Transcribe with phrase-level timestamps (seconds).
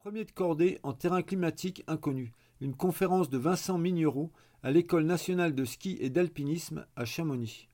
[0.00, 2.32] Premier de cordée en terrain climatique inconnu.
[2.62, 4.30] Une conférence de Vincent Mignereau
[4.62, 7.68] à l'École nationale de ski et d'alpinisme à Chamonix.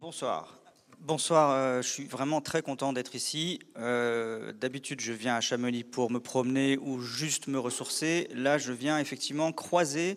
[0.00, 0.60] Bonsoir.
[1.00, 3.58] Bonsoir, euh, je suis vraiment très content d'être ici.
[3.76, 8.28] Euh, d'habitude, je viens à Chamonix pour me promener ou juste me ressourcer.
[8.32, 10.16] Là, je viens effectivement croiser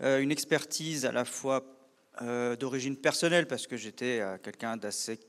[0.00, 1.62] euh, une expertise à la fois
[2.58, 5.20] d'origine personnelle, parce que j'étais quelqu'un d'assez,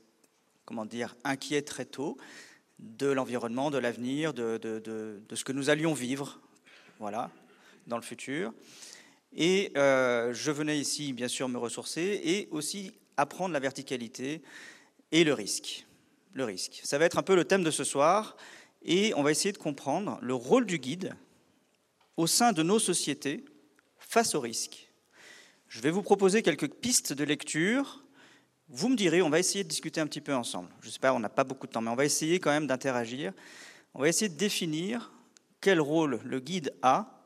[0.64, 2.16] comment dire, inquiet très tôt,
[2.78, 6.40] de l'environnement, de l'avenir, de, ce que nous allions vivre,
[6.98, 7.30] voilà,
[7.86, 8.52] dans le futur.
[9.34, 14.42] Et euh, je venais ici, bien sûr, me ressourcer et aussi apprendre la verticalité
[15.12, 15.86] et le risque.
[16.32, 16.80] Le risque.
[16.84, 18.36] Ça va être un peu le thème de ce soir
[18.82, 21.14] et on va essayer de comprendre le rôle du guide
[22.16, 23.44] au sein de nos sociétés
[23.98, 24.88] face au risque.
[25.68, 28.04] Je vais vous proposer quelques pistes de lecture
[28.70, 30.68] vous me direz, on va essayer de discuter un petit peu ensemble.
[30.82, 32.66] Je sais pas, on n'a pas beaucoup de temps, mais on va essayer quand même
[32.66, 33.32] d'interagir.
[33.94, 35.12] On va essayer de définir
[35.60, 37.22] quel rôle le guide a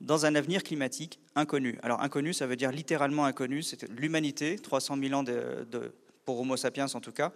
[0.00, 1.78] dans un avenir climatique inconnu.
[1.82, 6.56] Alors inconnu, ça veut dire littéralement inconnu, c'est l'humanité, 300 000 ans de, pour Homo
[6.56, 7.32] sapiens en tout cas.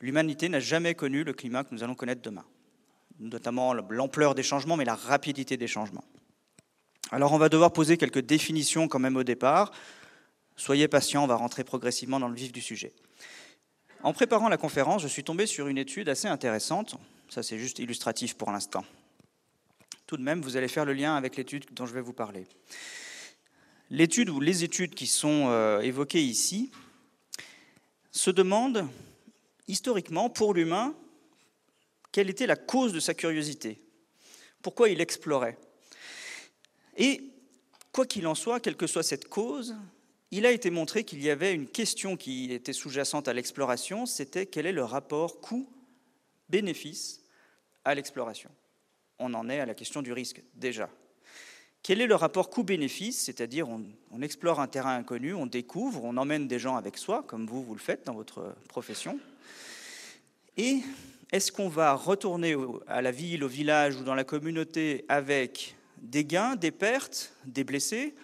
[0.00, 2.44] L'humanité n'a jamais connu le climat que nous allons connaître demain,
[3.18, 6.04] notamment l'ampleur des changements, mais la rapidité des changements.
[7.10, 9.70] Alors on va devoir poser quelques définitions quand même au départ.
[10.56, 12.92] Soyez patient, on va rentrer progressivement dans le vif du sujet.
[14.02, 16.96] En préparant la conférence, je suis tombé sur une étude assez intéressante.
[17.28, 18.84] Ça, c'est juste illustratif pour l'instant.
[20.06, 22.46] Tout de même, vous allez faire le lien avec l'étude dont je vais vous parler.
[23.90, 26.70] L'étude ou les études qui sont euh, évoquées ici
[28.12, 28.86] se demandent
[29.66, 30.94] historiquement pour l'humain
[32.12, 33.80] quelle était la cause de sa curiosité,
[34.62, 35.58] pourquoi il explorait.
[36.96, 37.22] Et
[37.90, 39.74] quoi qu'il en soit, quelle que soit cette cause,
[40.36, 44.46] il a été montré qu'il y avait une question qui était sous-jacente à l'exploration, c'était
[44.46, 47.22] quel est le rapport coût-bénéfice
[47.84, 48.50] à l'exploration.
[49.20, 50.90] On en est à la question du risque déjà.
[51.84, 53.20] Quel est le rapport coût-bénéfice?
[53.20, 57.46] C'est-à-dire on, explore un terrain inconnu, on découvre, on emmène des gens avec soi, comme
[57.46, 59.20] vous, vous le faites dans votre profession.
[60.56, 60.80] Et
[61.30, 62.56] est-ce qu'on va retourner
[62.88, 67.62] à la ville, au village ou dans la communauté avec des gains, des pertes, des
[67.62, 68.16] blessés?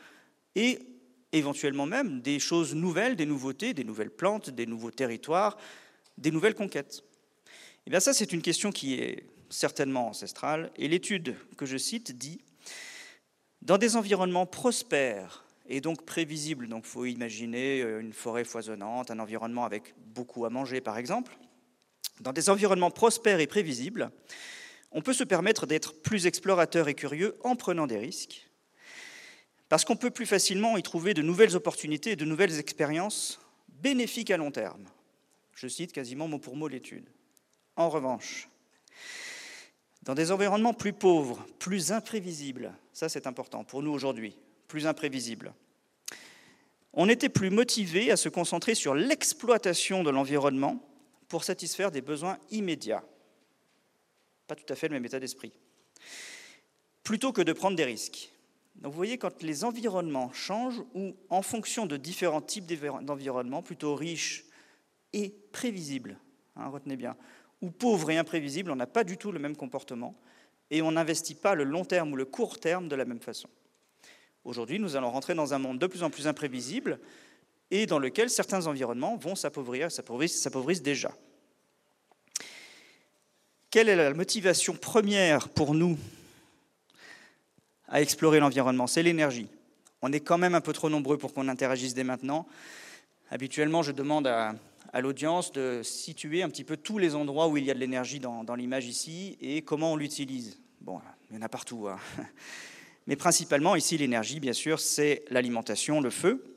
[1.32, 5.56] Éventuellement même des choses nouvelles, des nouveautés, des nouvelles plantes, des nouveaux territoires,
[6.18, 7.02] des nouvelles conquêtes.
[7.86, 12.16] Eh bien ça, c'est une question qui est certainement ancestrale, et l'étude que je cite
[12.16, 12.40] dit
[13.62, 19.18] Dans des environnements prospères et donc prévisibles, donc faut imaginer euh, une forêt foisonnante, un
[19.18, 21.36] environnement avec beaucoup à manger par exemple,
[22.20, 24.10] dans des environnements prospères et prévisibles,
[24.92, 28.49] on peut se permettre d'être plus explorateur et curieux en prenant des risques,
[29.70, 34.32] parce qu'on peut plus facilement y trouver de nouvelles opportunités et de nouvelles expériences bénéfiques
[34.32, 34.84] à long terme.
[35.54, 37.08] Je cite quasiment mot pour mot l'étude.
[37.76, 38.48] En revanche,
[40.02, 44.36] dans des environnements plus pauvres, plus imprévisibles, ça c'est important pour nous aujourd'hui,
[44.66, 45.54] plus imprévisibles,
[46.92, 50.84] on était plus motivé à se concentrer sur l'exploitation de l'environnement
[51.28, 53.04] pour satisfaire des besoins immédiats.
[54.48, 55.52] Pas tout à fait le même état d'esprit.
[57.04, 58.32] Plutôt que de prendre des risques.
[58.76, 62.66] Donc vous voyez, quand les environnements changent, ou en fonction de différents types
[63.02, 64.44] d'environnements, plutôt riches
[65.12, 66.18] et prévisibles,
[66.56, 67.16] hein, retenez bien,
[67.60, 70.14] ou pauvres et imprévisibles, on n'a pas du tout le même comportement,
[70.70, 73.48] et on n'investit pas le long terme ou le court terme de la même façon.
[74.44, 77.00] Aujourd'hui, nous allons rentrer dans un monde de plus en plus imprévisible,
[77.70, 81.12] et dans lequel certains environnements vont s'appauvrir, s'appauvrissent déjà.
[83.70, 85.98] Quelle est la motivation première pour nous
[87.90, 89.48] à explorer l'environnement, c'est l'énergie.
[90.02, 92.46] On est quand même un peu trop nombreux pour qu'on interagisse dès maintenant.
[93.30, 94.54] Habituellement, je demande à,
[95.00, 98.18] l'audience de situer un petit peu tous les endroits où il y a de l'énergie
[98.18, 100.58] dans, l'image ici et comment on l'utilise.
[100.80, 101.00] Bon,
[101.30, 101.88] il y en a partout.
[101.88, 101.98] Hein.
[103.06, 106.56] Mais principalement, ici, l'énergie, bien sûr, c'est l'alimentation, le feu.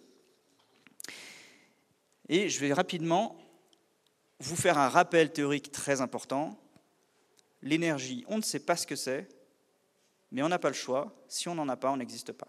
[2.30, 3.36] Et je vais rapidement
[4.40, 6.58] vous faire un rappel théorique très important.
[7.62, 9.28] L'énergie, on ne sait pas ce que c'est,
[10.34, 11.16] mais on n'a pas le choix.
[11.30, 12.48] Si on n'en a pas, on n'existe pas.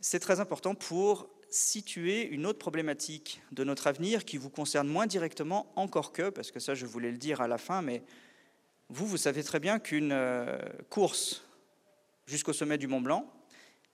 [0.00, 5.06] C'est très important pour situer une autre problématique de notre avenir qui vous concerne moins
[5.06, 8.02] directement, encore que, parce que ça je voulais le dire à la fin, mais
[8.88, 10.58] vous, vous savez très bien qu'une euh,
[10.90, 11.44] course
[12.26, 13.30] jusqu'au sommet du Mont Blanc,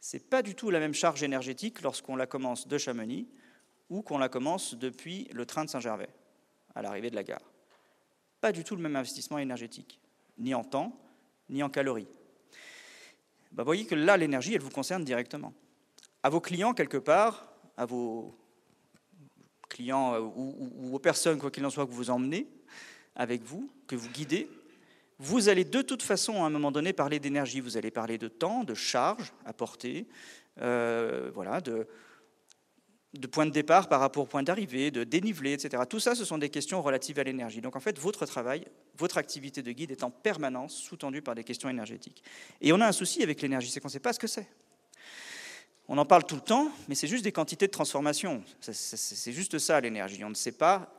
[0.00, 3.28] ce n'est pas du tout la même charge énergétique lorsqu'on la commence de Chamonix
[3.88, 6.08] ou qu'on la commence depuis le train de Saint-Gervais,
[6.74, 7.42] à l'arrivée de la gare.
[8.40, 9.99] Pas du tout le même investissement énergétique
[10.40, 10.98] ni en temps,
[11.48, 12.08] ni en calories.
[13.52, 15.52] Bah, vous voyez que là, l'énergie, elle vous concerne directement.
[16.22, 18.36] À vos clients, quelque part, à vos
[19.68, 22.48] clients euh, ou, aux personnes, quoi qu'il en soit, que vous emmenez
[23.14, 24.48] avec vous, que vous guidez,
[25.18, 27.60] vous allez de toute façon à un moment donné parler d'énergie.
[27.60, 30.06] Vous allez parler de temps, de charge à porter,
[30.60, 31.86] euh, voilà, de,
[33.14, 35.82] de point de départ par rapport au point d'arrivée, de dénivelé, etc.
[35.88, 37.60] Tout ça, ce sont des questions relatives à l'énergie.
[37.60, 38.64] Donc en fait, votre travail,
[38.96, 42.22] votre activité de guide est en permanence sous-tendue par des questions énergétiques.
[42.60, 44.46] Et on a un souci avec l'énergie, c'est qu'on ne sait pas ce que c'est.
[45.88, 48.44] On en parle tout le temps, mais c'est juste des quantités de transformation.
[48.60, 50.22] C'est juste ça l'énergie.
[50.22, 50.94] On ne sait pas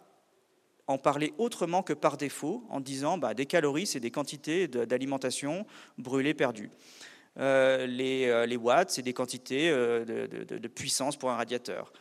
[0.88, 5.66] en parler autrement que par défaut, en disant bah, des calories, c'est des quantités d'alimentation
[5.98, 6.70] brûlées, perdues.
[7.40, 11.92] Euh, euh, les, watts, c'est des quantités euh, de, puissance pour un radiateur.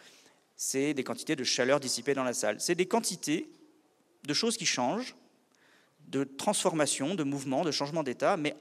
[0.57, 2.61] C'est des quantités de chaleur dissipée dans la salle.
[2.61, 3.49] C'est des quantités
[4.27, 5.17] de choses qui changent,
[6.09, 8.57] de transformation, de mouvement, de changement d'état, mais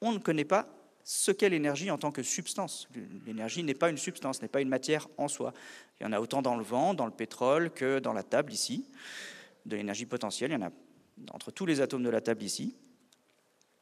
[0.00, 0.68] on ne connaît pas
[1.02, 2.88] ce qu'est l'énergie en tant que substance.
[3.26, 5.54] L'énergie n'est pas une substance, n'est pas une matière en soi.
[5.98, 8.52] Il y en a autant dans le vent, dans le pétrole que dans la table
[8.52, 8.84] ici.
[9.66, 10.70] De l'énergie potentielle, il y en a
[11.32, 12.76] entre tous les atomes de la table ici.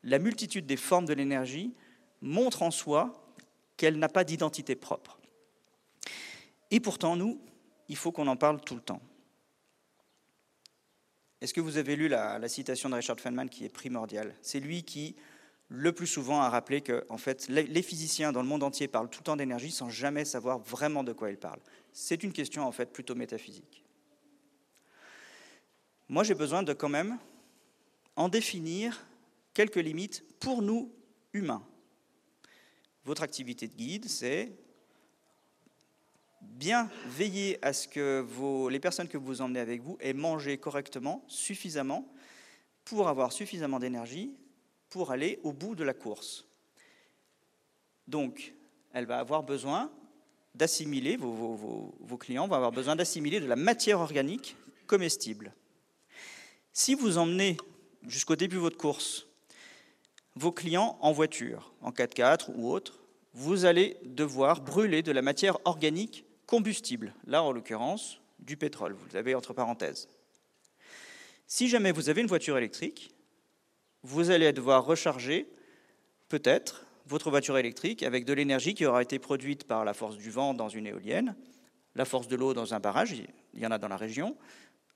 [0.05, 1.75] La multitude des formes de l'énergie
[2.20, 3.35] montre en soi
[3.76, 5.19] qu'elle n'a pas d'identité propre.
[6.70, 7.41] Et pourtant, nous,
[7.88, 9.00] il faut qu'on en parle tout le temps.
[11.41, 14.35] Est-ce que vous avez lu la, citation de Richard Feynman qui est primordiale?
[14.43, 15.15] C'est lui qui,
[15.69, 19.09] le plus souvent, a rappelé que en fait, les physiciens dans le monde entier parlent
[19.09, 21.61] tout le temps d'énergie sans jamais savoir vraiment de quoi ils parlent.
[21.93, 23.85] C'est une question en fait plutôt métaphysique.
[26.09, 27.19] Moi, j'ai besoin de quand même
[28.17, 29.06] en définir
[29.55, 30.91] quelques limites pour nous
[31.32, 31.62] humains.
[33.09, 34.53] Votre activité de guide, c'est
[36.43, 38.23] bien veiller à ce que
[38.69, 42.07] les personnes que vous emmenez avec vous aient mangé correctement, suffisamment,
[42.85, 44.35] pour avoir suffisamment d'énergie
[44.91, 46.45] pour aller au bout de la course.
[48.07, 48.53] Donc,
[48.93, 49.91] elle va avoir besoin
[50.55, 54.55] d'assimiler, vos, clients vont avoir besoin d'assimiler de la matière organique
[54.87, 55.55] comestible.
[56.75, 57.57] Si vous emmenez
[58.07, 59.28] jusqu'au début de votre course
[60.38, 63.00] vos clients en voiture, en 4x4 ou autre,
[63.35, 69.06] vous allez devoir brûler de la matière organique combustible, là en l'occurrence du pétrole, vous
[69.12, 70.08] l'avez entre parenthèses.
[71.46, 73.11] Si jamais vous avez une voiture électrique,
[74.02, 75.50] vous allez devoir recharger
[76.29, 80.31] peut-être votre voiture électrique avec de l'énergie qui aura été produite par la force du
[80.31, 81.35] vent dans une éolienne,
[81.96, 83.12] la force de l'eau dans un barrage,
[83.55, 84.37] il y en a dans la région,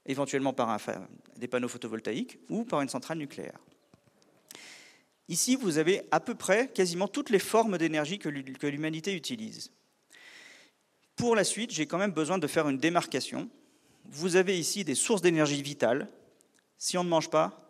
[0.06, 0.78] éventuellement par
[1.36, 3.58] des panneaux photovoltaïques ou par une centrale nucléaire.
[5.32, 8.29] Ici, vous avez à peu près quasiment toutes les formes d'énergie que
[8.67, 9.73] l'humanité utilise.
[11.17, 13.49] Pour la suite, j'ai quand même besoin de faire une démarcation.
[14.05, 16.06] Vous avez ici des sources d'énergie vitales.
[16.76, 17.67] Si on ne mange pas,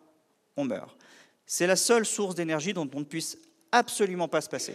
[0.56, 0.98] on meurt.
[1.46, 3.38] C'est la seule source d'énergie dont on ne puisse
[3.70, 4.74] absolument pas se passer.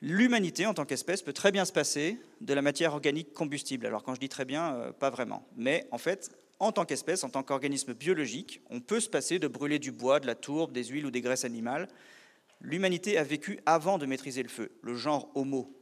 [0.00, 3.84] L'humanité, en tant qu'espèce, peut très bien se passer de la matière organique combustible.
[3.84, 5.46] Alors quand je dis très bien, euh, pas vraiment.
[5.56, 9.48] Mais en fait, en tant qu'espèce, en tant qu'organisme biologique, on peut se passer de
[9.48, 11.88] brûler du bois, de la tourbe, des huiles ou des graisses animales.
[12.60, 14.72] L'humanité a vécu avant de maîtriser le feu.
[14.82, 15.76] Le genre Homo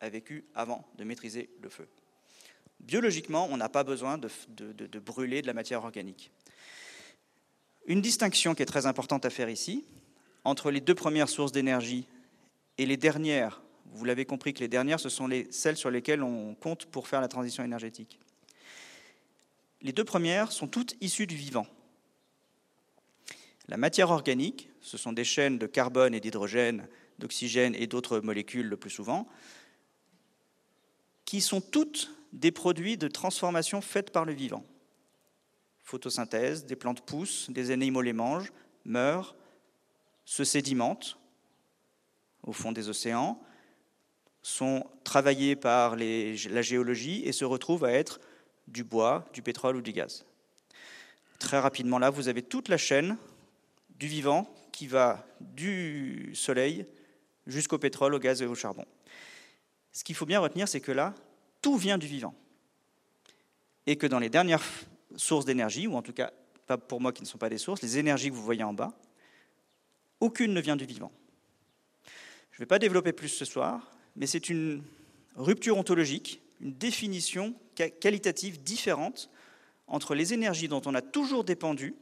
[0.00, 1.88] a vécu avant de maîtriser le feu.
[2.80, 6.30] Biologiquement, on n'a pas besoin de, brûler de la matière organique.
[7.86, 9.84] Une distinction qui est très importante à faire ici,
[10.44, 12.06] entre les deux premières sources d'énergie
[12.76, 16.22] et les dernières, vous l'avez compris que les dernières, ce sont les, celles sur lesquelles
[16.22, 18.20] on compte pour faire la transition énergétique.
[19.80, 21.66] Les deux premières sont toutes issues du vivant.
[23.68, 28.66] La matière organique, ce sont des chaînes de carbone et d'hydrogène, d'oxygène et d'autres molécules
[28.66, 29.28] le plus souvent,
[31.24, 34.64] qui sont toutes des produits de transformation faites par le vivant.
[35.84, 38.52] Photosynthèse, des plantes poussent, des animaux les mangent,
[38.84, 39.36] meurent,
[40.24, 41.18] se sédimentent
[42.42, 43.40] au fond des océans,
[44.42, 48.20] sont travaillés par la géologie et se retrouvent à être
[48.68, 50.24] du bois, du pétrole ou du gaz.
[51.38, 53.16] Très rapidement là, vous avez toute la chaîne
[53.98, 56.86] du vivant qui va du soleil
[57.46, 58.84] jusqu'au pétrole, au gaz et au charbon.
[59.92, 61.14] Ce qu'il faut bien retenir, c'est que là,
[61.62, 62.34] tout vient du vivant.
[63.86, 64.62] Et que dans les dernières
[65.16, 66.30] sources d'énergie, ou en tout cas,
[66.66, 68.74] pas pour moi qui ne sont pas des sources, les énergies que vous voyez en
[68.74, 68.92] bas,
[70.20, 71.10] aucune ne vient du vivant.
[72.52, 74.82] Je ne vais pas développer plus ce soir, mais c'est une
[75.36, 77.54] rupture ontologique, une définition
[78.00, 79.30] qualitative différente
[79.86, 81.94] entre les énergies dont on a toujours dépendu,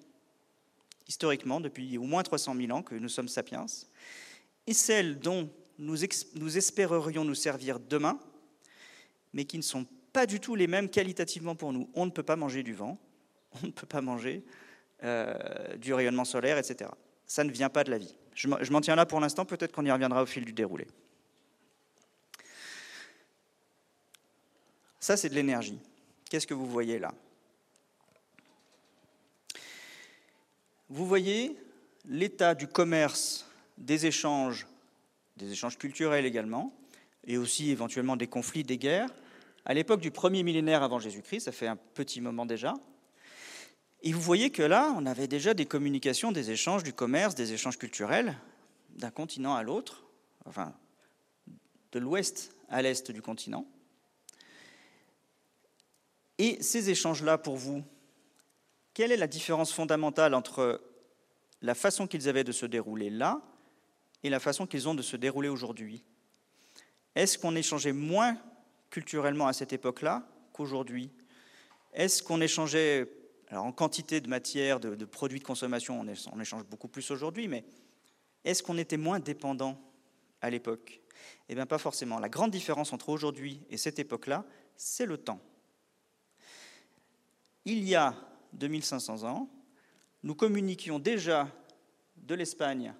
[1.09, 3.67] historiquement, depuis au moins 300 000 ans que nous sommes sapiens,
[4.67, 5.49] et celles dont
[5.79, 5.99] nous,
[6.35, 8.19] nous espérerions nous servir demain,
[9.33, 11.91] mais qui ne sont pas du tout les mêmes qualitativement pour nous.
[11.95, 12.99] On ne peut pas manger du vent,
[13.63, 14.45] on ne peut pas manger
[15.05, 16.91] euh, du rayonnement solaire, etc.
[17.27, 18.17] Ça ne vient pas de la vie.
[18.35, 20.87] Je m'en tiens là pour l'instant, peut-être qu'on y reviendra au fil du déroulé.
[25.07, 25.79] Ça, c'est de l'énergie.
[26.29, 27.15] Qu'est-ce que vous voyez là?
[30.89, 31.57] Vous voyez
[32.07, 33.49] l'état du commerce,
[33.79, 34.67] des échanges,
[35.37, 36.77] des échanges culturels également,
[37.25, 39.15] et aussi éventuellement des conflits, des guerres,
[39.65, 42.75] à l'époque du premier millénaire avant Jésus-Christ, ça fait un petit moment déjà.
[44.03, 47.53] Et vous voyez que là, on avait déjà des communications, des échanges, du commerce, des
[47.53, 48.37] échanges culturels
[48.97, 50.03] d'un continent à l'autre,
[50.47, 50.75] enfin
[51.93, 53.69] de l'ouest à l'est du continent.
[56.39, 57.83] Et ces échanges-là, pour vous,
[58.95, 60.83] quelle est la différence fondamentale entre
[61.63, 63.43] la façon qu'ils avaient de se dérouler là
[64.23, 66.05] et la façon qu'ils ont de se dérouler aujourd'hui?
[67.15, 68.39] Est-ce qu'on échangeait moins
[68.91, 71.11] culturellement à cette époque-là qu'aujourd'hui?
[71.93, 73.09] Est-ce qu'on échangeait
[73.49, 77.65] alors en quantité de matière, de, produits de consommation, on, échange beaucoup plus aujourd'hui, mais
[78.45, 79.81] est-ce qu'on était moins dépendant
[80.41, 81.01] à l'époque?
[81.49, 82.19] Eh bien pas forcément.
[82.19, 84.45] La grande différence entre aujourd'hui et cette époque-là,
[84.77, 85.41] c'est le temps.
[87.67, 88.15] Il y a
[88.53, 89.49] 2500 ans,
[90.23, 91.49] nous communiquions déjà
[92.17, 92.95] de l'Espagne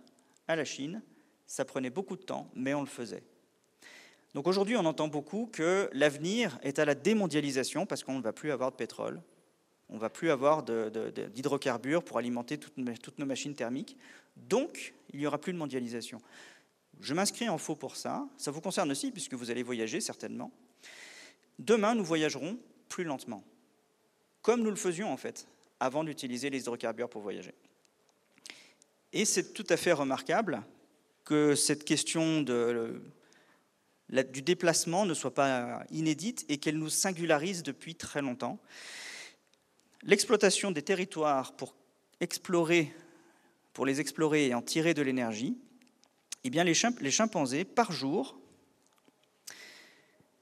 [0.49, 1.03] à la Chine.
[1.47, 3.23] Ça prenait beaucoup de temps, mais on le faisait.
[4.35, 8.33] Donc aujourd'hui, on entend beaucoup que l'avenir est à la démondialisation parce qu'on ne va
[8.33, 9.23] plus avoir de pétrole,
[9.89, 13.97] on ne va plus avoir d'hydrocarbures pour alimenter toutes, toutes, nos machines thermiques.
[14.37, 16.21] Donc, il n'y aura plus de mondialisation.
[17.01, 18.27] Je m'inscris en faux pour ça.
[18.37, 20.51] Ça vous concerne aussi puisque vous allez voyager certainement.
[21.61, 22.59] Demain, nous voyagerons
[22.89, 23.45] plus lentement,
[24.47, 25.49] comme nous le faisions en fait,
[25.81, 27.53] avant d'utiliser les hydrocarbures pour voyager.
[29.13, 30.63] Et c'est tout à fait remarquable
[31.25, 32.43] que cette question
[34.09, 38.61] du déplacement ne soit pas inédite et qu'elle nous singularise depuis très longtemps.
[40.05, 41.75] L'exploitation des territoires pour
[42.21, 42.95] explorer,
[43.73, 45.59] pour les explorer et en tirer de l'énergie,
[46.45, 48.39] eh bien les, chimpanzés, par jour,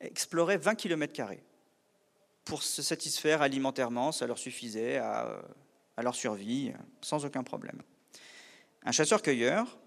[0.00, 1.30] exploraient 20 km.
[2.44, 5.42] Pour se satisfaire alimentairement, ça leur suffisait à,
[6.02, 7.80] leur survie sans aucun problème.
[8.82, 9.78] Un chasseur-cueilleur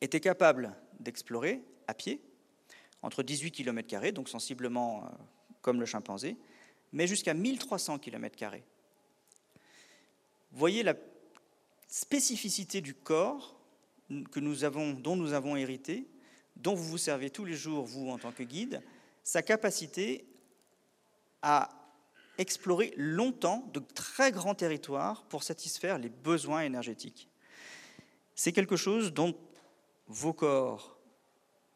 [0.00, 2.20] était capable d'explorer à pied
[3.02, 5.08] entre 18 km, donc sensiblement euh,
[5.60, 6.36] comme le chimpanzé,
[6.92, 8.54] mais jusqu'à 1300 km.
[10.52, 10.94] Voyez la
[11.88, 13.58] spécificité du corps
[14.30, 16.06] que nous avons, dont nous avons hérité,
[16.56, 18.82] dont vous vous servez tous les jours, vous, en tant que guide,
[19.22, 20.24] sa capacité
[21.42, 21.68] à
[22.38, 27.28] explorer longtemps de très grands territoires pour satisfaire les besoins énergétiques.
[28.34, 29.34] C'est quelque chose dont
[30.08, 30.98] vos corps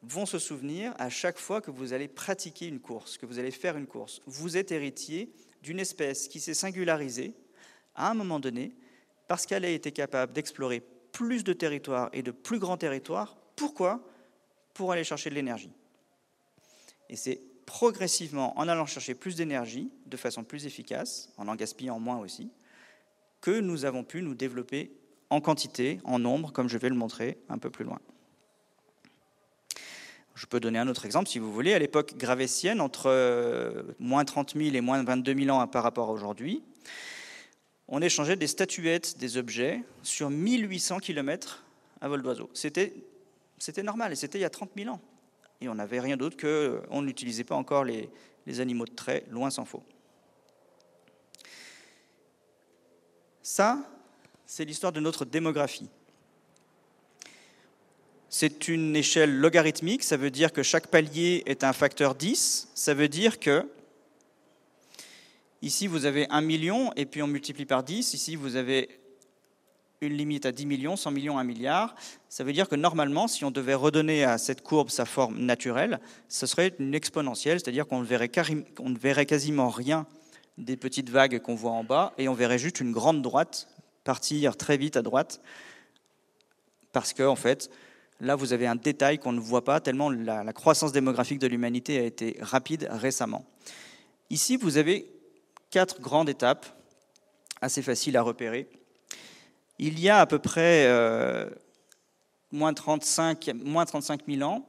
[0.03, 3.51] vont se souvenir à chaque fois que vous allez pratiquer une course, que vous allez
[3.51, 4.21] faire une course.
[4.27, 7.35] Vous êtes héritier d'une espèce qui s'est singularisée
[7.95, 8.75] à un moment donné
[9.29, 10.81] parce qu'elle a été capable d'explorer
[11.13, 13.37] plus de territoires et de plus grands territoires.
[13.57, 14.03] Pourquoi?
[14.75, 15.73] Pour aller chercher de l'énergie.
[17.09, 22.01] Et c'est progressivement en allant chercher plus d'énergie de façon plus efficace, en en gaspillant
[22.01, 22.51] moins aussi,
[23.41, 24.91] que nous avons pu nous développer
[25.31, 28.01] en quantité, en nombre, comme je vais le montrer un peu plus loin.
[30.35, 31.73] Je peux donner un autre exemple si vous voulez.
[31.73, 36.09] À l'époque gravétienne, entre euh, moins 30 000 et moins 22 000 ans par rapport
[36.09, 36.65] à aujourd'hui,
[37.87, 41.63] on échangeait des statuettes, des objets sur 1800 km
[42.01, 42.51] à vol d'oiseau.
[42.53, 42.93] C'était
[43.85, 45.01] normal, et c'était il y a 30 000 ans.
[45.61, 48.09] Et on n'avait rien d'autre que, on n'utilisait pas encore les,
[48.47, 49.83] les animaux de trait, loin s'en faut.
[53.43, 53.79] Ça,
[54.47, 55.89] c'est l'histoire de notre démographie.
[58.29, 62.69] C'est une échelle logarithmique, ça veut dire que chaque palier est un facteur 10.
[62.75, 63.69] Ça veut dire que
[65.63, 68.15] ici vous avez 1 million et puis on multiplie par 10.
[68.15, 69.00] Ici vous avez
[70.01, 71.95] une limite à 10 millions, 100 millions, 1 milliard.
[72.29, 76.01] Ça veut dire que normalement, si on devait redonner à cette courbe sa forme naturelle,
[76.29, 80.07] ce serait une exponentielle, c'est-à-dire qu'on ne, verrait quasiment rien
[80.57, 83.69] des petites vagues qu'on voit en bas et on verrait juste une grande droite
[84.05, 85.41] partir très vite à droite
[86.93, 87.71] parce qu'en en fait,
[88.23, 91.99] Là, vous avez un détail qu'on ne voit pas, tellement la, croissance démographique de l'humanité
[91.99, 93.47] a été rapide récemment.
[94.29, 95.11] Ici, vous avez
[95.71, 96.67] quatre grandes étapes,
[97.63, 98.69] assez faciles à repérer.
[99.83, 101.49] Il y a à peu près euh,
[102.53, 104.69] moins, 35, moins 35 000 ans,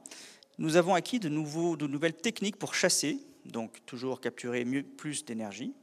[0.56, 5.74] nous avons acquis de, nouvelles techniques pour chasser, donc toujours capturer plus d'énergie.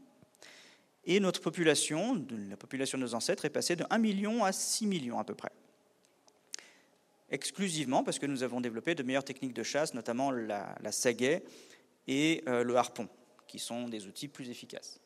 [1.05, 4.87] Et notre population, la population de nos ancêtres, est passée de 1 million à 6
[4.87, 5.51] millions à peu près
[7.29, 10.89] exclusivement parce que nous avons développé de meilleures techniques de chasse, notamment la, la
[12.07, 13.07] et euh, le harpon,
[13.47, 14.99] qui sont des outils plus efficaces.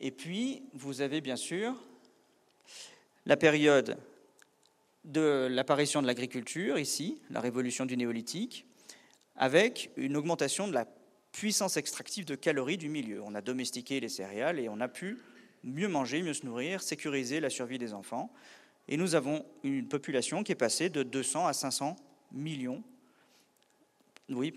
[0.00, 1.76] Et puis, vous avez bien sûr
[3.26, 3.98] la période
[5.04, 8.66] de l'apparition de l'agriculture, ici, la révolution du néolithique,
[9.36, 10.86] avec une augmentation de la
[11.32, 13.22] puissance extractive de calories du milieu.
[13.22, 15.18] On a domestiqué les céréales et on a pu
[15.62, 18.32] mieux manger, mieux se nourrir, sécuriser la survie des enfants
[18.88, 21.96] Et nous avons une population qui est passée de 200 à 500
[22.32, 22.82] millions,
[24.28, 24.52] oui,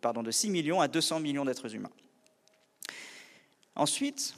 [0.00, 1.90] pardon, de 6 millions à 200 millions d'êtres humains.
[3.74, 4.34] Ensuite,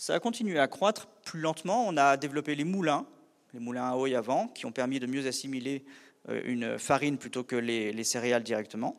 [0.00, 1.86] ça a continué à croître plus lentement.
[1.86, 3.06] On a développé les moulins,
[3.52, 4.22] les moulins à eau et à
[4.54, 5.84] qui ont permis de mieux assimiler
[6.30, 8.98] euh, une farine plutôt que les, céréales directement.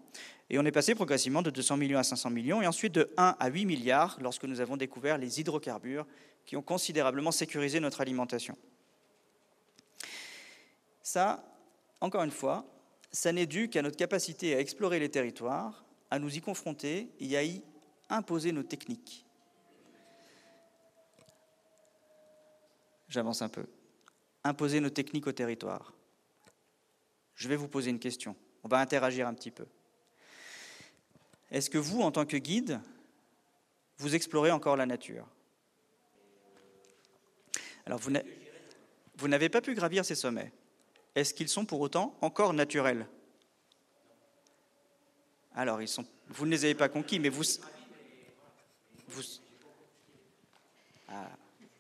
[0.52, 3.36] Et on est passé progressivement de 200 millions à 500 millions, et ensuite de 1
[3.40, 6.06] à 8 milliards lorsque nous avons découvert les hydrocarbures
[6.46, 8.56] qui ont considérablement sécurisé notre alimentation.
[11.02, 11.44] Ça,
[12.00, 12.64] encore une fois,
[13.12, 17.36] ça n'est dû qu'à notre capacité à explorer les territoires, à nous y confronter et
[17.38, 17.64] à y
[18.08, 19.26] imposer nos techniques.
[23.12, 23.66] J'avance un peu.
[24.46, 25.94] Imposer nos techniques au territoire.
[27.36, 28.38] Je vais vous poser une question.
[28.64, 29.66] On va interagir un petit peu.
[31.52, 32.80] Est-ce que vous, en tant que guide,
[33.98, 35.28] vous explorez encore la nature?
[37.86, 40.54] Alors, vous n'avez pas pu gravir ces sommets.
[41.14, 43.08] Est-ce qu'ils sont pour autant encore naturels?
[45.54, 45.82] Alors,
[46.30, 47.44] vous ne les avez pas conquis, mais vous,
[51.10, 51.28] ah,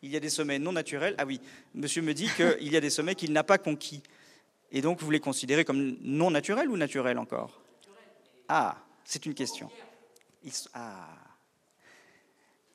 [0.01, 1.15] il y a des sommets non naturels.
[1.17, 1.39] Ah oui,
[1.75, 4.01] monsieur me dit qu'il y a des sommets qu'il n'a pas conquis.
[4.71, 7.61] Et donc, vous les considérez comme non naturels ou naturels encore?
[8.47, 9.69] Ah, c'est une question.
[10.73, 11.09] Ah.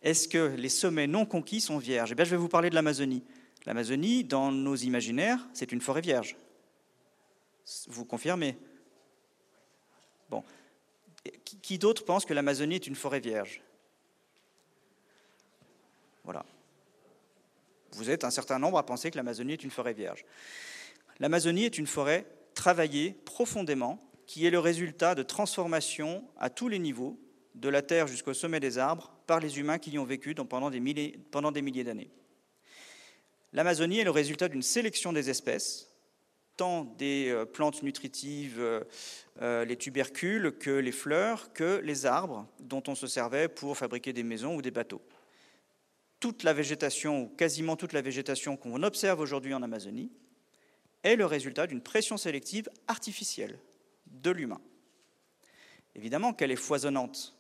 [0.03, 2.13] Est-ce que les sommets non conquis sont vierges?
[2.13, 3.25] Eh bien, je vais vous parler de l'Amazonie.
[3.65, 6.37] L'Amazonie, dans nos imaginaires, c'est une forêt vierge.
[7.89, 8.57] Vous confirmez?
[10.31, 10.45] Bon.
[11.63, 13.63] Qui d'autre pense que l'Amazonie est une forêt vierge?
[16.23, 16.45] Voilà.
[17.97, 20.25] Vous êtes un certain nombre à penser que l'Amazonie est une forêt vierge.
[21.19, 26.79] L'Amazonie est une forêt travaillée profondément, qui est le résultat de transformations à tous les
[26.79, 27.19] niveaux,
[27.55, 30.71] de la terre jusqu'au sommet des arbres, par les humains qui y ont vécu pendant
[30.71, 32.11] des milliers, d'années.
[33.55, 35.91] L'Amazonie est le résultat d'une sélection des espèces,
[36.59, 38.81] tant des euh, plantes nutritives, euh,
[39.41, 44.13] euh, les tubercules, que les fleurs, que les arbres dont on se servait pour fabriquer
[44.13, 45.03] des maisons ou des bateaux
[46.21, 50.11] toute la végétation, ou quasiment toute la végétation qu'on observe aujourd'hui en Amazonie,
[51.03, 53.59] est le résultat d'une pression sélective artificielle
[54.07, 54.61] de l'humain.
[55.95, 57.37] Évidemment qu'elle est foisonnante,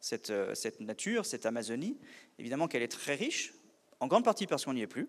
[0.00, 1.98] cette, euh, cette, nature, cette Amazonie,
[2.38, 3.54] évidemment qu'elle est très riche,
[4.00, 5.08] en grande partie parce qu'on n'y est plus,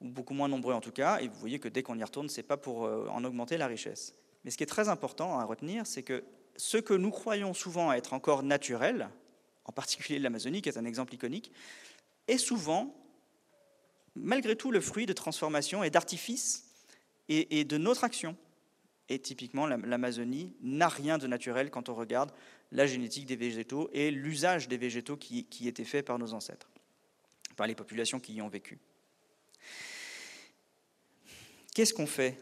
[0.00, 2.28] ou beaucoup moins nombreux en tout cas, et vous voyez que dès qu'on y retourne,
[2.28, 4.14] ce n'est pas pour euh, en augmenter la richesse.
[4.44, 6.24] Mais ce qui est très important à retenir, c'est que
[6.56, 9.08] ce que nous croyons souvent être encore naturel,
[9.68, 11.52] en particulier l'Amazonie, qui est un exemple iconique,
[12.26, 12.96] est souvent,
[14.16, 16.64] malgré tout, le fruit de transformations et d'artifices
[17.28, 18.36] et, de notre action.
[19.10, 22.32] Et typiquement, l'Amazonie n'a rien de naturel quand on regarde
[22.72, 26.70] la génétique des végétaux et l'usage des végétaux qui, qui était fait par nos ancêtres,
[27.56, 28.78] par les populations qui y ont vécu.
[31.74, 32.38] Qu'est-ce qu'on fait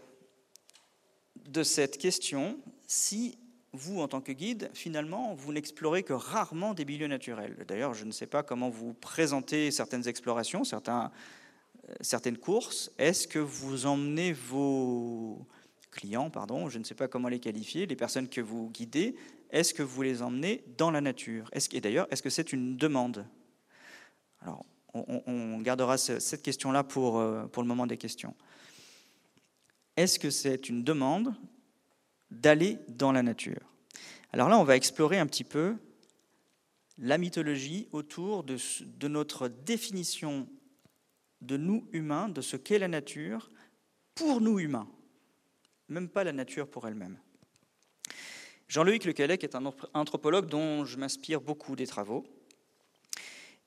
[1.48, 3.38] de cette question si
[3.76, 7.64] vous, en tant que guide, finalement, vous n'explorez que rarement des milieux naturels.
[7.68, 11.08] D'ailleurs, je ne sais pas comment vous présentez certaines explorations, euh,
[12.00, 12.90] certaines courses.
[12.98, 15.46] Est-ce que vous emmenez vos
[15.90, 19.16] clients, pardon, je ne sais pas comment les qualifier, les personnes que vous guidez,
[19.50, 21.50] est-ce que vous les emmenez dans la nature?
[21.72, 23.24] Et d'ailleurs, est-ce que c'est une demande?
[24.40, 28.34] Alors, on, gardera cette question-là euh, pour le moment des questions.
[29.96, 31.34] Est-ce que c'est une demande
[32.30, 33.60] d'aller dans la nature.
[34.32, 35.76] Alors là, on va explorer un petit peu
[36.98, 38.58] la mythologie autour de,
[39.08, 40.48] notre définition
[41.40, 43.50] de nous humains, de ce qu'est la nature
[44.14, 44.88] pour nous humains,
[45.88, 47.18] même pas la nature pour elle-même.
[48.68, 52.26] Jean-Loïc Lecalec est un anthropologue dont je m'inspire beaucoup des travaux,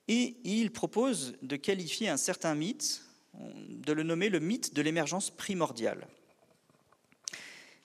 [0.08, 3.02] et il propose de qualifier un certain mythe,
[3.34, 6.08] de le nommer le mythe de l'émergence primordiale.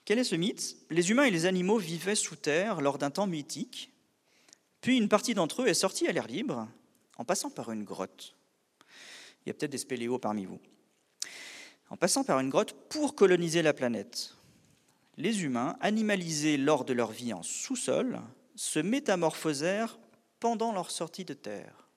[0.06, 0.78] Quel est ce mythe?
[0.91, 3.91] Les humains et les animaux vivaient sous terre lors d'un temps mythique,
[4.82, 6.68] puis une partie d'entre eux est sortie à l'air libre
[7.18, 8.36] en passant par une grotte.
[9.46, 10.60] Il y a peut-être des spéléos parmi vous.
[11.89, 14.36] En passant par une grotte pour coloniser la planète.
[15.18, 18.22] Les humains, animalisés lors de leur vie en sous-sol,
[18.56, 19.98] se métamorphosèrent
[20.39, 21.89] pendant leur sortie de terre.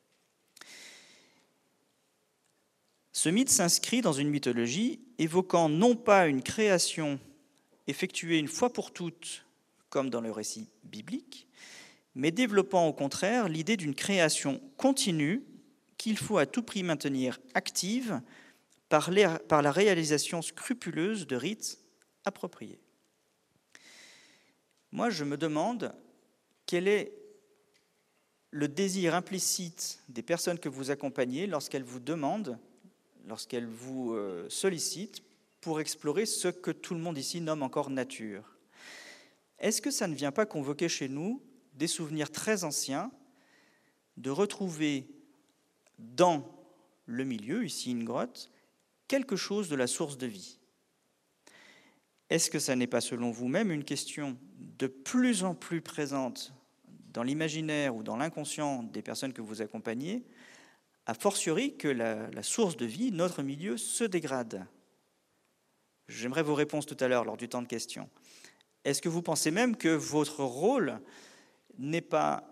[3.12, 7.18] Ce mythe s'inscrit dans une mythologie évoquant non pas une création
[7.88, 9.44] effectuée une fois pour toutes,
[9.90, 11.48] comme dans le récit biblique,
[12.14, 15.42] mais développant au contraire l'idée d'une création continue
[15.96, 18.20] qu'il faut à tout prix maintenir active
[18.88, 21.78] par, la réalisation scrupuleuse de rites
[22.24, 22.78] appropriés.
[24.92, 25.92] Moi, je me demande
[26.64, 27.12] quel est
[28.50, 32.58] le désir implicite des personnes que vous accompagnez lorsqu'elles vous demandent
[33.26, 35.22] lorsqu'elle vous euh, sollicite
[35.60, 38.58] pour explorer ce que tout le monde ici nomme encore nature.
[39.58, 41.42] Est-ce que ça ne vient pas convoquer chez nous
[41.74, 43.10] des souvenirs très anciens
[44.16, 45.08] de retrouver
[45.98, 46.44] dans
[47.06, 48.50] le milieu, ici une grotte,
[49.08, 50.58] quelque chose de la source de vie?
[52.30, 54.38] Est-ce que ça n'est pas selon vous-même une question
[54.78, 56.52] de plus en plus présente
[57.12, 60.24] dans l'imaginaire ou dans l'inconscient des personnes que vous accompagnez,
[61.06, 64.66] a fortiori que la, la source de vie, notre milieu, se dégrade?
[66.08, 68.08] J'aimerais vos réponses tout à l'heure lors du temps de questions.
[68.84, 71.00] Est-ce que vous pensez même que votre rôle
[71.78, 72.44] n'est pas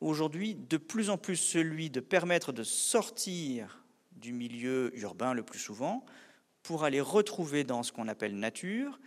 [0.00, 5.58] aujourd'hui de plus en plus celui de permettre de sortir du milieu urbain le plus
[5.58, 6.04] souvent
[6.62, 9.00] pour aller retrouver dans ce qu'on appelle nature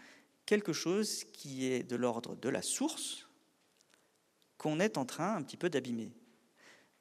[0.45, 3.29] quelque chose qui est de l'ordre de la source
[4.57, 6.11] qu'on est en train un petit peu d'abîmer?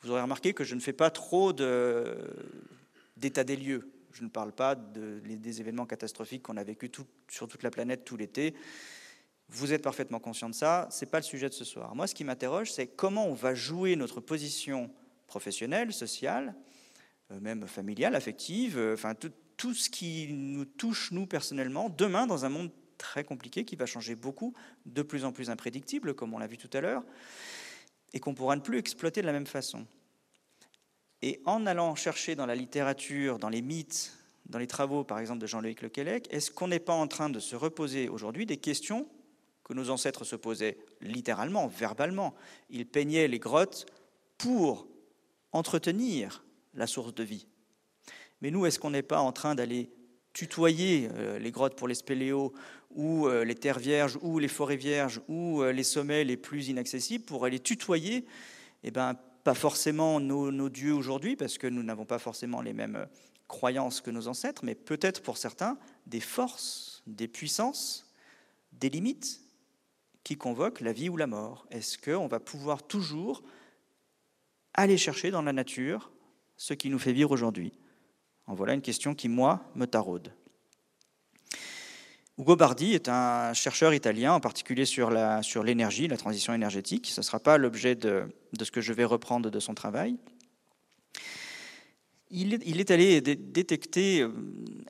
[0.00, 3.90] Vous aurez remarqué que je ne fais pas trop d'état des lieux.
[4.12, 6.90] Je ne parle pas des événements catastrophiques qu'on a vécu
[7.28, 8.54] sur toute la planète tout l'été.
[9.48, 11.94] Vous êtes parfaitement conscient de ça, ce n'est pas le sujet de ce soir.
[11.94, 14.90] Moi, ce qui m'interroge, c'est comment on va jouer notre position
[15.26, 16.54] professionnelle, sociale,
[17.30, 22.26] euh, même familiale, affective, euh, enfin tout, tout ce qui nous touche, nous, personnellement, demain,
[22.26, 24.54] dans un monde très compliqué, qui va changer beaucoup,
[24.86, 27.02] de plus en plus imprédictible, comme on l'a vu tout à l'heure,
[28.12, 29.86] et qu'on pourra ne plus exploiter de la même façon.
[31.22, 34.12] Et en allant chercher dans la littérature, dans les mythes,
[34.46, 37.38] dans les travaux, par exemple, de Jean-Loïc Lequelec, est-ce qu'on n'est pas en train de
[37.38, 39.08] se reposer aujourd'hui des questions
[39.62, 42.34] que nos ancêtres se posaient littéralement, verbalement?
[42.68, 43.86] Ils peignaient les grottes
[44.36, 44.88] pour
[45.52, 47.46] entretenir la source de vie.
[48.40, 49.90] Mais nous, est-ce qu'on n'est pas en train d'aller
[50.32, 52.52] tutoyer euh, les grottes pour les spéléos
[52.90, 56.68] ou euh, les terres vierges ou les forêts vierges ou euh, les sommets les plus
[56.68, 58.24] inaccessibles pour aller tutoyer
[58.82, 63.06] eh ben, pas forcément nos, dieux aujourd'hui, parce que nous n'avons pas forcément les mêmes
[63.48, 68.12] croyances que nos ancêtres, mais peut-être pour certains des forces, des puissances,
[68.72, 69.40] des limites
[70.24, 71.66] qui convoquent la vie ou la mort.
[71.70, 73.42] Est-ce qu'on va pouvoir toujours
[74.74, 76.12] aller chercher dans la nature
[76.56, 77.72] ce qui nous fait vivre aujourd'hui?
[78.46, 80.32] En voilà une question qui, moi, me taraude.
[82.38, 87.08] Ugo Bardi est un chercheur italien, en particulier sur l'énergie, la, transition énergétique.
[87.08, 88.26] Ce ne sera pas l'objet de,
[88.60, 90.16] ce que je vais reprendre de son travail.
[92.30, 94.30] Il est, allé détecter euh,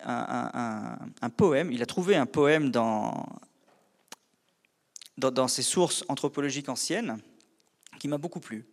[0.07, 3.27] un, poème, il a trouvé un poème dans,
[5.17, 7.19] dans, ses sources anthropologiques anciennes
[7.99, 8.65] qui m'a beaucoup plu.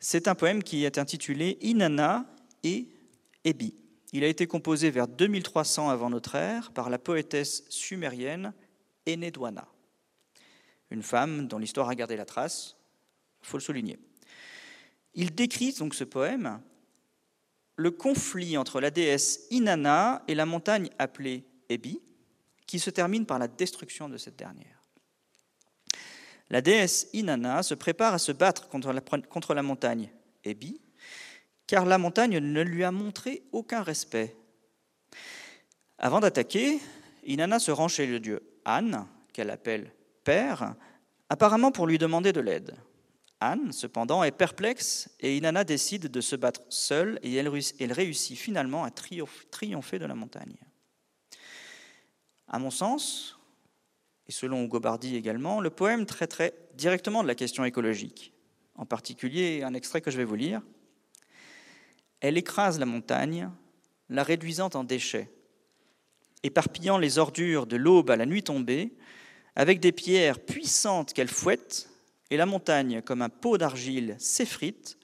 [0.00, 2.24] C'est un poème qui est intitulé Inanna
[2.62, 2.88] et
[3.44, 3.74] Ebi.
[4.14, 8.54] Il a été composé vers 2300 avant notre ère par la poétesse sumérienne
[9.08, 9.66] Enedwana,
[10.90, 12.76] une femme dont l'histoire a gardé la trace,
[13.42, 13.98] il faut le souligner.
[15.14, 16.60] Il décrit donc ce poème
[17.74, 22.00] le conflit entre la déesse Inanna et la montagne appelée Ebi,
[22.68, 24.80] qui se termine par la destruction de cette dernière.
[26.50, 30.08] La déesse Inanna se prépare à se battre contre la, contre la montagne
[30.44, 30.80] Ebi,
[31.66, 34.36] car la montagne ne lui a montré aucun respect.
[35.98, 36.80] Avant d'attaquer,
[37.24, 39.92] Inanna se rend chez le dieu Anne, qu'elle appelle
[40.24, 40.74] Père,
[41.28, 42.76] apparemment pour lui demander de l'aide.
[43.40, 48.84] Anne, cependant, est perplexe et Inanna décide de se battre seule et elle réussit finalement
[48.84, 50.56] à triompher de la montagne.
[52.48, 53.38] À mon sens,
[54.26, 58.32] et selon Hugo Bardi également, le poème traiterait directement de la question écologique.
[58.76, 60.62] En particulier, un extrait que je vais vous lire.
[62.24, 63.50] Elle écrase la montagne,
[64.08, 65.30] la réduisant en déchets,
[66.42, 68.94] éparpillant les ordures de l'aube à la nuit tombée,
[69.56, 71.90] avec des pierres puissantes qu'elle fouette,
[72.30, 74.96] et la montagne, comme un pot d'argile, s'effrite.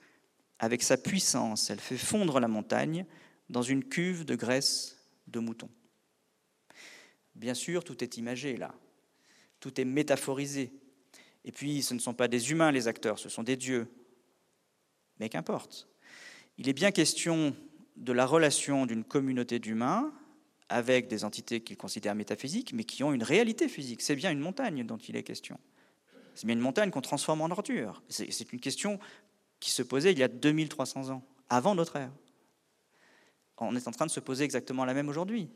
[0.57, 3.05] Avec sa puissance, elle fait fondre la montagne
[3.51, 5.69] dans une cuve de graisse de mouton.
[7.35, 8.73] Bien sûr, tout est imagé là,
[9.59, 10.73] tout est métaphorisé.
[11.45, 13.87] Et puis, ce ne sont pas des humains les acteurs, ce sont des dieux.
[15.19, 15.87] Mais qu'importe.
[16.57, 17.55] Il est bien question
[17.95, 20.11] de la relation d'une communauté d'humains
[20.69, 24.01] avec des entités qu'ils considèrent métaphysiques, mais qui ont une réalité physique.
[24.01, 25.59] C'est bien une montagne dont il est question.
[26.33, 28.01] C'est bien une montagne qu'on transforme en ordure.
[28.07, 28.99] C'est une question
[29.59, 32.11] qui se posait il y a 2300 ans, avant notre ère.
[33.57, 35.47] On est en train de se poser exactement la même aujourd'hui,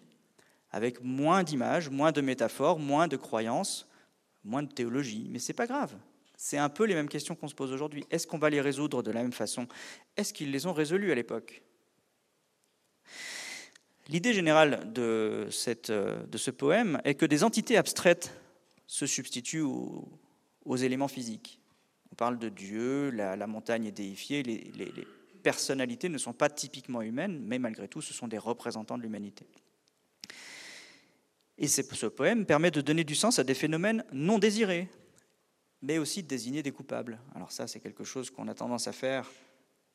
[0.69, 3.87] avec moins d'images, moins de métaphores, moins de croyances,
[4.43, 5.27] moins de théologie.
[5.31, 5.95] Mais ce n'est pas grave.
[6.37, 8.05] C'est un peu les mêmes questions qu'on se pose aujourd'hui.
[8.11, 9.67] Est-ce qu'on va les résoudre de la même façon?
[10.17, 11.63] Est-ce qu'ils les ont résolues à l'époque?
[14.07, 18.39] L'idée générale de, ce poème est que des entités abstraites
[18.85, 21.59] se substituent aux, éléments physiques.
[22.11, 25.07] On parle de Dieu, la, montagne est déifiée, les,
[25.41, 29.45] personnalités ne sont pas typiquement humaines, mais malgré tout, ce sont des représentants de l'humanité.
[31.57, 34.89] Et ce poème permet de donner du sens à des phénomènes non désirés,
[35.85, 37.19] mais aussi de désigner des coupables.
[37.35, 39.29] Alors ça, c'est quelque chose qu'on a tendance à faire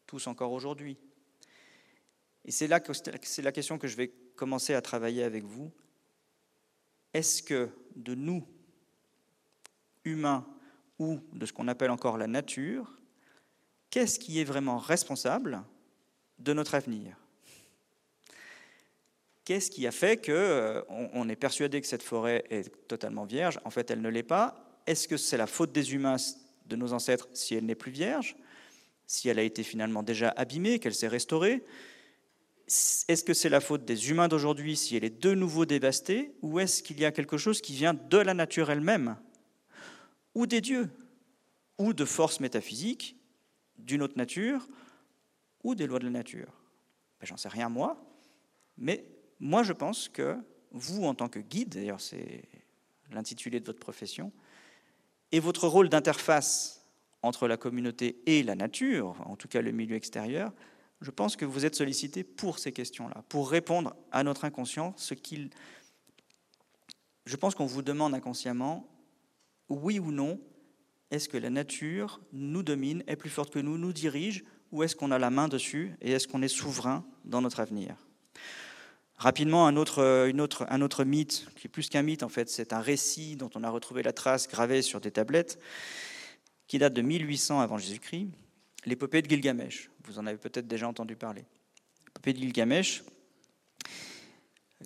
[0.07, 0.96] tous encore aujourd'hui.
[2.44, 5.72] Et c'est là que c'est la question que je vais commencer à travailler avec vous.
[7.12, 8.46] Est-ce que de nous,
[10.05, 10.46] humains,
[11.00, 12.96] ou de ce qu'on appelle encore la nature,
[13.90, 15.64] qu'est-ce qui est vraiment responsable
[16.38, 17.16] de notre avenir?
[19.44, 23.59] Qu'est-ce qui a fait qu'on euh, on est persuadé que cette forêt est totalement vierge?
[23.64, 24.69] En fait, elle ne l'est pas.
[24.90, 26.16] Est-ce que c'est la faute des humains,
[26.66, 28.35] de nos ancêtres, si elle n'est plus vierge?
[29.07, 31.62] Si elle a été finalement déjà abîmée, qu'elle s'est restaurée?
[32.66, 36.33] Est-ce que c'est la faute des humains d'aujourd'hui si elle est de nouveau dévastée?
[36.42, 39.16] Ou est-ce qu'il y a quelque chose qui vient de la nature elle-même?
[40.35, 40.90] Ou des dieux?
[41.79, 43.14] Ou de forces métaphysiques
[43.79, 44.66] d'une autre nature?
[45.62, 46.53] Ou des lois de la nature?
[47.20, 48.05] Ben, J'en sais rien moi,
[48.76, 49.05] mais
[49.38, 50.37] moi je pense que
[50.72, 52.42] vous, en tant que guide, d'ailleurs c'est
[53.12, 54.33] l'intitulé de votre profession,
[55.32, 56.86] et votre rôle d'interface
[57.22, 60.52] entre la communauté et la nature, en tout cas le milieu extérieur,
[61.00, 65.14] je pense que vous êtes sollicité pour ces questions-là, pour répondre à notre inconscient, ce
[65.14, 65.50] qu'il...
[67.26, 68.88] Je pense qu'on vous demande inconsciemment,
[69.68, 70.40] oui ou non,
[71.10, 74.94] est-ce que la nature nous domine, est plus forte que nous, nous dirige, ou est-ce
[74.94, 77.96] qu'on a la main dessus et est-ce qu'on est souverain dans notre avenir?
[79.20, 82.80] Rapidement, un autre, un autre mythe, qui est plus qu'un mythe en fait, c'est un
[82.80, 85.59] récit dont on a retrouvé la trace gravée sur des tablettes,
[86.66, 88.28] qui date de 1800 avant Jésus-Christ,
[88.87, 89.90] l'épopée de Gilgamesh.
[90.04, 91.44] Vous en avez peut-être déjà entendu parler.
[92.06, 93.02] L'épopée de Gilgamesh,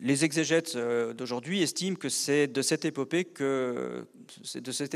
[0.01, 4.09] les exégètes euh, d'aujourd'hui estiment que c'est de cette épopée que
[4.43, 4.95] c'est de cette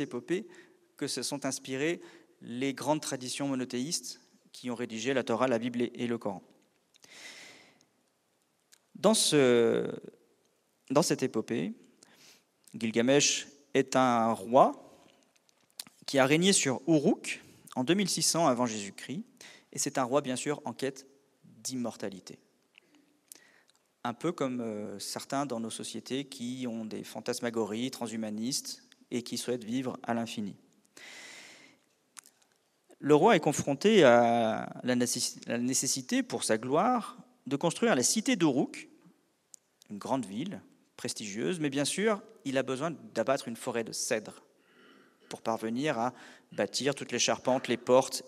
[0.00, 0.48] épopée
[0.96, 2.00] que se sont inspirées
[2.40, 4.21] les grandes traditions monothéistes
[4.52, 6.42] qui ont rédigé la Torah, la Bible et le Coran.
[8.94, 9.90] Dans, ce,
[10.90, 11.72] dans cette épopée,
[12.74, 14.72] Gilgamesh est un roi
[16.06, 17.42] qui a régné sur Uruk
[17.74, 19.24] en 2600 avant Jésus-Christ,
[19.72, 21.06] et c'est un roi bien sûr en quête
[21.44, 22.38] d'immortalité.
[24.04, 29.38] Un peu comme euh, certains dans nos sociétés qui ont des fantasmagories transhumanistes et qui
[29.38, 30.56] souhaitent vivre à l'infini.
[33.04, 38.88] Le roi est confronté à la nécessité, pour sa gloire, de construire la cité d'Uruk,
[39.90, 40.62] une grande ville
[40.96, 44.44] prestigieuse, mais bien sûr, il a besoin d'abattre une forêt de cèdres
[45.28, 46.14] pour parvenir à
[46.52, 48.22] bâtir toutes les charpentes, les portes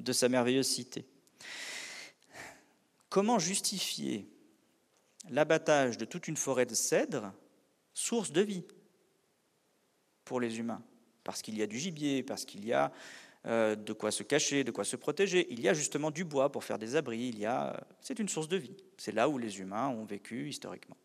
[0.00, 1.06] de sa merveilleuse cité.
[3.10, 4.28] Comment justifier
[5.28, 7.32] l'abattage de toute une forêt de cèdres,
[7.94, 8.64] source de vie
[10.24, 10.82] pour les humains?
[11.22, 12.90] Parce qu'il y a du gibier, parce qu'il y a
[13.46, 15.46] euh, de quoi se cacher, de quoi se protéger.
[15.50, 17.28] Il y a justement du bois pour faire des abris.
[17.28, 18.76] Il y a, c'est une source de vie.
[18.98, 20.96] C'est là où les humains ont vécu historiquement.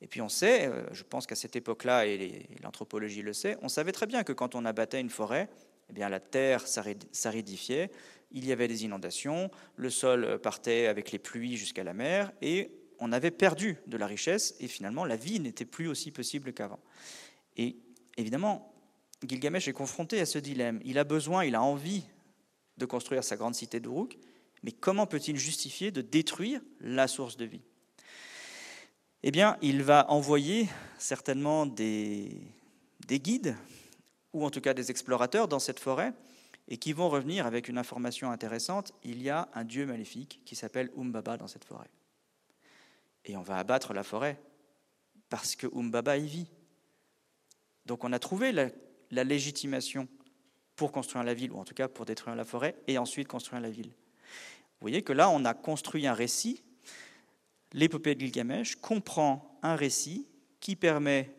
[0.00, 3.68] Et puis on sait, euh, je pense qu'à cette époque-là, et l'anthropologie le sait, on
[3.68, 5.48] savait très bien que quand on abattait une forêt,
[5.90, 7.90] eh bien la terre s'aridifiait,
[8.30, 12.70] il y avait des inondations, le sol partait avec les pluies jusqu'à la mer, et
[12.98, 16.80] on avait perdu de la richesse, et finalement la vie n'était plus aussi possible qu'avant.
[17.56, 17.76] Et
[18.16, 18.73] évidemment,
[19.28, 20.80] Gilgamesh est confronté à ce dilemme.
[20.84, 22.04] Il a besoin, il a envie
[22.76, 24.18] de construire sa grande cité d'Uruk,
[24.62, 27.62] mais comment peut-il justifier de détruire la source de vie?
[29.22, 32.42] Eh bien, il va envoyer certainement des,
[33.06, 33.56] des guides,
[34.32, 36.12] ou en tout cas des explorateurs dans cette forêt,
[36.68, 38.92] et qui vont revenir avec une information intéressante.
[39.02, 41.90] Il y a un dieu maléfique qui s'appelle Umbaba dans cette forêt.
[43.24, 44.40] Et on va abattre la forêt
[45.28, 46.46] parce que Umbaba y vit.
[47.86, 48.68] Donc on a trouvé la,
[49.14, 50.08] la légitimation
[50.76, 53.60] pour construire la ville, ou en tout cas pour détruire la forêt, et ensuite construire
[53.60, 53.88] la ville.
[53.88, 56.62] Vous voyez que là, on a construit un récit.
[57.72, 60.26] L'épopée de Gilgamesh comprend un récit
[60.60, 61.34] qui permet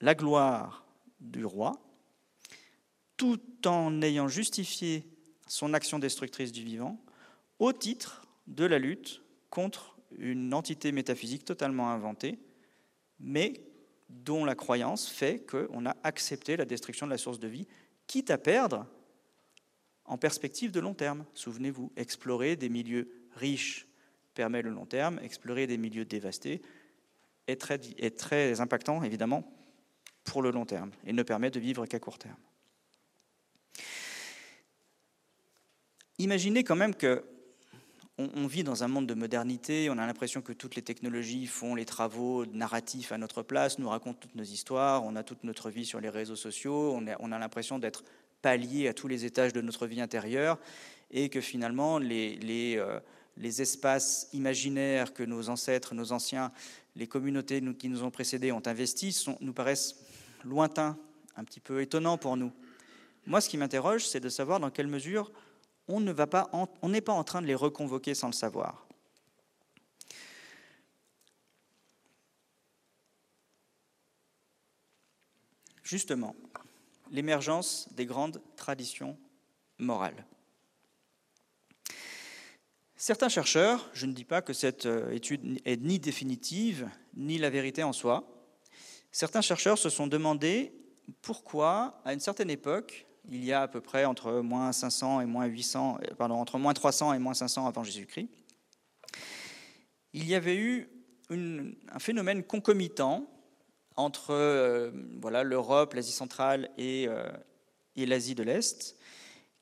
[0.00, 0.86] la gloire
[1.20, 1.80] du roi,
[3.16, 5.04] tout en ayant justifié
[5.46, 7.00] son action destructrice du vivant
[7.58, 12.38] au titre de la lutte contre une entité métaphysique totalement inventée,
[13.18, 13.67] mais
[14.08, 17.66] dont la croyance fait qu'on a accepté la destruction de la source de vie,
[18.06, 18.86] quitte à perdre
[20.04, 21.24] en perspective de long terme.
[21.34, 23.86] Souvenez-vous, explorer des milieux riches
[24.34, 26.62] permet le long terme, explorer des milieux dévastés
[27.48, 29.50] est très, impactant, évidemment,
[30.24, 32.36] pour le long terme, et ne permet de vivre qu'à court terme.
[36.18, 37.24] Imaginez quand même que
[38.18, 41.76] on, vit dans un monde de modernité, on a l'impression que toutes les technologies font
[41.76, 45.70] les travaux narratifs à notre place, nous racontent toutes nos histoires, on a toute notre
[45.70, 48.02] vie sur les réseaux sociaux, on a, on a l'impression d'être
[48.42, 50.58] pallier à tous les étages de notre vie intérieure
[51.12, 56.50] et que finalement les, les, espaces imaginaires que nos ancêtres, nos anciens,
[56.96, 59.96] les communautés qui nous ont précédés ont investis nous paraissent
[60.44, 60.98] lointains,
[61.36, 62.52] un petit peu étonnants pour nous.
[63.26, 65.30] Moi, ce qui m'interroge, c'est de savoir dans quelle mesure
[65.88, 66.50] on ne va pas,
[66.82, 68.86] n'est pas en train de les reconvoquer sans le savoir.
[75.82, 76.36] Justement,
[77.10, 79.16] l'émergence des grandes traditions
[79.78, 80.26] morales.
[82.96, 87.48] Certains chercheurs, je ne dis pas que cette euh, étude est ni définitive, ni la
[87.48, 88.28] vérité en soi,
[89.12, 90.72] certains chercheurs se sont demandé
[91.22, 95.26] pourquoi, à une certaine époque, il y a à peu près entre moins 500 et
[95.26, 98.28] moins 800, euh, pardon, entre moins 300 et moins 500 avant Jésus-Christ,
[100.12, 100.88] il y avait eu
[101.30, 103.28] un phénomène concomitant
[103.96, 107.06] entre euh, voilà, l'Europe, l'Asie centrale et,
[107.96, 108.96] et l'Asie de l'Est,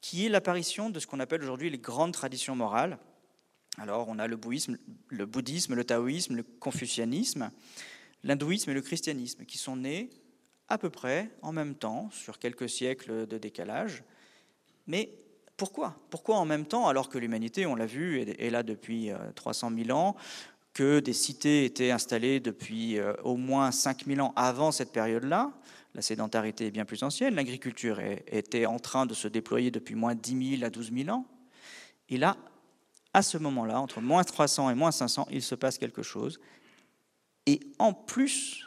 [0.01, 2.99] qui est l'apparition de ce qu'on appelle aujourd'hui les grandes traditions morales,
[3.79, 7.51] alors, on a le bouddhisme, le, bouddhisme, le taoïsme, le confucianisme,
[8.23, 10.11] l'hindouisme et le christianisme, qui sont nés
[10.69, 14.03] à peu près en même temps, sur quelques siècles de décalage.
[14.87, 15.11] Mais
[15.57, 15.97] pourquoi?
[16.11, 19.85] Pourquoi en même temps, alors que l'humanité, on l'a vu, est là depuis 300 euh,
[19.85, 20.17] 000 ans,
[20.75, 25.53] que des cités étaient installées depuis euh, au moins 5 000 ans avant cette période-là?
[25.95, 30.15] La sédentarité est bien plus ancienne, l'agriculture était en train de se déployer depuis moins
[30.15, 31.25] 10 000 à 12 000 ans.
[32.11, 32.37] Et là,
[33.15, 36.39] à ce moment-là, entre moins 300 et moins 500, il se passe quelque chose.
[37.47, 38.66] Et en plus,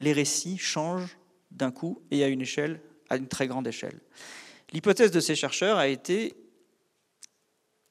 [0.00, 1.18] les récits changent
[1.50, 4.00] d'un coup et à une échelle, à une très grande échelle.
[4.72, 6.34] L'hypothèse de ces chercheurs a été,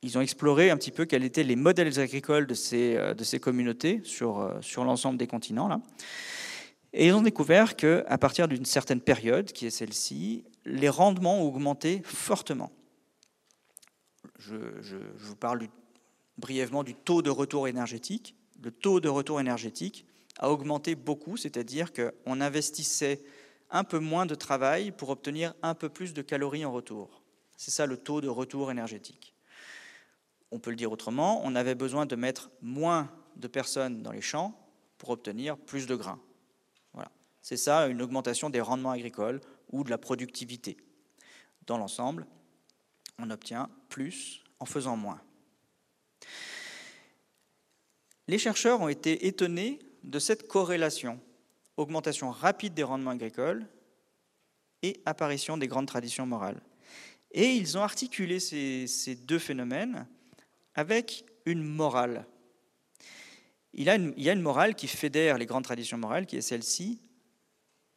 [0.01, 3.37] ils ont exploré un petit peu quels étaient les modèles agricoles de ces, euh, de
[3.37, 5.67] communautés sur, euh, sur l'ensemble des continents.
[5.67, 5.81] Là.
[6.93, 11.47] Et ils ont découvert qu'à partir d'une certaine période, qui est celle-ci, les rendements ont
[11.47, 12.71] augmenté fortement
[14.39, 15.67] je, vous parle
[16.37, 18.35] brièvement du taux de retour énergétique.
[18.61, 20.05] Le taux de retour énergétique
[20.39, 23.23] a augmenté beaucoup, c'est-à-dire qu'on investissait
[23.69, 27.21] un peu moins de travail pour obtenir un peu plus de calories en retour.
[27.57, 29.33] C'est ça le taux de retour énergétique.
[30.51, 34.21] On peut le dire autrement, on avait besoin de mettre moins de personnes dans les
[34.21, 34.57] champs
[34.97, 36.21] pour obtenir plus de grains.
[36.93, 37.11] Voilà.
[37.41, 40.77] C'est ça une augmentation des rendements agricoles ou de la productivité.
[41.65, 42.27] Dans l'ensemble,
[43.17, 45.21] on obtient plus en faisant moins.
[48.27, 51.19] Les chercheurs ont été étonnés de cette corrélation,
[51.77, 53.67] augmentation rapide des rendements agricoles
[54.81, 56.61] et apparition des grandes traditions morales.
[57.31, 60.07] Et ils ont articulé ces, deux phénomènes
[60.75, 62.25] avec une morale.
[63.73, 67.01] Il, y a une morale qui fédère les grandes traditions morales, qui est celle-ci,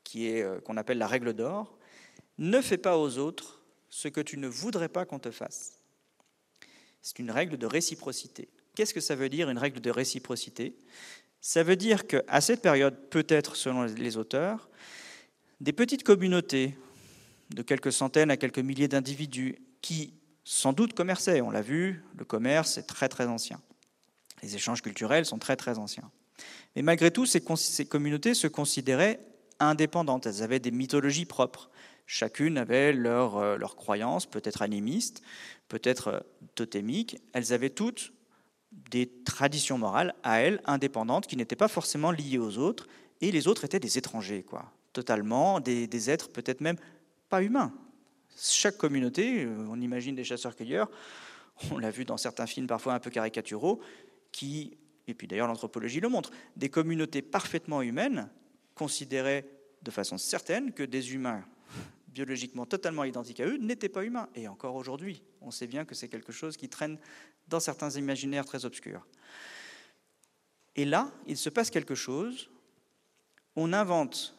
[0.02, 1.78] qui est euh, qu'on appelle la règle d'or.
[2.38, 5.78] Ne fais pas aux autres ce que tu ne voudrais pas qu'on te fasse.
[7.00, 8.48] C'est une règle de réciprocité.
[8.74, 10.76] Qu'est-ce que ça veut dire une règle de réciprocité?
[11.40, 14.68] Ça veut dire qu'à cette période, peut-être selon les auteurs,
[15.60, 16.76] des petites communautés
[17.50, 22.24] de quelques centaines à quelques milliers d'individus qui sans doute commerçaient, on l'a vu, le
[22.24, 23.60] commerce est très très ancien.
[24.42, 26.10] Les échanges culturels sont très très anciens.
[26.74, 27.40] Mais malgré tout, ces,
[27.84, 29.20] communautés se considéraient
[29.60, 31.70] indépendantes, elles avaient des mythologies propres.
[32.06, 35.22] Chacune avait leur, euh, leur croyance, peut-être animiste,
[35.68, 36.20] peut-être euh,
[36.54, 37.18] totémique.
[37.34, 38.14] Elles avaient toutes
[38.72, 42.86] des traditions morales à elles, indépendantes, qui n'étaient pas forcément liées aux autres,
[43.20, 46.76] et les autres étaient des étrangers, quoi, totalement, des, des êtres peut-être même
[47.28, 47.72] pas humains.
[48.36, 50.90] Chaque communauté, euh, on imagine des chasseurs-cueilleurs,
[51.70, 53.80] on l'a vu dans certains films parfois un peu caricaturaux,
[54.32, 54.76] qui,
[55.06, 58.28] et puis d'ailleurs l'anthropologie le montre, des communautés parfaitement humaines
[58.74, 59.46] considéraient
[59.82, 61.44] de façon certaine que des humains
[62.18, 64.28] biologiquement totalement identiques à eux n'étaient pas humains.
[64.34, 66.98] Et encore aujourd'hui, on sait bien que c'est quelque chose qui traîne
[67.46, 69.06] dans certains imaginaires très obscurs.
[70.74, 72.50] Et là, il se passe quelque chose.
[73.54, 74.36] On invente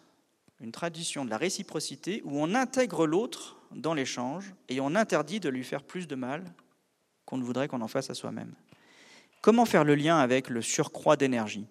[0.60, 5.48] une tradition de la réciprocité où on intègre l'autre dans l'échange et on interdit de
[5.48, 6.54] lui faire plus de mal
[7.24, 8.54] qu'on ne voudrait qu'on en fasse à soi-même.
[9.40, 11.66] Comment faire le lien avec le surcroît d'énergie?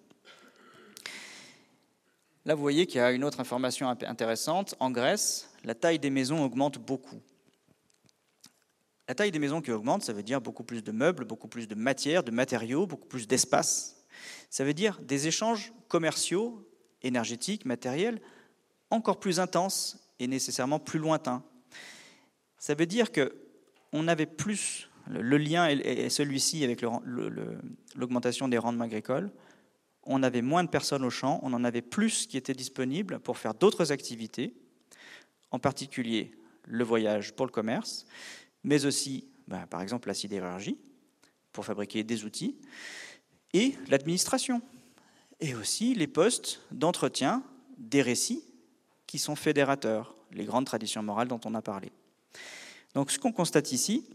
[2.49, 4.73] Là, vous voyez qu'il y a une autre information intéressante.
[4.79, 7.21] En Grèce, la taille des maisons augmente beaucoup.
[9.07, 11.67] La taille des maisons qui augmente, ça veut dire beaucoup plus de meubles, beaucoup plus
[11.67, 14.03] de matières, de matériaux, beaucoup plus d'espace.
[14.49, 16.67] Ça veut dire des échanges commerciaux,
[17.03, 18.19] énergétiques, matériels,
[18.89, 21.43] encore plus intenses et nécessairement plus lointains.
[22.57, 23.31] Ça veut dire que
[23.93, 26.83] on avait plus le lien est celui-ci avec
[27.95, 29.31] l'augmentation des rendements agricoles
[30.03, 33.37] on avait moins de personnes au champ, on en avait plus qui étaient disponibles pour
[33.37, 34.53] faire d'autres activités,
[35.51, 36.31] en particulier
[36.63, 38.05] le voyage pour le commerce,
[38.63, 40.77] mais aussi, ben, par exemple, la sidérurgie
[41.51, 42.55] pour fabriquer des outils,
[43.53, 44.61] et l'administration,
[45.39, 47.43] et aussi les postes d'entretien
[47.77, 48.43] des récits
[49.07, 51.91] qui sont fédérateurs, les grandes traditions morales dont on a parlé.
[52.93, 54.07] Donc ce qu'on constate ici,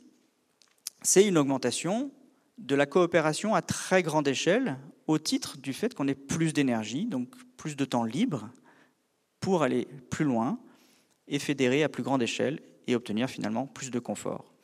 [1.02, 2.10] c'est une augmentation
[2.58, 7.06] de la coopération à très grande échelle au titre du fait qu'on ait plus d'énergie,
[7.06, 8.50] donc plus de temps libre
[9.40, 10.58] pour aller plus loin
[11.28, 14.54] et fédérer à plus grande échelle et obtenir finalement plus de confort.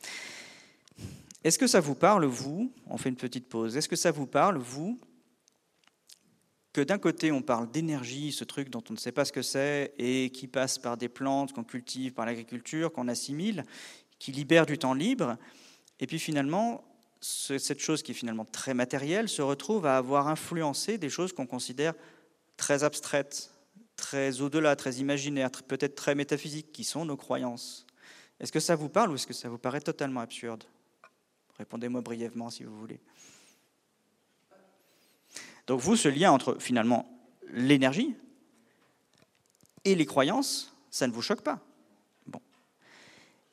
[1.43, 2.71] Est-ce que ça vous parle, vous?
[2.87, 3.75] On fait une petite pause.
[3.75, 4.99] Est-ce que ça vous parle, vous,
[6.73, 9.41] que d'un côté on parle d'énergie, ce truc dont on ne sait pas ce que
[9.41, 13.65] c'est, et qui passe par des plantes qu'on cultive, par l'agriculture, qu'on assimile,
[14.19, 15.37] qui libère du temps libre,
[15.99, 16.83] et puis finalement,
[17.21, 21.45] cette chose qui est finalement très matérielle se retrouve à avoir influencé des choses qu'on
[21.45, 21.93] considère
[22.57, 23.51] très abstraites,
[23.95, 27.85] très au-delà, très imaginaires, peut-être très métaphysiques, qui sont nos croyances.
[28.39, 30.63] Est-ce que ça vous parle ou est-ce que ça vous paraît totalement absurde?
[31.59, 32.99] Répondez-moi brièvement si vous voulez.
[35.67, 37.07] Donc vous, ce lien entre finalement
[37.51, 38.15] l'énergie
[39.85, 41.59] et les croyances, ça ne vous choque pas?
[42.25, 42.41] Bon,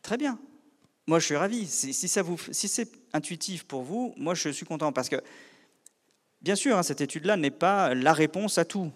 [0.00, 0.38] très bien.
[1.08, 1.66] Moi, je suis ravi.
[1.66, 5.16] Si, ça vous, si c'est intuitif pour vous, moi, je suis content parce que,
[6.42, 8.92] bien sûr, hein, cette étude-là n'est pas la réponse à tout.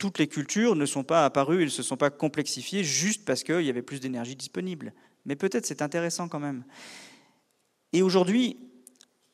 [0.00, 3.44] Toutes les cultures ne sont pas apparues, elles ne se sont pas complexifiées juste parce
[3.44, 4.92] qu'il y avait plus d'énergie disponible.
[5.24, 6.64] Mais peut-être c'est intéressant quand même.
[7.92, 8.56] Et aujourd'hui,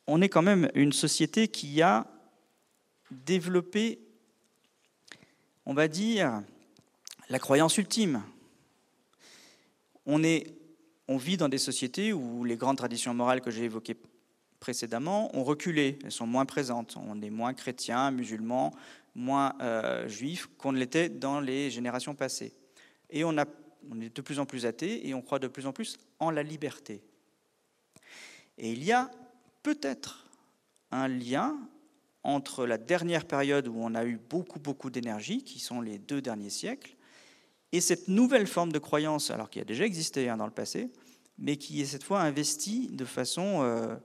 [0.06, 2.06] on est quand même une société qui a
[3.10, 4.00] développé,
[5.64, 6.42] on va dire,
[7.30, 8.22] la croyance ultime.
[10.04, 10.61] On est
[11.12, 13.96] on vit dans des sociétés où les grandes traditions morales que j'ai évoquées
[14.60, 16.96] précédemment ont reculé, elles sont moins présentes.
[16.96, 18.72] On est moins chrétiens, musulmans,
[19.14, 22.54] moins euh, juifs qu'on ne l'était dans les générations passées.
[23.10, 25.98] Et on, est de plus en plus athées et on croit de plus en plus
[26.18, 27.02] en la liberté.
[28.56, 29.10] Et il y a
[29.62, 30.30] peut-être
[30.92, 31.58] un lien
[32.22, 36.22] entre la dernière période où on a eu beaucoup, beaucoup d'énergie, qui sont les deux
[36.22, 36.96] derniers siècles,
[37.72, 40.90] et cette nouvelle forme de croyance, alors qui a déjà existé hein, dans le passé,
[41.38, 43.96] mais qui est cette fois investie de façon euh,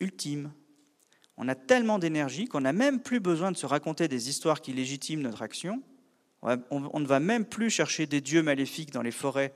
[0.00, 0.52] ultime.
[1.36, 4.72] On a tellement d'énergie qu'on n'a même plus besoin de se raconter des histoires qui
[4.72, 5.82] légitiment notre action.
[6.42, 9.54] On ne va même plus chercher des dieux maléfiques dans les forêts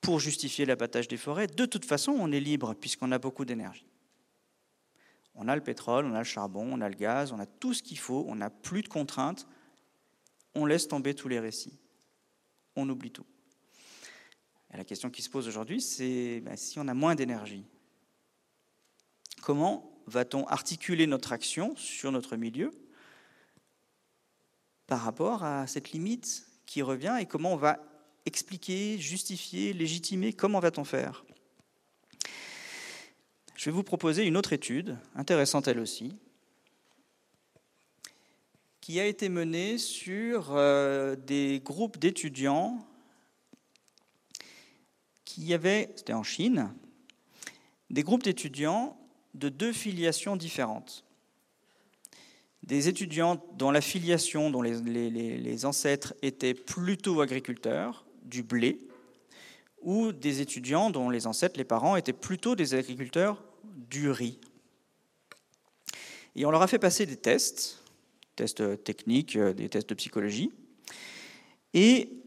[0.00, 1.48] pour justifier l'abattage des forêts.
[1.48, 3.86] De toute façon, on est libre puisqu'on a beaucoup d'énergie.
[5.34, 7.74] On a le pétrole, on a le charbon, on a le gaz, on a tout
[7.74, 9.46] ce qu'il faut, on n'a plus de contraintes
[10.54, 11.78] on laisse tomber tous les récits.
[12.76, 13.26] On oublie tout.
[14.72, 17.64] La question qui se pose aujourd'hui, c'est ben, si on a moins d'énergie,
[19.42, 22.72] comment va-t-on articuler notre action sur notre milieu
[24.86, 27.80] par rapport à cette limite qui revient et comment on va
[28.24, 31.24] expliquer, justifier, légitimer, comment va-t-on faire?
[33.54, 36.16] Je vais vous proposer une autre étude, intéressante elle aussi,
[38.80, 42.84] qui a été menée sur euh, des groupes d'étudiants
[45.34, 46.72] qui avaient, c'était en Chine,
[47.90, 48.98] des groupes d'étudiants
[49.34, 51.04] de deux filiations différentes.
[52.62, 58.78] Des étudiants dont la filiation, dont les, les ancêtres étaient plutôt agriculteurs, du blé,
[59.80, 64.38] ou des étudiants dont les ancêtres, les parents, étaient plutôt des agriculteurs du riz.
[66.36, 67.82] Et on leur a fait passer des tests
[68.36, 70.50] tests techniques, euh, des tests de psychologie.
[71.74, 72.21] Et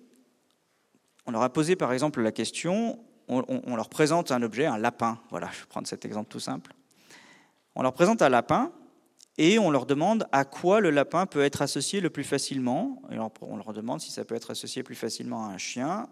[1.26, 5.20] on leur a posé par exemple la question, on, leur présente un objet, un lapin,
[5.30, 6.74] voilà, je vais prendre cet exemple tout simple.
[7.76, 8.72] On leur présente un lapin
[9.38, 13.02] et on leur demande à quoi le lapin peut être associé le plus facilement.
[13.12, 16.08] Et on leur demande si ça peut être associé plus facilement à un chien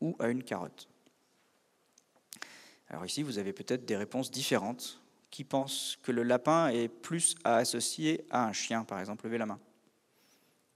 [0.00, 0.88] ou à une carotte.
[2.88, 5.00] Alors ici, vous avez peut-être des réponses différentes
[5.30, 9.38] qui pense que le lapin est plus à associer à un chien, par exemple Levez
[9.38, 9.58] la main?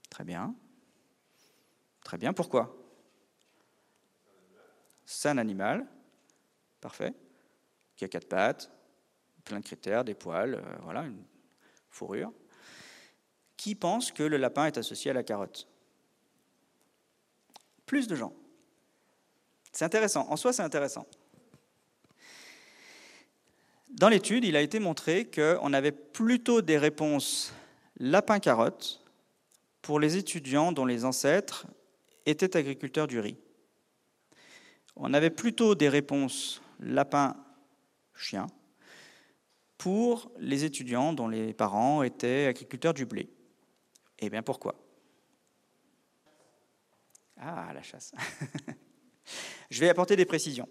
[0.08, 0.54] Très bien.
[2.02, 2.85] Très bien, pourquoi?
[5.06, 5.86] C'est un animal,
[6.80, 7.14] parfait,
[7.94, 8.70] qui a quatre pattes,
[9.44, 11.22] plein de critères, des poils, euh, voilà, une
[11.88, 12.32] fourrure.
[13.56, 15.68] Qui pense que le lapin est associé à la carotte
[17.86, 18.34] Plus de gens.
[19.72, 21.06] C'est intéressant, en soi c'est intéressant.
[23.90, 27.52] Dans l'étude, il a été montré qu'on avait plutôt des réponses
[27.98, 29.04] lapin-carotte
[29.80, 31.66] pour les étudiants dont les ancêtres
[32.26, 33.36] étaient agriculteurs du riz.
[34.96, 38.46] On avait plutôt des réponses lapin-chien
[39.76, 43.28] pour les étudiants dont les parents étaient agriculteurs du blé.
[44.18, 44.74] Eh bien pourquoi?
[47.38, 48.12] Ah, la chasse.
[49.70, 50.68] Je vais apporter des précisions.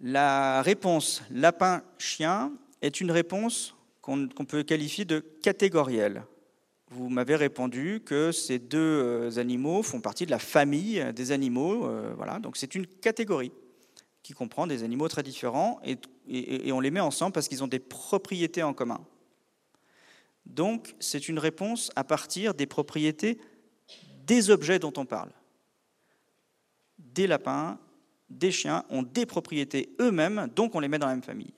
[0.00, 6.24] La réponse lapin-chien est une réponse qu'on peut qualifier de catégorielle.
[6.90, 11.86] Vous m'avez répondu que ces deux euh, animaux font partie de la famille des animaux.
[11.86, 13.52] Euh, voilà, donc c'est une catégorie
[14.22, 17.68] qui comprend des animaux très différents et, et on les met ensemble parce qu'ils ont
[17.68, 19.00] des propriétés en commun.
[20.44, 23.38] Donc c'est une réponse à partir des propriétés
[24.24, 25.30] des objets dont on parle.
[26.98, 27.78] Des lapins,
[28.28, 31.54] des chiens ont des propriétés eux-mêmes, donc on les met dans la même famille.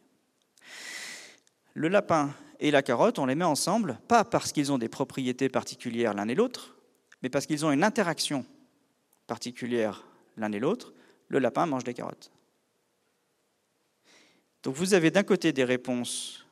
[1.75, 5.49] Le lapin et la carotte, on les met ensemble, pas parce qu'ils ont des propriétés
[5.49, 6.77] particulières l'un et l'autre,
[7.23, 8.45] mais parce qu'ils ont une interaction
[9.27, 10.05] particulière
[10.37, 10.93] l'un et l'autre.
[11.29, 12.31] Le lapin mange des carottes.
[14.63, 16.47] Donc vous avez d'un côté des réponses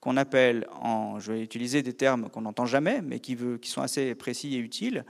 [0.00, 3.82] qu'on appelle, en, je vais utiliser des termes qu'on n'entend jamais, mais qui, qui sont
[3.82, 5.04] assez précis et utiles,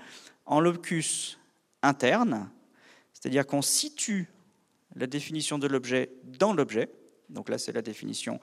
[0.44, 1.38] en locus
[1.82, 2.50] interne,
[3.12, 4.28] c'est-à-dire qu'on situe
[4.96, 6.90] la définition de l'objet dans l'objet.
[7.30, 8.40] Donc là, c'est la définition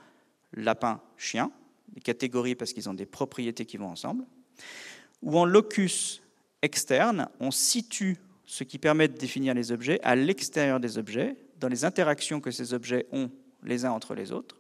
[0.54, 1.52] lapin-chien,
[1.94, 4.24] des catégories parce qu'ils ont des propriétés qui vont ensemble.
[5.22, 6.22] Ou en locus
[6.62, 11.68] externe, on situe ce qui permet de définir les objets à l'extérieur des objets, dans
[11.68, 13.30] les interactions que ces objets ont
[13.64, 14.58] les uns entre les autres.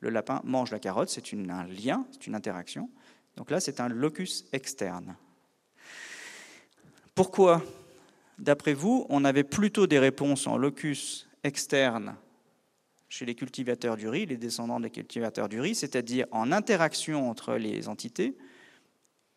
[0.00, 2.90] Le lapin mange la carotte, c'est un lien, c'est une interaction.
[3.36, 5.16] Donc là, c'est un locus externe.
[7.14, 7.62] Pourquoi,
[8.38, 12.16] d'après vous, on avait plutôt des réponses en locus externe
[13.14, 17.54] chez les cultivateurs du riz, les descendants des cultivateurs du riz, c'est-à-dire en interaction entre
[17.54, 18.36] les entités,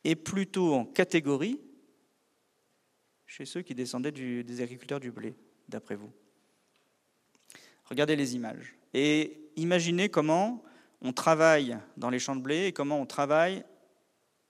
[0.03, 1.61] et plutôt en catégorie
[3.27, 5.35] chez ceux qui descendaient des agriculteurs du blé,
[5.69, 6.11] d'après vous.
[7.85, 10.63] Regardez les images et imaginez comment
[11.01, 13.63] on travaille dans les champs de blé et comment on travaille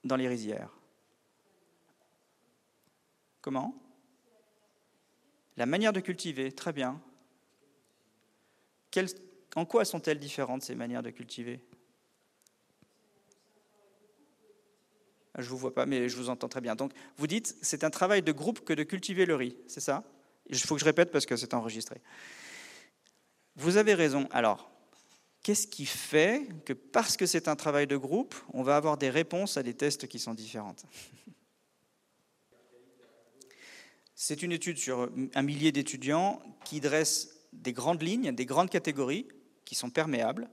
[0.04, 0.72] dans les rizières.
[3.42, 3.74] Comment?
[5.58, 6.98] La manière de cultiver, très bien
[9.54, 11.60] en quoi sont-elles différentes, ces manières de cultiver?
[15.34, 16.76] Ah, Je ne vous vois pas, mais je vous entends très bien.
[17.16, 20.04] Vous dites, c'est un travail de groupe que de cultiver le riz, c'est ça?
[20.46, 22.00] Il faut que je répète parce que c'est enregistré.
[23.56, 24.28] Vous avez raison.
[24.30, 24.70] Alors,
[25.42, 29.10] qu'est-ce qui fait que parce que c'est un travail de groupe, on va avoir des
[29.10, 30.84] réponses à des tests qui sont différentes?
[34.14, 39.26] C'est une étude sur un millier d'étudiants qui dresse des grandes lignes, des grandes catégories
[39.64, 40.48] qui sont perméables,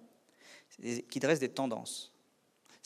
[1.09, 2.11] qui dressent des tendances.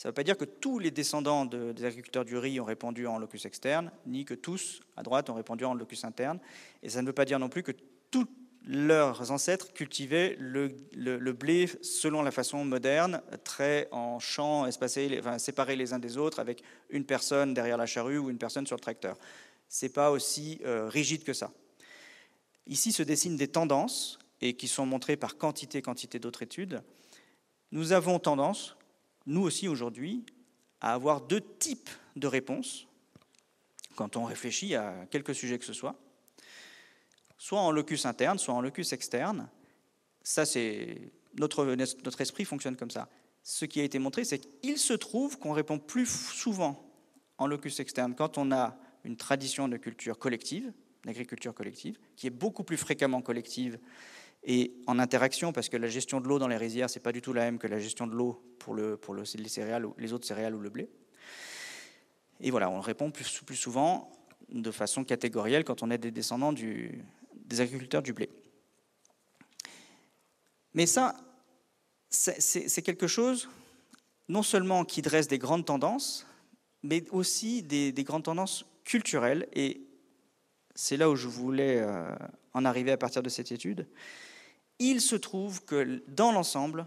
[0.00, 3.06] Ça ne veut pas dire que tous les descendants des agriculteurs du riz ont répondu
[3.06, 6.38] en locus externe, ni que tous, à droite, ont répondu en locus interne.
[6.82, 7.72] Et ça ne veut pas dire non plus que
[8.10, 8.26] tous
[8.66, 10.68] leurs ancêtres cultivaient le,
[11.32, 16.62] blé selon la façon moderne, très en champs espacés, séparés les uns des autres, avec
[16.88, 19.18] une personne derrière la charrue ou une personne sur le tracteur.
[19.68, 21.52] Ce n'est pas aussi euh, rigide que ça.
[22.70, 26.82] Ici se dessinent des tendances, et qui sont montrées par quantité, quantité d'autres études.
[27.72, 28.76] Nous avons tendance,
[29.26, 30.24] nous aussi aujourd'hui,
[30.80, 32.86] à avoir deux types de réponses
[33.96, 35.94] quand on réfléchit à quelque sujet que ce soit,
[37.36, 39.48] soit en locus interne, soit en locus externe.
[40.22, 43.08] Ça, c'est notre, notre esprit fonctionne comme ça.
[43.42, 46.86] Ce qui a été montré, c'est qu'il se trouve qu'on répond plus souvent
[47.36, 50.72] en locus externe quand on a une tradition de culture collective,
[51.04, 53.78] l'agriculture collective, qui est beaucoup plus fréquemment collective
[54.42, 57.20] et en interaction, parce que la gestion de l'eau dans les rizières, c'est pas du
[57.20, 58.98] tout la même que la gestion de l'eau pour, le,
[59.34, 60.88] les céréales, les autres céréales ou le blé.
[62.40, 63.24] Et voilà, on répond plus,
[63.54, 64.10] souvent
[64.48, 68.30] de façon catégorielle quand on est des descendants des agriculteurs du blé.
[70.72, 71.16] Mais ça,
[72.08, 73.48] c'est quelque chose
[74.28, 76.26] non seulement qui dresse des grandes tendances,
[76.82, 79.82] mais aussi des, des grandes tendances culturelles et
[80.74, 82.14] c'est là où je voulais euh,
[82.54, 83.88] en arriver à partir de cette étude,
[84.78, 86.86] il se trouve que dans l'ensemble,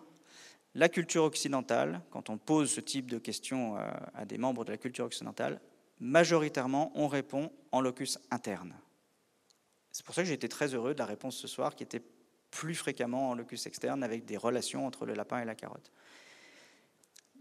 [0.76, 4.72] la culture occidentale, quand on pose ce type de questions euh, à des membres de
[4.72, 5.62] la culture occidentale,
[6.00, 8.74] majoritairement, on répond en locus interne.
[9.92, 12.02] C'est pour ça que j'ai été très heureux de la réponse ce soir, qui était
[12.50, 15.92] plus fréquemment en locus externe, avec des relations entre le lapin et la carotte.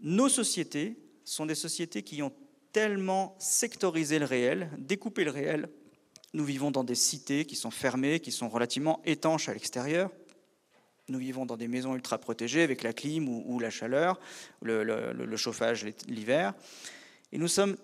[0.01, 2.33] Nos sociétés sont des sociétés qui ont
[2.71, 5.69] tellement sectorisé le réel, découpé le réel
[6.33, 10.09] nous vivons dans des cités qui sont fermées, qui sont relativement étanches à l'extérieur.
[11.07, 14.19] Nous vivons dans des maisons ultra protégées avec la clim ou, la chaleur,
[14.61, 16.53] le, chauffage l'hiver.
[17.31, 17.77] Et nous sommes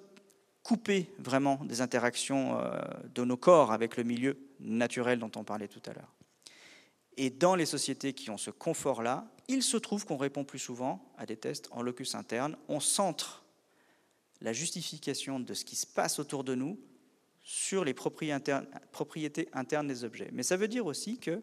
[0.63, 2.79] coupés vraiment des interactions euh,
[3.13, 6.13] de nos corps avec le milieu naturel dont on parlait tout à l'heure.
[7.17, 11.11] Et dans les sociétés qui ont ce confort-là, il se trouve qu'on répond plus souvent
[11.17, 12.55] à des tests en locus interne.
[12.67, 13.43] On centre
[14.41, 16.79] la justification de ce qui se passe autour de nous
[17.49, 20.29] sur les propriétés internes des objets.
[20.33, 21.41] Mais ça veut dire aussi que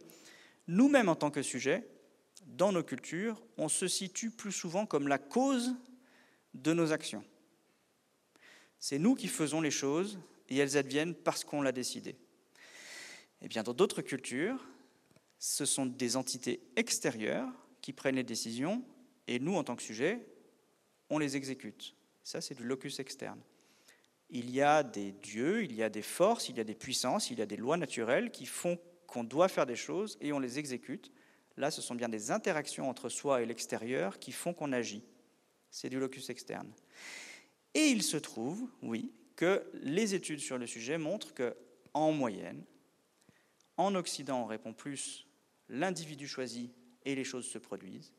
[0.69, 1.85] nous-mêmes, en tant que sujet,
[2.47, 5.75] dans nos cultures, on se situe plus souvent comme la cause
[6.55, 7.25] de nos actions.
[8.79, 12.15] C'est nous qui faisons les choses et elles adviennent parce qu'on l'a décidé.
[13.43, 14.65] Eh bien, dans d'autres cultures,
[15.41, 17.51] ce sont des entités extérieures
[17.83, 18.85] qui prennent les décisions
[19.27, 20.25] et nous, en tant que sujet,
[21.11, 21.97] on les exécute.
[22.23, 23.41] Ça, c'est du locus externe.
[24.31, 27.31] Il y a des dieux, il y a des forces, il y a des puissances,
[27.31, 30.39] il y a des lois naturelles qui font qu'on doit faire des choses et on
[30.39, 31.12] les exécute.
[31.57, 35.05] Là, ce sont bien des interactions entre soi et l'extérieur qui font qu'on agit.
[35.70, 36.70] C'est du locus externe.
[37.74, 41.57] Et il se trouve, oui, que les études sur le sujet montrent que,
[41.95, 42.64] en moyenne,
[43.77, 45.27] en Occident, on répond plus
[45.68, 46.72] l'individu choisit
[47.05, 48.12] et les choses se produisent.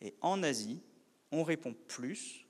[0.00, 0.82] Et en Asie,
[1.30, 2.46] on répond plus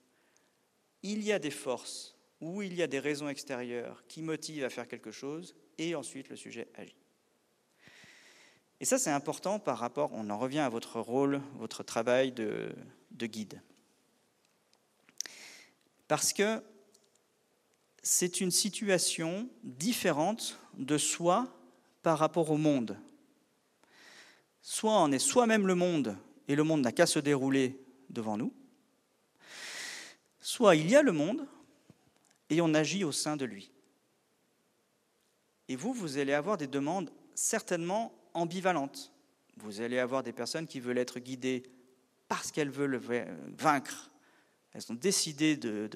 [1.03, 4.69] il y a des forces ou il y a des raisons extérieures qui motivent à
[4.69, 6.97] faire quelque chose et ensuite le sujet agit.
[8.81, 12.75] Et ça, c'est important par rapport, on en revient à votre rôle, votre travail de,
[13.13, 13.63] de guide.
[16.09, 16.61] Parce que
[18.03, 21.47] c'est une situation différente de soi
[22.03, 22.99] par rapport au monde.
[24.63, 26.19] Soit on est soi-même le monde
[26.49, 27.81] et le monde n'a qu'à se dérouler
[28.11, 28.53] devant nous,
[30.41, 31.47] soit il y a le monde
[32.53, 33.71] et on agit au sein de lui.
[35.69, 39.11] Et vous, vous allez avoir des demandes certainement ambivalentes.
[39.57, 41.63] Vous allez avoir des personnes qui veulent être guidées
[42.29, 43.01] parce qu'elles veulent
[43.57, 44.11] vaincre.
[44.75, 45.89] Elles ont décidé de,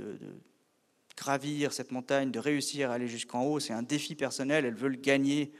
[1.14, 3.60] gravir cette montagne, de réussir à aller jusqu'en haut.
[3.60, 5.52] C'est un défi personnel, elles veulent gagner.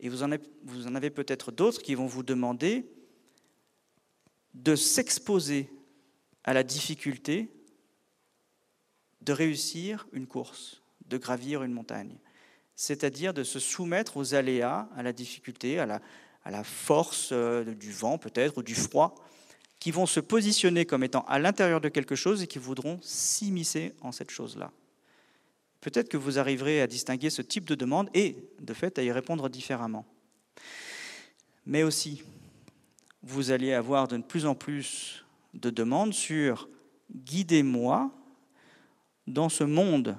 [0.00, 2.84] Et vous en avez peut-être d'autres qui vont vous demander
[4.54, 5.70] de s'exposer
[6.42, 7.48] à la difficulté
[9.22, 12.16] de réussir une course, de gravir une montagne,
[12.74, 18.16] c'est-à-dire de se soumettre aux aléas, à la difficulté, à la, force euh, du vent
[18.16, 19.14] peut-être, ou du froid,
[19.78, 23.94] qui vont se positionner comme étant à l'intérieur de quelque chose et qui voudront s'immiscer
[24.00, 24.72] en cette chose-là.
[25.80, 29.10] Peut-être que vous arriverez à distinguer ce type de demande et, de fait, à y
[29.10, 30.04] répondre différemment.
[31.64, 32.22] Mais aussi,
[33.22, 36.68] vous allez avoir de plus en plus de demandes sur
[37.14, 38.10] guidez-moi
[39.30, 40.16] dans ce monde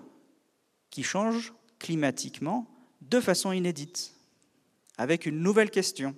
[0.89, 2.67] qui change climatiquement
[3.01, 4.13] de façon inédite,
[4.97, 6.15] avec une nouvelle question.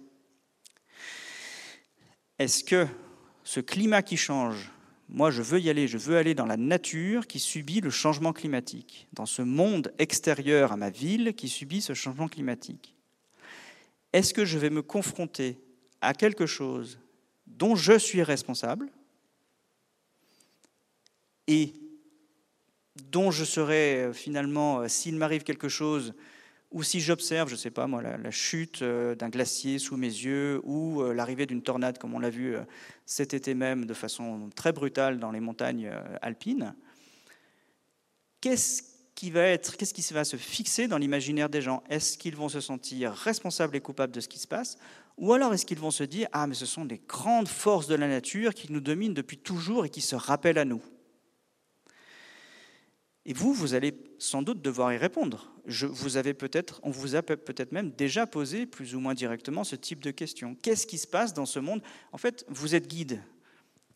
[2.40, 2.88] Est-ce que
[3.44, 4.72] ce climat qui change,
[5.10, 8.34] moi je veux y aller, je veux aller dans la nature qui subit le changement
[8.34, 12.96] climatique, dans ce monde extérieur à ma ville qui subit ce changement climatique?
[14.12, 15.60] Est-ce que je vais me confronter
[16.02, 17.00] à quelque chose
[17.48, 18.92] dont je suis responsable
[21.48, 21.74] et
[22.96, 26.14] dont je serai euh, finalement, euh, s'il m'arrive quelque chose,
[26.72, 30.08] ou si j'observe, je ne sais pas moi, la, chute euh, d'un glacier sous mes
[30.08, 32.56] yeux, ou l'arrivée d'une tornade, comme on l'a vu
[33.06, 35.92] cet été même de façon très brutale dans les montagnes
[36.24, 36.74] alpines,
[38.42, 38.82] qu'est-ce
[39.14, 41.84] qui va être, qu'est-ce qui va se fixer dans l'imaginaire des gens?
[41.92, 44.80] Est-ce qu'ils vont se sentir responsables et coupables de ce qui se passe?
[45.18, 47.94] Ou alors est-ce qu'ils vont se dire Ah, mais ce sont des grandes forces de
[47.94, 50.82] la nature qui nous dominent depuis toujours et qui se rappellent à nous?
[53.26, 55.54] Et vous, vous allez sans doute devoir y répondre.
[55.66, 59.78] Vous avez peut-être, on vous a peut-être même déjà posé plus ou moins directement ce
[59.78, 60.56] type de question.
[60.62, 61.82] Qu'est-ce qui se passe dans ce monde?
[62.12, 63.22] En fait, vous êtes guide.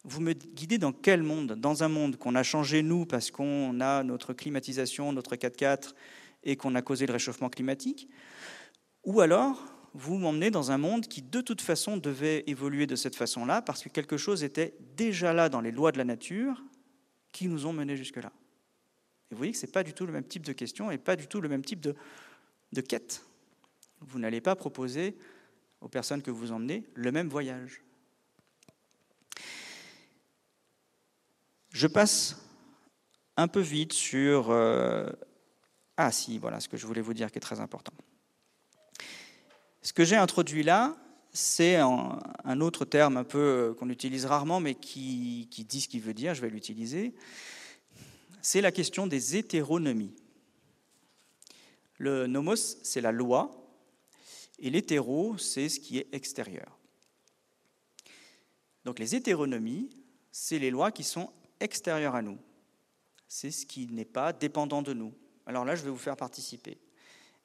[0.05, 1.53] Vous me guidez dans quel monde?
[1.53, 5.93] Dans un monde qu'on a changé nous parce qu'on a notre climatisation, notre 4x4
[6.43, 8.07] et qu'on a causé le réchauffement climatique?
[9.03, 9.61] Ou alors,
[9.93, 13.83] vous m'emmenez dans un monde qui de toute façon devait évoluer de cette façon-là parce
[13.83, 16.63] que quelque chose était déjà là dans les lois de la nature
[17.33, 18.31] qui nous ont menés jusque-là.
[19.29, 20.97] Et vous voyez que ce n'est pas du tout le même type de question et
[20.97, 21.95] pas du tout le même type de,
[22.71, 23.25] de quête.
[23.99, 25.17] Vous n'allez pas proposer
[25.81, 27.81] aux personnes que vous emmenez le même voyage.
[31.71, 32.37] Je passe
[33.35, 34.49] un peu vite sur...
[34.49, 35.09] Euh,
[35.97, 37.93] ah si, voilà ce que je voulais vous dire qui est très important.
[39.81, 40.95] Ce que j'ai introduit là,
[41.31, 45.87] c'est un, autre terme un peu euh, qu'on utilise rarement, mais qui, qui dit ce
[45.87, 47.13] qu'il veut dire, je vais l'utiliser
[48.47, 50.15] c'est la question des hétéronomies.
[51.97, 53.51] Le nomos, c'est la loi,
[54.57, 56.79] et l'hétéro, c'est ce qui est extérieur.
[58.85, 59.89] Donc les hétéronomies,
[60.31, 61.29] c'est les lois qui sont
[61.59, 62.37] extérieures à nous.
[63.27, 65.13] C'est ce qui n'est pas dépendant de nous.
[65.45, 66.77] Alors là, je vais vous faire participer.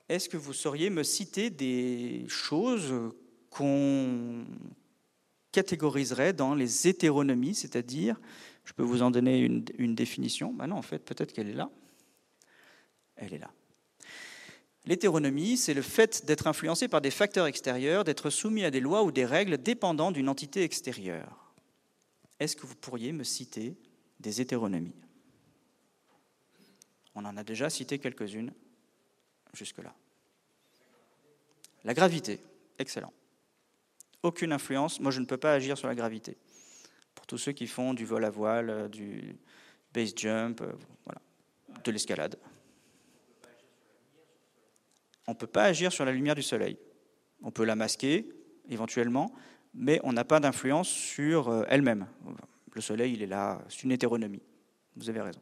[0.09, 2.95] Est-ce que vous sauriez me citer des choses
[3.51, 4.47] qu'on
[5.51, 8.21] catégoriserait dans les hétéronomies, c'est-à-dire
[8.65, 10.53] je peux vous en donner une, définition.
[10.53, 11.71] Ben non, en fait, peut-être qu'elle est là.
[13.17, 13.51] Elle est là.
[14.85, 19.05] L'hétéronomie, c'est le fait d'être influencé par des facteurs extérieurs, d'être soumis à des lois
[19.05, 21.53] ou des règles dépendant d'une entité extérieure.
[22.41, 23.77] Est-ce que vous pourriez me citer
[24.19, 24.95] des hétéronomies?
[27.15, 28.53] On en a déjà cité quelques-unes
[29.53, 29.95] jusque-là.
[31.85, 32.41] La gravité,
[32.79, 33.13] excellent.
[34.23, 36.37] Aucune influence, moi je ne peux pas agir sur la gravité.
[37.27, 39.37] Tous ceux qui font du vol à voile, euh, du
[39.93, 40.73] base jump, euh,
[41.05, 41.21] voilà,
[41.85, 42.37] de l'escalade.
[45.27, 46.77] On ne peut pas agir sur la lumière du soleil.
[47.43, 48.29] On peut la masquer,
[48.69, 49.33] éventuellement,
[49.75, 52.07] mais on n'a pas d'influence sur euh, elle-même.
[52.73, 54.43] Le soleil, il est là, c'est une hétéronomie.
[54.97, 55.41] Vous avez raison.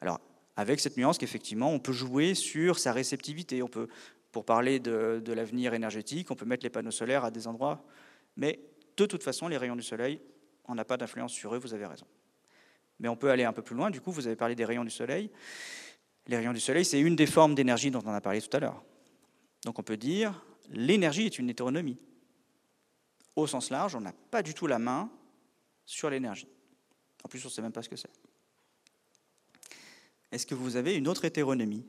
[0.00, 0.20] Alors,
[0.56, 3.62] avec cette nuance qu'effectivement, on peut jouer sur sa réceptivité.
[3.62, 3.88] On peut,
[4.30, 7.84] pour parler de, de l'avenir énergétique, on peut mettre les panneaux solaires à des endroits,
[8.36, 8.60] mais
[8.96, 10.20] de toute façon, les rayons du soleil,
[10.66, 12.06] on n'a pas d'influence sur eux, vous avez raison.
[13.00, 14.84] Mais on peut aller un peu plus loin, du coup, vous avez parlé des rayons
[14.84, 15.30] du soleil.
[16.26, 18.60] Les rayons du soleil, c'est une des formes d'énergie dont on a parlé tout à
[18.60, 18.82] l'heure.
[19.64, 21.98] Donc on peut dire, l'énergie est une hétéronomie.
[23.36, 25.10] Au sens large, on n'a pas du tout la main
[25.84, 26.48] sur l'énergie.
[27.24, 28.10] En plus, on ne sait même pas ce que c'est.
[30.30, 31.84] Est-ce que vous avez une autre hétéronomie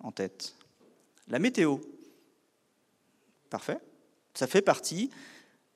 [0.00, 0.56] en tête?
[1.28, 1.78] La météo.
[3.50, 3.78] Parfait.
[4.34, 5.10] Ça fait partie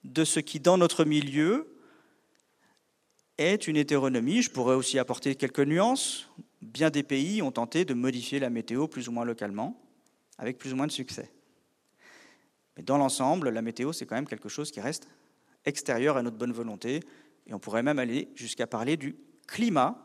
[0.05, 1.78] de ce qui, dans notre milieu,
[3.39, 4.43] est une hétéronomie.
[4.43, 6.29] Je pourrais aussi apporter quelques nuances.
[6.61, 9.81] Bien des pays ont tenté de modifier la météo plus ou moins localement,
[10.37, 11.31] avec plus ou moins de succès.
[12.77, 15.09] Mais dans l'ensemble, la météo, c'est quand même quelque chose qui reste
[15.65, 17.01] extérieur à notre bonne volonté.
[17.47, 19.17] Et on pourrait même aller jusqu'à parler du
[19.47, 20.03] climat.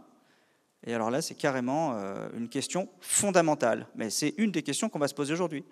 [0.86, 3.88] Et alors là, c'est carrément euh, une question fondamentale.
[3.95, 5.63] Mais c'est une des questions qu'on va se poser aujourd'hui.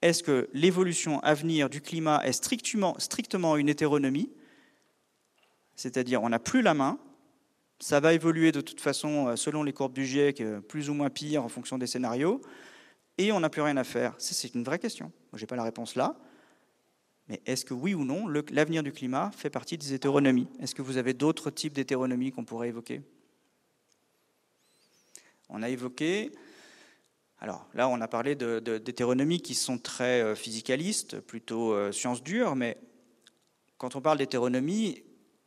[0.00, 4.30] Est-ce que l'évolution à venir du climat est strictement, strictement une hétéronomie?
[5.76, 6.98] C'est-à-dire, on n'a plus la main,
[7.82, 10.94] ça va évoluer de toute façon euh, selon les courbes du GIEC, euh, plus ou
[10.94, 12.40] moins pire en fonction des scénarios,
[13.18, 14.14] et on n'a plus rien à faire.
[14.18, 15.10] C'est une vraie question.
[15.32, 16.16] Je n'ai pas la réponse là.
[17.28, 20.48] Mais est-ce que oui ou non, l'avenir du climat fait partie des hétéronomies?
[20.60, 23.02] Est-ce que vous avez d'autres types d'hétéronomies qu'on pourrait évoquer?
[25.48, 26.30] On a évoqué,
[27.38, 32.78] alors là on a parlé d'hétéronomies qui sont très euh, physicalistes, plutôt sciences dures, mais
[33.76, 35.02] quand on parle d'hétéronomie,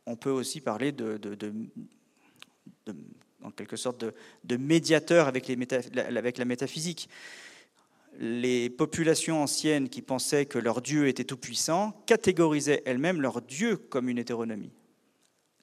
[0.06, 1.20] on peut aussi parler de,
[3.42, 4.04] en quelque sorte
[4.44, 7.08] de, médiateur avec, la métaphysique.
[8.18, 14.08] Les populations anciennes qui pensaient que leur Dieu était tout-puissant catégorisaient elles-mêmes leur Dieu comme
[14.08, 14.72] une hétéronomie.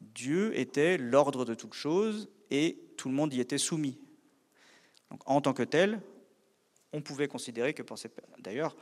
[0.01, 3.97] Dieu était l'ordre de toute chose et tout le monde y était soumis.
[5.25, 6.01] en tant que tel,
[6.93, 7.83] on pouvait considérer que,
[8.39, 8.75] d'ailleurs,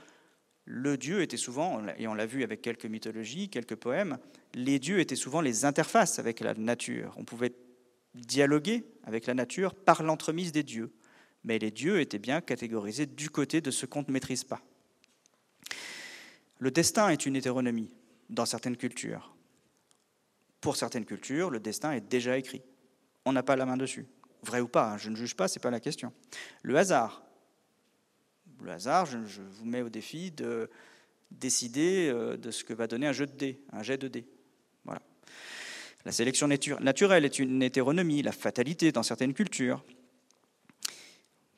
[0.73, 4.17] le Dieu était souvent, et on l'a vu avec quelques mythologies, quelques poèmes,
[4.53, 7.13] les dieux étaient souvent les interfaces avec la nature.
[7.17, 7.53] On pouvait
[8.15, 10.93] dialoguer avec la nature par l'entremise des dieux.
[11.43, 14.61] Mais les dieux étaient bien catégorisés du côté de ce qu'on ne maîtrise pas.
[16.59, 17.93] Le destin est une hétéronomie
[18.29, 19.35] dans certaines cultures.
[20.61, 22.61] Pour certaines cultures, le destin est déjà écrit.
[23.25, 24.05] On n'a pas la main dessus.
[24.43, 26.13] Vrai ou pas, hein, je ne juge pas, ce n'est pas la question.
[26.63, 27.25] Le hasard.
[28.61, 30.69] Le hasard, je, vous mets au défi de
[31.31, 34.25] décider euh, de ce que va donner un jeu de dés, un jet de dés.
[36.03, 39.83] La sélection naturelle est une hétéronomie, la fatalité dans certaines cultures.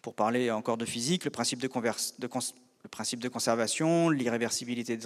[0.02, 4.98] Pour parler encore de physique, le principe de conservation, l'irréversibilité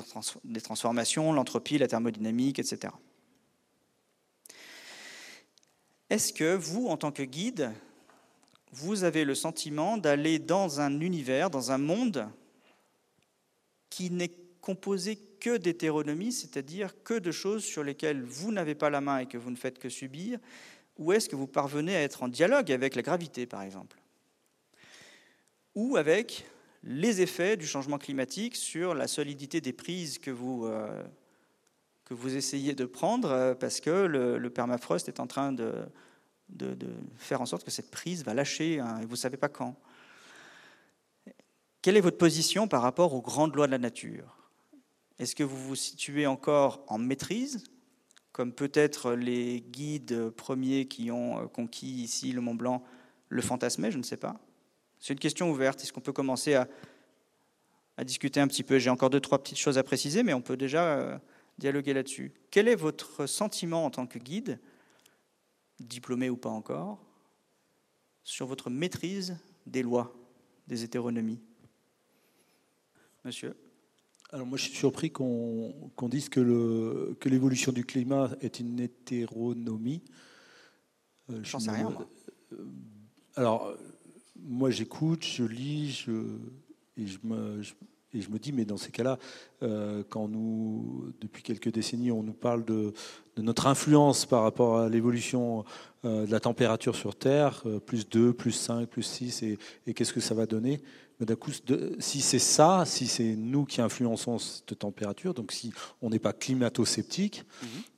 [0.44, 2.92] des transformations, l'entropie, la thermodynamique, etc.
[6.10, 7.72] Est-ce que vous, en tant que guide,
[8.72, 12.28] vous avez le sentiment d'aller dans un univers, dans un monde
[13.90, 19.02] qui n'est composé que d'hétéronomie, c'est-à-dire que de choses sur lesquelles vous n'avez pas la
[19.02, 20.40] main et que vous ne faites que subir,
[20.98, 23.98] ou est-ce que vous parvenez à être en dialogue avec la gravité, par exemple
[25.76, 26.46] Ou avec
[26.84, 31.04] les effets du changement climatique sur la solidité des prises que vous, euh,
[32.06, 35.74] que vous essayez de prendre, euh, parce que le, permafrost est en train de,
[36.50, 36.78] de,
[37.18, 39.76] faire en sorte que cette prise va lâcher, et vous ne savez pas quand.
[41.82, 44.38] Quelle est votre position par rapport aux grandes lois de la nature?
[45.20, 47.64] Est-ce que vous vous situez encore en maîtrise,
[48.32, 52.84] comme peut-être les guides premiers qui ont euh, conquis ici le Mont Blanc
[53.30, 54.40] le fantasmaient, je ne sais pas
[55.00, 55.82] C'est une question ouverte.
[55.82, 56.68] Est-ce qu'on peut commencer à,
[58.04, 58.80] discuter un petit peu?
[58.80, 61.18] J'ai encore deux, trois petites choses à préciser, mais on peut déjà euh,
[61.58, 62.32] dialoguer là-dessus.
[62.52, 64.60] Quel est votre sentiment en tant que guide,
[65.80, 67.00] diplômé ou pas encore,
[68.24, 70.14] sur votre maîtrise des lois,
[70.68, 71.40] des hétéronomies
[73.24, 73.56] Monsieur
[74.32, 80.04] alors moi, je suis surpris qu'on dise que l'évolution du climat est une hétéronomie.
[81.30, 81.98] Euh, J'en sais rien.
[83.36, 83.74] Alors,
[84.36, 86.38] moi, j'écoute, je lis, je,
[86.98, 87.62] je me,
[88.14, 89.20] et je me dis, mais dans ces cas-là,
[89.64, 92.94] euh, quand nous, depuis quelques décennies, on nous parle de,
[93.38, 95.66] notre influence par rapport à l'évolution
[96.06, 100.14] euh, de la température sur Terre, euh, plus 2, plus 5, plus 6, et, qu'est-ce
[100.14, 100.82] que ça va donner?
[101.20, 101.52] D'un coup,
[102.00, 106.32] si c'est ça, si c'est nous qui influençons cette température, donc si on n'est pas
[106.32, 107.44] climato-sceptique,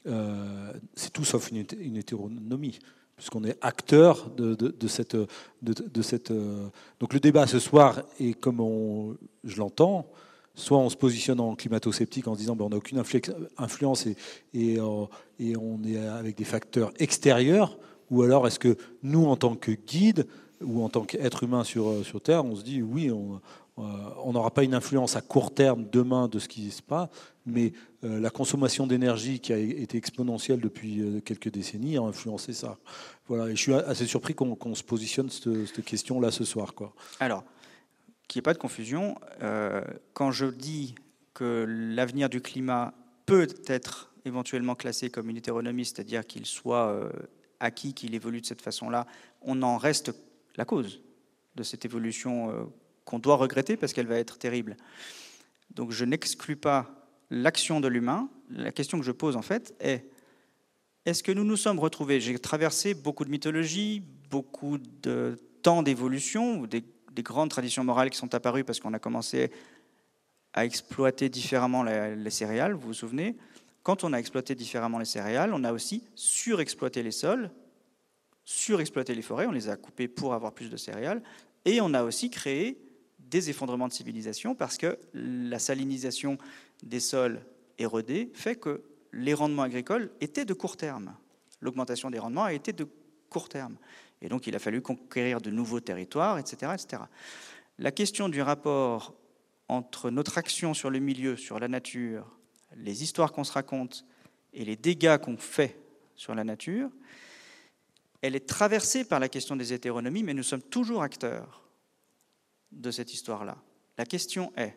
[0.05, 0.80] mhm.
[0.95, 2.80] c'est tout sauf une, une hétéronomie
[3.20, 5.17] puisqu'on est acteur de, cette,
[6.01, 6.34] cette.
[6.99, 10.07] Donc le débat ce soir est comme je l'entends,
[10.59, 13.01] soit on se positionne en climato-sceptique en disant ben, on n'a aucune
[13.57, 14.15] influence et,
[14.80, 15.05] euh,
[15.39, 17.78] et, on est avec des facteurs extérieurs,
[18.11, 20.28] ou alors est-ce que nous, en tant que guide
[20.61, 23.84] ou en tant qu'être humain sur, euh, sur Terre, on se dit oui, euh,
[24.24, 27.09] on n'aura pas une influence à court terme demain de ce qui se passe,
[27.52, 27.74] mais
[28.04, 32.78] euh, la consommation d'énergie qui a été exponentielle depuis euh, quelques décennies a influencé ça.
[33.28, 36.74] Voilà, et je suis assez surpris qu'on se positionne cette, cette question-là ce soir.
[36.74, 36.93] Quoi.
[37.20, 37.43] Alors,
[38.28, 39.16] qu'il n'y ait pas de confusion,
[40.14, 40.95] quand je dis
[41.34, 42.93] que l'avenir du climat
[43.26, 47.10] peut être éventuellement classé comme une hétéronomie, c'est-à-dire qu'il soit
[47.60, 49.08] acquis, qu'il évolue de cette façon-là,
[49.41, 50.12] on en reste
[50.58, 51.02] la cause
[51.56, 52.70] de cette évolution
[53.06, 54.78] qu'on doit regretter parce qu'elle va être terrible.
[55.72, 56.99] Donc je n'exclus pas
[57.30, 58.30] l'action de l'humain.
[58.49, 60.05] La question que je pose en fait est
[61.05, 62.19] est-ce que nous nous sommes retrouvés?
[62.19, 68.17] J'ai traversé beaucoup de mythologies, beaucoup de temps d'évolution, des, des grandes traditions morales qui
[68.17, 69.51] sont apparues parce qu'on a commencé
[70.53, 73.38] à exploiter différemment les céréales, vous vous souvenez?
[73.84, 77.49] Quand on a exploité différemment les céréales, on a aussi surexploité les sols,
[78.45, 81.21] surexploité les forêts, on les a coupés pour avoir plus de céréales,
[81.65, 82.82] et on a aussi créé
[83.19, 86.38] des effondrements de civilisation parce que la salinisation
[86.84, 87.41] des sols
[87.77, 91.15] érodés fait que les rendements agricoles étaient de court terme.
[91.61, 92.88] L'augmentation des rendements a été de
[93.30, 93.77] court terme.
[94.21, 96.73] Et donc il a fallu conquérir de nouveaux territoires, etc.
[96.73, 97.03] etc.
[97.77, 99.15] La question du rapport
[99.67, 102.38] entre notre action sur le milieu, sur la nature,
[102.75, 104.05] les histoires qu'on se raconte
[104.53, 105.80] et les dégâts qu'on fait
[106.15, 106.89] sur la nature,
[108.21, 111.63] elle est traversée par la question des hétéronomies, mais nous sommes toujours acteurs
[112.71, 113.57] de cette histoire-là.
[113.97, 114.75] La question est,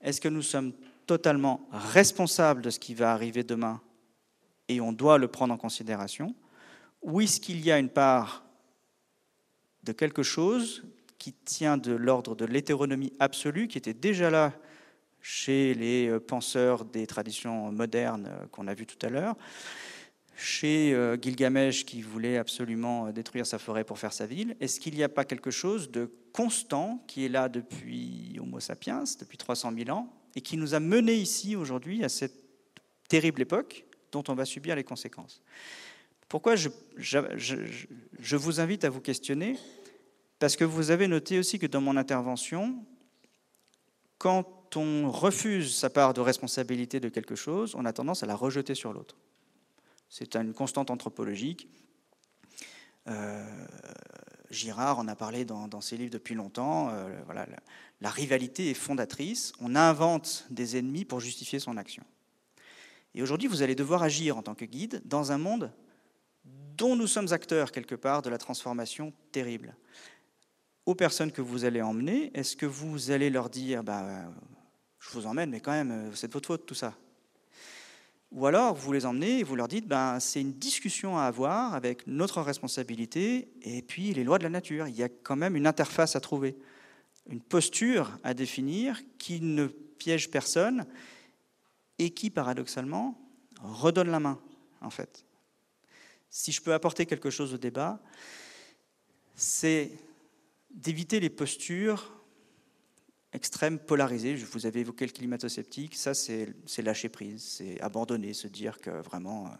[0.00, 0.72] est-ce que nous sommes
[1.06, 3.80] totalement responsables de ce qui va arriver demain
[4.68, 6.34] et on doit le prendre en considération
[7.02, 8.44] Ou est-ce qu'il y a une part
[9.84, 10.84] de quelque chose
[11.18, 14.52] qui tient de l'ordre de l'hétéronomie absolue, qui était déjà là
[15.20, 19.34] chez les penseurs des traditions modernes qu'on a vues tout à l'heure,
[20.38, 24.56] chez euh, Gilgamesh qui voulait absolument euh, détruire sa forêt pour faire sa ville.
[24.60, 29.02] Est-ce qu'il n'y a pas quelque chose de constant qui est là depuis Homo sapiens,
[29.18, 32.36] depuis 300 000 ans, et qui nous a menés ici aujourd'hui à cette
[33.08, 35.42] terrible époque dont on va subir les conséquences?
[36.28, 39.56] Pourquoi je, je vous invite à vous questionner?
[40.38, 42.76] Parce que vous avez noté aussi que dans mon intervention,
[44.18, 48.36] quand on refuse sa part de responsabilité de quelque chose, on a tendance à la
[48.36, 49.16] rejeter sur l'autre.
[50.08, 51.68] C'est une constante anthropologique.
[53.08, 53.66] Euh,
[54.50, 56.90] Girard en a parlé dans, ses livres depuis longtemps.
[56.90, 57.46] Euh, voilà,
[58.00, 59.52] la, rivalité est fondatrice.
[59.60, 62.04] On invente des ennemis pour justifier son action.
[63.14, 65.72] Et aujourd'hui, vous allez devoir agir en tant que guide dans un monde
[66.44, 69.76] dont nous sommes acteurs quelque part de la transformation terrible.
[70.86, 74.30] Aux personnes que vous allez emmener, est-ce que vous allez leur dire, bah,
[74.98, 76.94] je vous emmène, mais quand même, c'est de votre faute tout ça?
[78.30, 81.74] Ou alors, vous les emmenez et vous leur dites, ben, c'est une discussion à avoir
[81.74, 84.86] avec notre responsabilité et puis les lois de la nature.
[84.86, 86.56] Il y a quand même une interface à trouver,
[87.28, 90.86] une posture à définir qui ne piège personne
[91.98, 93.18] et qui, paradoxalement,
[93.62, 94.38] redonne la main,
[94.82, 95.24] en fait.
[96.28, 97.98] Si je peux apporter quelque chose au débat,
[99.34, 99.90] c'est
[100.70, 102.12] d'éviter les postures
[103.32, 104.34] extrême polarisé.
[104.34, 105.96] Vous avez évoqué le climato-sceptique.
[105.96, 109.50] Ça, c'est lâcher prise, c'est abandonner, se dire que vraiment euh,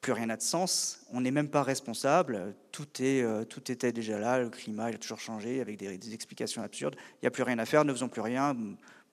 [0.00, 1.00] plus rien n'a de sens.
[1.10, 2.54] On n'est même pas responsable.
[2.72, 4.40] Tout, est, euh, tout était déjà là.
[4.40, 6.96] Le climat il a toujours changé avec des explications absurdes.
[7.14, 7.84] Il n'y a plus rien à faire.
[7.84, 8.56] Ne faisons plus rien.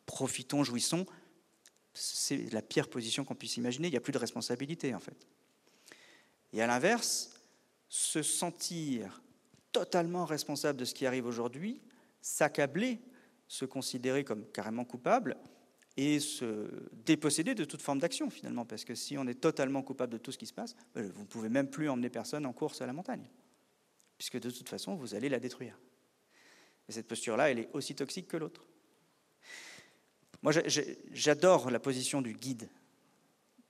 [0.05, 1.05] Profitons, jouissons.
[1.93, 3.87] C'est la pire position qu'on puisse imaginer.
[3.87, 5.17] Il n'y a plus de responsabilité, en fait.
[6.53, 7.31] Et à l'inverse,
[7.89, 9.21] se sentir
[9.71, 11.81] totalement responsable de ce qui arrive aujourd'hui,
[12.21, 12.99] s'accabler
[13.47, 15.37] se considérer comme carrément coupable
[15.95, 16.69] et se
[17.05, 20.31] déposséder de toute forme d'action finalement, parce que si on est totalement coupable de tout
[20.31, 22.85] ce qui se passe, ben, vous ne pouvez même plus emmener personne en course à
[22.85, 23.27] la montagne,
[24.17, 25.79] puisque de toute façon, vous allez la détruire.
[26.87, 28.65] Et cette posture-là, elle est aussi toxique que l'autre.
[30.43, 30.53] Moi,
[31.11, 32.69] j'adore la position du guide,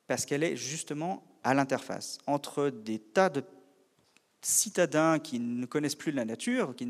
[0.05, 3.43] parce qu'elle est justement à l'interface entre des tas de
[4.41, 6.87] citadins qui ne connaissent plus la nature, qui,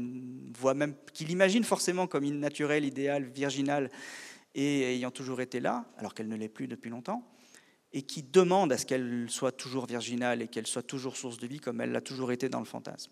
[0.58, 3.90] voient même, qui l'imaginent forcément comme une naturelle, idéale, virginale,
[4.56, 7.28] et ayant toujours été là, alors qu'elle ne l'est plus depuis longtemps,
[7.94, 11.48] et qui demandent à ce qu'elle soit toujours virginale et qu'elle soit toujours source de
[11.48, 13.12] vie comme elle l'a toujours été dans le fantasme.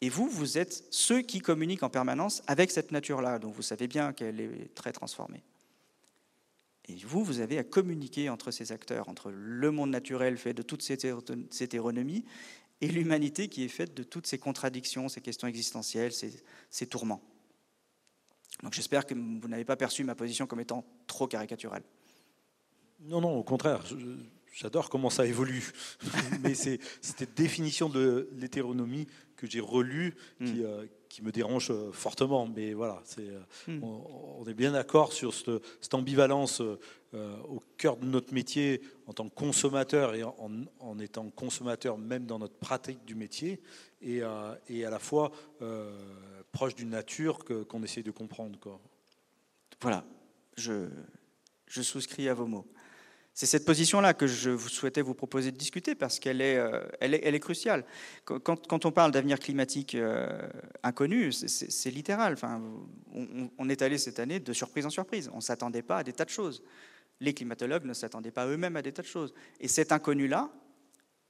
[0.00, 3.88] Et vous, vous êtes ceux qui communiquent en permanence avec cette nature-là, dont vous savez
[3.88, 5.42] bien qu'elle est très transformée.
[6.88, 10.62] Et vous, vous avez à communiquer entre ces acteurs, entre le monde naturel fait de
[10.62, 11.04] toute cette
[11.60, 12.24] hétéronomie
[12.80, 17.22] et l'humanité qui est faite de toutes ces contradictions, ces questions existentielles, ces, tourments.
[18.62, 21.82] Donc j'espère que vous n'avez pas perçu ma position comme étant trop caricaturale.
[23.00, 23.82] Non, non, au contraire.
[24.52, 25.72] J'adore comment ça évolue.
[26.42, 29.06] Mais cette définition de l'hétéronomie
[29.40, 30.64] que j'ai relue qui, hmm.
[30.64, 32.46] euh, qui, me dérange euh, fortement.
[32.46, 33.82] Mais voilà, c'est euh, hmm.
[33.82, 36.60] on, est bien d'accord sur cette, cette ambivalence
[37.12, 42.24] au cœur de notre métier en tant que consommateur et en, en étant consommateur même
[42.24, 43.60] dans notre pratique du métier
[44.00, 44.20] et,
[44.68, 45.32] et à la fois
[46.52, 48.60] proche d'une nature qu'on essaie de comprendre.
[48.60, 48.80] Quoi.
[49.80, 50.04] Voilà,
[50.56, 50.88] je,
[51.66, 52.66] je souscris à vos mots.
[53.40, 57.86] C'est cette position-là que je souhaitais vous proposer de discuter parce qu'elle est, euh, cruciale.
[58.26, 60.46] Quand, on parle d'avenir climatique euh,
[60.82, 62.36] inconnu, c'est littéral.
[63.56, 65.30] On, est allé cette année de surprise en surprise.
[65.32, 66.62] On ne s'attendait pas à des tas de choses.
[67.18, 69.32] Les climatologues ne s'attendaient pas eux-mêmes à des tas de choses.
[69.58, 70.52] Et cet inconnu-là,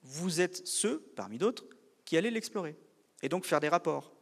[0.03, 1.65] vous êtes ceux, parmi d'autres,
[2.05, 2.75] qui allez l'explorer.
[3.23, 4.13] Et donc faire des rapports,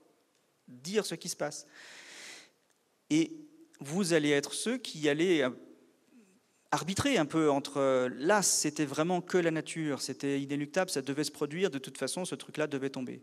[0.66, 1.66] dire ce qui se passe.
[3.08, 3.32] Et
[3.80, 5.48] vous allez être ceux qui allez
[6.70, 11.30] arbitrer un peu entre là, c'était vraiment que la nature, c'était inéluctable, ça devait se
[11.30, 13.22] produire, de toute façon, ce truc-là devait tomber.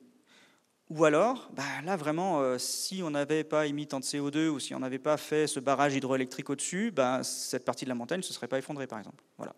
[0.90, 4.60] Ou alors, bah, là vraiment, euh, si on n'avait pas émis tant de CO2 ou
[4.60, 8.20] si on n'avait pas fait ce barrage hydroélectrique au-dessus, bah, cette partie de la montagne
[8.20, 9.24] ne se serait pas effondrée, par exemple.
[9.38, 9.56] Voilà.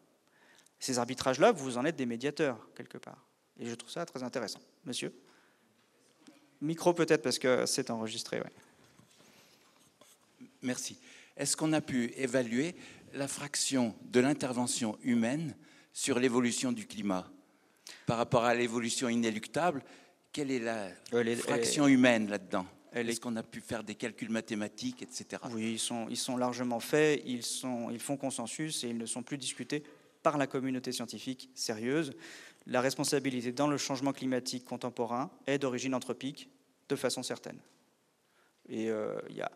[0.79, 3.25] Ces arbitrages-là, vous en êtes des médiateurs, quelque part.
[3.59, 4.59] Et je trouve ça très intéressant.
[4.85, 5.13] Monsieur?
[6.61, 8.39] Micro peut-être, parce que c'est enregistré.
[8.39, 8.51] Ouais.
[10.61, 10.97] Merci.
[11.35, 12.75] Est-ce qu'on a pu évaluer
[13.13, 15.55] la fraction de l'intervention humaine
[15.93, 17.29] sur l'évolution du climat
[18.05, 19.83] par rapport à l'évolution inéluctable
[20.31, 20.89] Quelle est la
[21.37, 22.65] fraction humaine là-dedans?
[22.93, 25.41] Est-ce qu'on a pu faire des calculs mathématiques, etc.
[25.51, 29.05] Oui, ils sont, ils sont largement faits, ils, sont, ils font consensus et ils ne
[29.05, 29.83] sont plus discutés
[30.23, 32.13] par la communauté scientifique sérieuse.
[32.65, 36.49] La responsabilité dans le changement climatique contemporain est d'origine anthropique
[36.89, 37.59] de façon certaine.
[38.67, 39.51] Et euh, il y a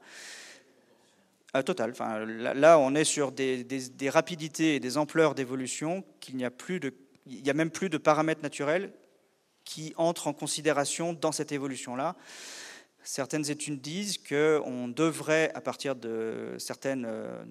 [1.53, 3.65] Enfin, là, on est sur des,
[4.07, 6.93] rapidités et des ampleurs d'évolution qu'il n'y a plus de,
[7.25, 8.93] il a même plus de paramètres naturels
[9.65, 12.15] qui entrent en considération dans cette évolution-là.
[13.03, 17.43] Certaines études disent qu'on devrait, à partir de certaines euh,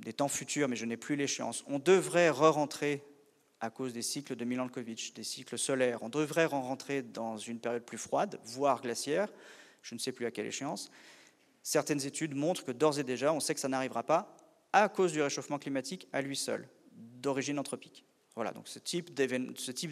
[0.00, 3.02] des temps futurs, mais je n'ai plus l'échéance, on devrait re-rentrer
[3.60, 7.84] à cause des cycles de Milankovitch, des cycles solaires, on devrait re-rentrer dans une période
[7.84, 9.28] plus froide, voire glaciaire,
[9.82, 10.90] je ne sais plus à quelle échéance
[11.62, 14.36] certaines études montrent que d'ores et déjà, on sait que ça n'arrivera pas
[14.72, 18.04] à cause du réchauffement climatique à lui seul, d'origine anthropique.
[18.36, 19.12] Voilà, donc ce type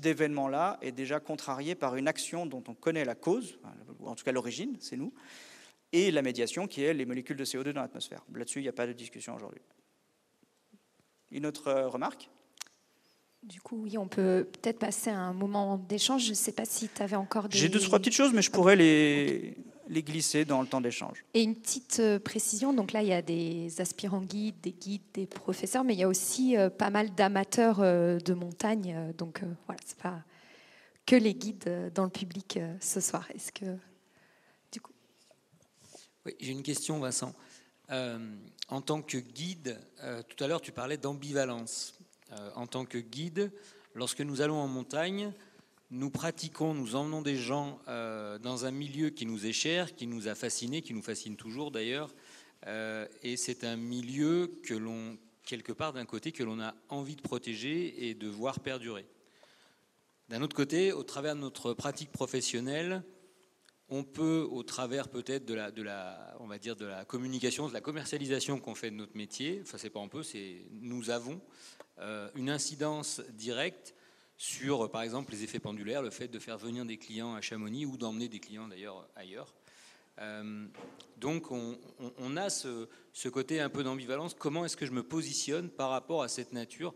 [0.00, 3.58] d'événement-là est déjà contrarié par une action dont on connaît la cause,
[3.98, 5.12] ou en tout cas l'origine, c'est nous,
[5.92, 8.24] et la médiation qui est les molécules de CO2 dans l'atmosphère.
[8.32, 9.60] Là-dessus, il n'y a pas de discussion aujourd'hui.
[11.30, 12.30] Une autre euh, remarque?
[13.42, 16.24] Du coup, oui, on peut peut-être passer à un moment d'échange.
[16.24, 17.56] Je ne sais pas si tu avais encore des...
[17.56, 19.56] J'ai deux, trois petites choses, mais je pourrais les,
[19.88, 21.24] les glisser dans le temps d'échange.
[21.34, 25.02] Et une petite euh, précision, donc là il y a des aspirants guides, des guides,
[25.14, 29.42] des professeurs, mais il y a aussi euh, pas mal d'amateurs euh, de montagne, donc
[29.66, 30.22] voilà, c'est pas
[31.06, 33.26] que les guides dans le public ce soir.
[33.34, 33.64] Est-ce que
[34.70, 34.92] du coup?
[36.26, 37.32] Oui, j'ai une question, Vincent.
[37.88, 39.80] en tant que guide,
[40.28, 41.94] tout à l'heure tu parlais d'ambivalence.
[42.56, 43.50] en tant que guide,
[43.94, 45.32] lorsque nous allons en montagne,
[45.90, 50.06] nous pratiquons, nous emmenons des gens euh, dans un milieu qui nous est cher, qui
[50.06, 52.14] nous a fascinés, qui nous fascine toujours d'ailleurs.
[52.66, 57.16] Euh, et c'est un milieu que l'on, quelque part d'un côté, que l'on a envie
[57.16, 59.06] de protéger et de voir perdurer.
[60.28, 63.02] D'un autre côté, au travers de notre pratique professionnelle,
[63.88, 67.80] on peut, au travers peut-être de la, on va dire de la communication, de la
[67.80, 71.40] commercialisation qu'on fait de notre métier, enfin c'est pas un peu, c'est nous avons
[71.98, 73.94] euh, une incidence directe
[74.38, 77.84] sur, par exemple, les effets pendulaires, le fait de faire venir des clients à Chamonix
[77.84, 79.52] ou d'emmener des clients d'ailleurs ailleurs.
[80.20, 80.66] Euh,
[81.16, 82.88] donc on, a ce,
[83.28, 84.34] côté un peu d'ambivalence.
[84.34, 86.94] Comment est-ce que je me positionne par rapport à cette nature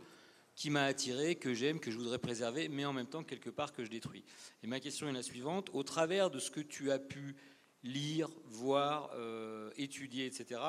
[0.55, 3.73] qui m'a attiré, que j'aime, que je voudrais préserver, mais en même temps quelque part
[3.73, 4.25] que je détruis?
[4.63, 5.69] Et ma question est la suivante.
[5.73, 7.35] Au travers de ce que tu as pu
[7.83, 10.61] lire, voir, euh, étudier, etc.,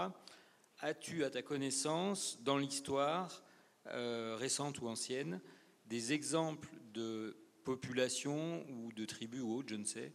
[0.79, 3.43] as-tu à ta connaissance, dans l'histoire
[3.87, 5.39] euh, récente ou ancienne,
[5.85, 10.11] des exemples de population ou de tribus ou autres, je ne sais,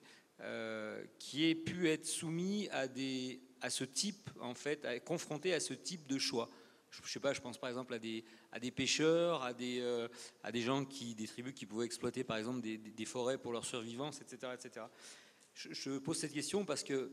[1.19, 6.07] qui ait pu être soumis à, ce type, en fait, à, confronté à ce type
[6.07, 6.49] de choix
[6.91, 10.07] je, ne sais pas, je pense par exemple à des, pêcheurs, à des,
[10.43, 13.65] à des gens qui, des tribus qui pouvaient exploiter par exemple des, forêts pour leur
[13.65, 14.53] survivance, etc.
[14.55, 14.87] etc.
[15.55, 17.13] Je, pose cette question parce que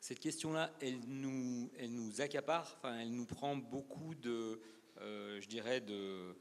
[0.00, 1.70] cette question-là, elle nous,
[2.18, 4.60] accapare, elle nous prend beaucoup de,
[5.00, 6.32] euh, je dirais, de, euh,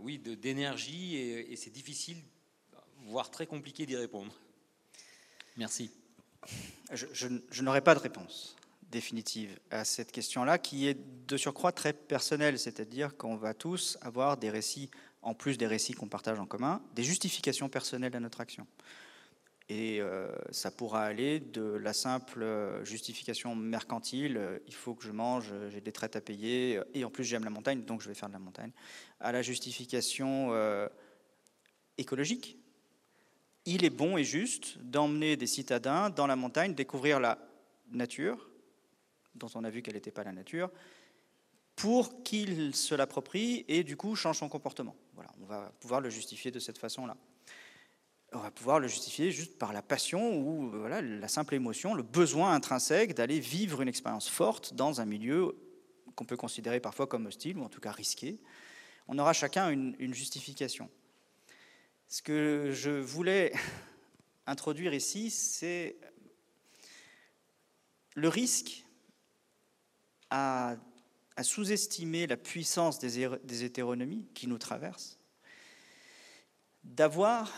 [0.00, 2.18] oui, d'énergie et, et c'est difficile,
[3.06, 4.32] voire très compliqué d'y répondre.
[5.56, 5.90] Merci.
[6.92, 8.56] Je, je, je n'aurai pas de réponse
[8.90, 10.96] définitive à cette question-là, qui est
[11.26, 14.90] de surcroît très personnelle, c'est-à-dire qu'on va tous avoir des récits,
[15.22, 18.66] en plus des récits qu'on partage en commun, des justifications personnelles à notre action.
[19.68, 22.46] Et euh, ça pourra aller de la simple
[22.84, 27.10] justification mercantile, euh, il faut que je mange, j'ai des traites à payer, et en
[27.10, 28.70] plus j'aime la montagne, donc je vais faire de la montagne,
[29.18, 30.88] à la justification euh,
[31.98, 32.58] écologique.
[33.64, 37.36] Il est bon et juste d'emmener des citadins dans la montagne, découvrir la
[37.90, 38.48] nature,
[39.34, 40.70] dont on a vu qu'elle n'était pas la nature,
[41.74, 44.94] pour qu'ils se l'approprient et du coup changent son comportement.
[45.14, 47.16] Voilà, on va pouvoir le justifier de cette façon-là
[48.32, 52.02] on va pouvoir le justifier juste par la passion ou voilà, la simple émotion, le
[52.02, 55.56] besoin intrinsèque d'aller vivre une expérience forte dans un milieu
[56.14, 58.40] qu'on peut considérer parfois comme hostile ou en tout cas risqué.
[59.08, 60.90] On aura chacun une, justification.
[62.08, 63.52] Ce que je voulais
[64.46, 65.96] introduire ici, c'est
[68.14, 68.84] le risque
[70.30, 70.76] à,
[71.36, 75.18] à sous-estimer la puissance des, des hétéronomies qui nous traversent,
[76.82, 77.52] d'avoir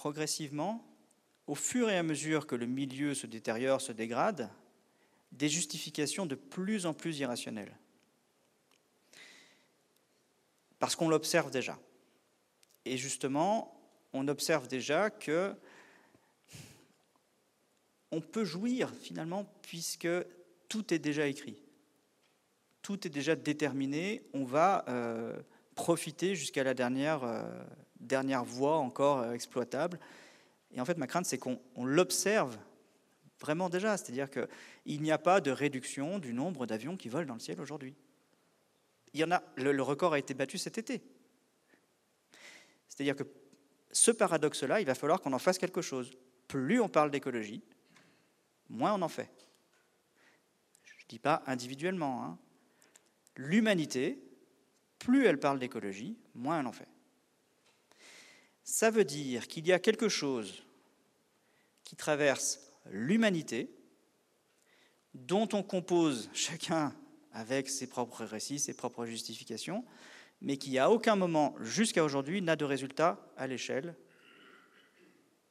[0.00, 0.82] progressivement,
[1.46, 4.48] au fur et à mesure que le milieu se détériore, se dégrade,
[5.30, 7.76] des justifications de plus en plus irrationnelles.
[10.78, 11.78] Parce qu'on l'observe déjà.
[12.86, 13.78] Et justement,
[14.14, 15.54] on observe déjà que
[18.10, 20.08] on peut jouir finalement puisque
[20.70, 21.62] tout est déjà écrit.
[22.80, 24.22] Tout est déjà déterminé.
[24.32, 25.38] On va euh,
[25.74, 27.42] profiter jusqu'à la dernière euh,
[28.00, 29.98] dernière voie encore euh, exploitable.
[30.72, 32.56] Et en fait, ma crainte, c'est qu'on l'observe
[33.40, 33.96] vraiment déjà.
[33.96, 37.60] C'est-à-dire qu'il n'y a pas de réduction du nombre d'avions qui volent dans le ciel
[37.60, 37.94] aujourd'hui.
[39.12, 41.02] Il y en a, le, record a été battu cet été.
[42.88, 43.24] C'est-à-dire que
[43.90, 46.12] ce paradoxe-là, il va falloir qu'on en fasse quelque chose.
[46.46, 47.62] Plus on parle d'écologie,
[48.68, 49.48] moins on en fait.
[50.84, 52.24] Je ne dis pas individuellement.
[52.24, 52.38] Hein.
[53.36, 54.22] L'humanité,
[54.98, 56.88] plus elle parle d'écologie, moins elle en fait
[58.70, 60.62] ça veut dire qu'il y a quelque chose
[61.82, 63.68] qui traverse l'humanité,
[65.12, 66.94] dont on compose chacun
[67.32, 69.84] avec ses propres récits, ses propres justifications,
[70.40, 73.96] mais qui à aucun moment jusqu'à aujourd'hui n'a de résultat à l'échelle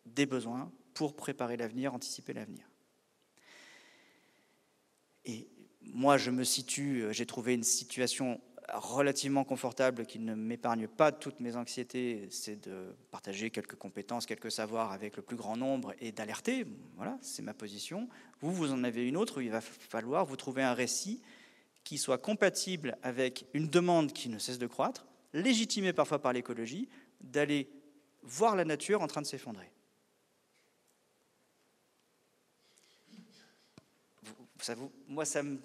[0.05, 2.65] des besoins pour préparer l'avenir, anticiper l'avenir.
[5.25, 5.49] Et
[5.81, 8.39] moi, je me situe, j'ai trouvé une situation
[8.73, 14.51] relativement confortable qui ne m'épargne pas toutes mes anxiétés, c'est de partager quelques compétences, quelques
[14.51, 16.65] savoirs avec le plus grand nombre et d'alerter.
[16.95, 18.09] Voilà, c'est ma position.
[18.41, 21.21] Vous, vous en avez une autre où il va falloir vous trouver un récit
[21.83, 26.89] qui soit compatible avec une demande qui ne cesse de croître, légitimée parfois par l'écologie,
[27.21, 27.69] d'aller
[28.23, 29.71] voir la nature en train de s'effondrer.
[34.61, 34.75] Ça
[35.07, 35.57] moi, ça me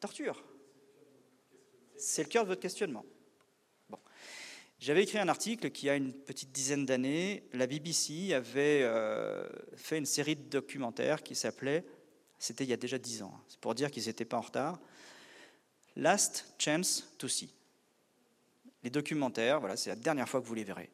[0.00, 0.42] torture.
[2.02, 3.04] C'est le cœur de votre questionnement.
[3.88, 3.98] Bon.
[4.80, 7.44] J'avais écrit un article qui a une petite dizaine d'années.
[7.52, 11.86] La BBC avait euh, fait une série de documentaires qui s'appelait,
[12.40, 14.40] c'était il y a déjà dix ans, hein, c'est pour dire qu'ils n'étaient pas en
[14.40, 14.80] retard,
[15.94, 17.54] Last Chance to See.
[18.82, 20.90] Les documentaires, voilà, c'est la dernière fois que vous les verrez.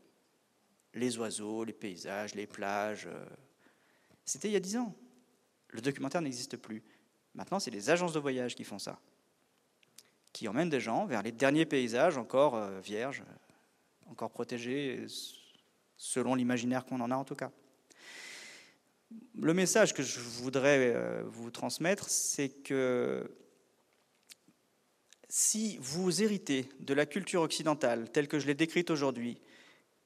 [0.92, 3.06] Les oiseaux, les paysages, les plages.
[3.06, 3.24] Euh,
[4.26, 4.94] c'était il y a dix ans.
[5.68, 6.82] Le documentaire n'existe plus.
[7.34, 9.00] Maintenant, c'est les agences de voyage qui font ça
[10.32, 13.22] qui emmène des gens vers les derniers paysages encore euh, vierges,
[14.06, 15.06] encore protégés,
[15.96, 17.50] selon l'imaginaire qu'on en a en tout cas.
[19.40, 23.30] Le message que je voudrais euh, vous transmettre, c'est que
[25.28, 29.40] si vous héritez de la culture occidentale telle que je l'ai décrite aujourd'hui,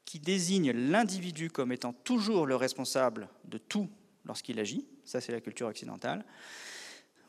[0.05, 3.89] qui désigne l'individu comme étant toujours le responsable de tout
[4.25, 6.25] lorsqu'il agit, ça c'est la culture occidentale,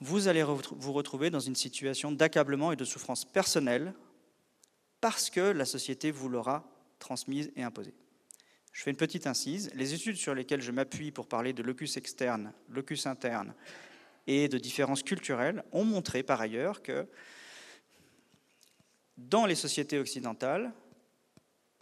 [0.01, 3.93] vous allez vous retrouver dans une situation d'accablement et de souffrance personnelle
[5.01, 6.63] parce que la société vous l'aura
[6.99, 7.93] transmise et imposée.
[8.71, 9.69] Je fais une petite incise.
[9.75, 13.53] Les études sur lesquelles je m'appuie pour parler de locus externe, locus interne
[14.25, 17.07] et de différences culturelles ont montré par ailleurs que
[19.17, 20.73] dans les sociétés occidentales,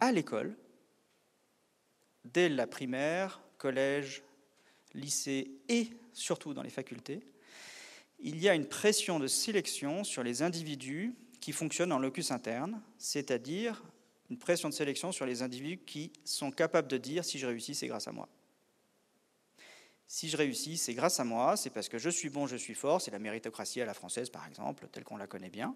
[0.00, 0.56] à l'école,
[2.24, 4.22] dès la primaire, collège,
[4.92, 7.22] lycée et surtout dans les facultés,
[8.22, 12.80] il y a une pression de sélection sur les individus qui fonctionnent en locus interne,
[12.96, 13.82] c'est-à-dire
[14.30, 17.74] une pression de sélection sur les individus qui sont capables de dire si je réussis,
[17.74, 18.28] c'est grâce à moi.
[20.06, 22.74] Si je réussis, c'est grâce à moi, c'est parce que je suis bon, je suis
[22.74, 25.74] fort, c'est la méritocratie à la française par exemple, telle qu'on la connaît bien.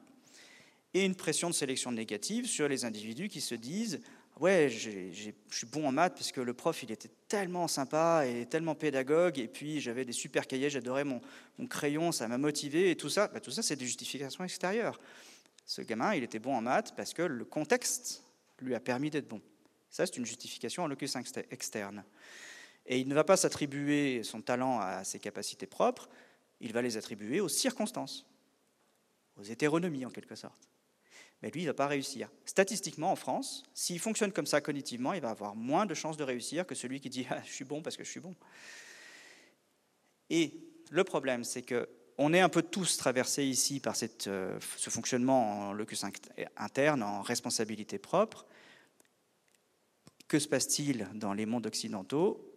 [0.95, 4.01] Et une pression de sélection négative sur les individus qui se disent
[4.41, 8.47] ouais, je suis bon en maths parce que le prof, il était tellement sympa et
[8.47, 11.21] tellement pédagogue, et puis j'avais des super cahiers, j'adorais mon,
[11.69, 15.01] crayon, ça m'a motivé, et tout ça, bah, tout ça, c'est des justifications extérieures.
[15.65, 18.23] Ce gamin, il était bon en maths parce que le contexte
[18.61, 19.41] lui a permis d'être bon.
[19.91, 21.17] Ça, c'est une justification en locus
[21.51, 22.05] externe.
[22.87, 26.09] Et il ne va pas s'attribuer son talent à ses capacités propres,
[26.61, 28.27] il va les attribuer aux circonstances,
[29.37, 30.69] aux hétéronomies en quelque sorte
[31.47, 32.29] mais lui, il ne va pas réussir.
[32.45, 36.25] Statistiquement, en France, s'il fonctionne comme ça cognitivement, il va avoir moins de chances de
[36.25, 38.35] réussir que celui qui dit ah, Je suis bon parce que je suis bon.
[40.29, 40.59] Et
[40.91, 43.95] le problème, c'est que on est un peu tous traversés ici par
[44.27, 46.05] euh, ce fonctionnement en locus
[46.57, 48.45] interne, en responsabilité propre.
[50.27, 52.53] Que se passe-t-il dans les mondes occidentaux?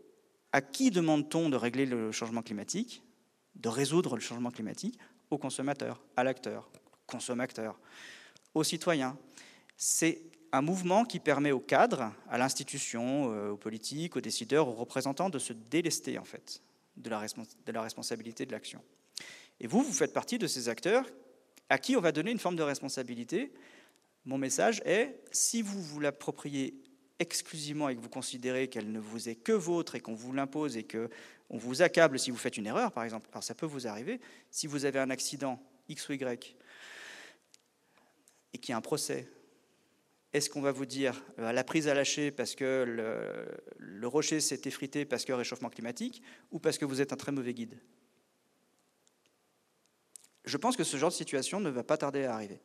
[0.51, 3.03] À qui demande-t-on de régler le changement climatique,
[3.53, 4.97] de résoudre le changement climatique?
[5.29, 6.71] Au consommateur, à l'acteur,
[7.05, 7.79] consommateur
[8.53, 9.17] aux citoyens.
[9.77, 10.21] C'est
[10.51, 15.29] un mouvement qui permet aux cadres, à l'institution, euh, aux politiques, aux décideurs, aux représentants
[15.29, 16.61] de se délester en fait
[16.97, 17.25] de la,
[17.65, 18.81] de la responsabilité de l'action.
[19.59, 21.05] Et vous, vous faites partie de ces acteurs
[21.69, 23.51] à qui on va donner une forme de responsabilité.
[24.25, 26.73] Mon message est, si vous vous l'appropriez
[27.19, 30.77] exclusivement et que vous considérez qu'elle ne vous est que vôtre et qu'on vous l'impose
[30.77, 33.87] et qu'on vous accable si vous faites une erreur, par exemple, alors ça peut vous
[33.87, 34.19] arriver,
[34.49, 36.55] si vous avez un accident X ou Y,
[38.53, 39.27] et qu'il y a un procès,
[40.31, 42.85] est-ce qu'on va vous dire euh, la prise à lâcher parce que
[43.77, 46.21] le, rocher s'est effrité parce que réchauffement climatique
[46.51, 47.79] ou parce que vous êtes un très mauvais guide?
[50.45, 52.59] Je pense que ce genre de situation ne va pas tarder à arriver.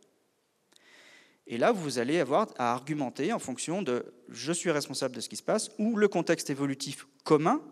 [1.46, 5.28] Et là, vous allez avoir à argumenter en fonction de je suis responsable de ce
[5.28, 7.62] qui se passe ou le contexte évolutif commun,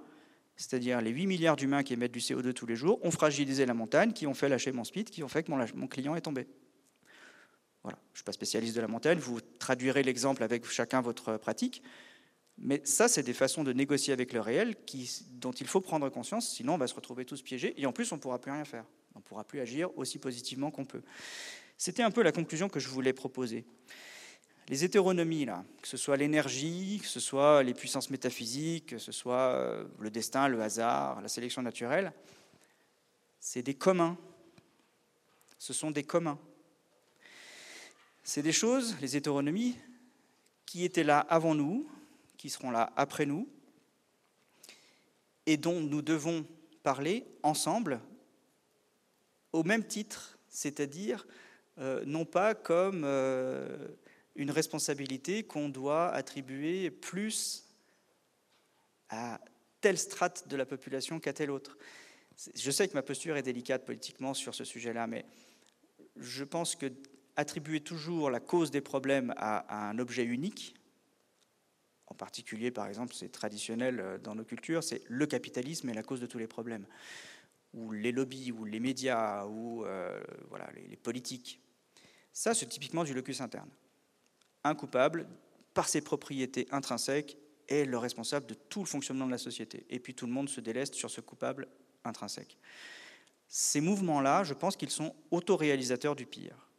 [0.56, 3.72] c'est-à-dire les 8 milliards d'humains qui émettent du CO2 tous les jours, ont fragilisé la
[3.72, 6.46] montagne, qui ont fait lâcher mon speed, qui ont fait que mon client est tombé.
[7.84, 11.82] Je ne suis pas spécialiste de la montagne, vous traduirez l'exemple avec chacun votre pratique.
[12.58, 14.76] Mais ça, c'est des façons de négocier avec le réel
[15.32, 18.12] dont il faut prendre conscience, sinon on va se retrouver tous piégés et en plus
[18.12, 18.84] on ne pourra plus rien faire.
[19.14, 21.02] On ne pourra plus agir aussi positivement qu'on peut.
[21.76, 23.64] C'était un peu la conclusion que je voulais proposer.
[24.68, 29.10] Les hétéronomies, là, que ce soit l'énergie, que ce soit les puissances métaphysiques, que ce
[29.10, 32.12] soit euh, le destin, le hasard, la sélection naturelle,
[33.40, 34.16] c'est des communs.
[35.58, 36.38] Ce sont des communs.
[38.24, 39.76] C'est des choses, les hétéronomies,
[40.64, 41.88] qui étaient là avant nous,
[42.36, 43.48] qui seront là après nous,
[45.46, 46.46] et dont nous devons
[46.82, 48.00] parler ensemble
[49.52, 51.26] au même titre, c'est-à-dire
[51.78, 53.88] euh, non pas comme euh,
[54.36, 57.64] une responsabilité qu'on doit attribuer plus
[59.08, 59.40] à
[59.80, 61.76] telle strate de la population qu'à telle autre.
[62.54, 65.26] Je sais que ma posture est délicate politiquement sur ce sujet-là, mais
[66.16, 66.86] je pense que
[67.36, 70.74] attribuer toujours la cause des problèmes à, un objet unique,
[72.06, 76.02] en particulier, par exemple, c'est traditionnel euh, dans nos cultures, c'est le capitalisme est la
[76.02, 76.86] cause de tous les problèmes,
[77.72, 81.58] ou les lobbies, ou les médias, ou euh, voilà, les, politiques.
[82.32, 83.70] Ça, c'est typiquement du locus interne.
[84.64, 85.26] Un coupable,
[85.72, 87.38] par ses propriétés intrinsèques,
[87.68, 89.86] est le responsable de tout le fonctionnement de la société.
[89.88, 91.68] Et puis tout le monde se déleste sur ce coupable
[92.04, 92.58] intrinsèque.
[93.48, 96.71] Ces mouvements-là, je pense qu'ils sont autoréalisateurs du pire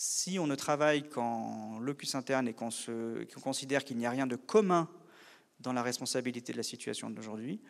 [0.00, 2.70] si on ne travaille qu'en locus interne et qu'on
[3.42, 4.88] considère qu'il n'y a rien de commun
[5.58, 7.60] dans la responsabilité de la situation d'aujourd'hui,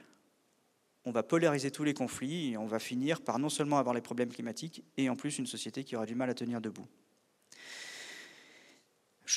[1.06, 4.02] on va polariser tous les conflits et on va finir par non seulement avoir les
[4.02, 6.86] problèmes climatiques et en plus une société qui aura du mal à tenir debout.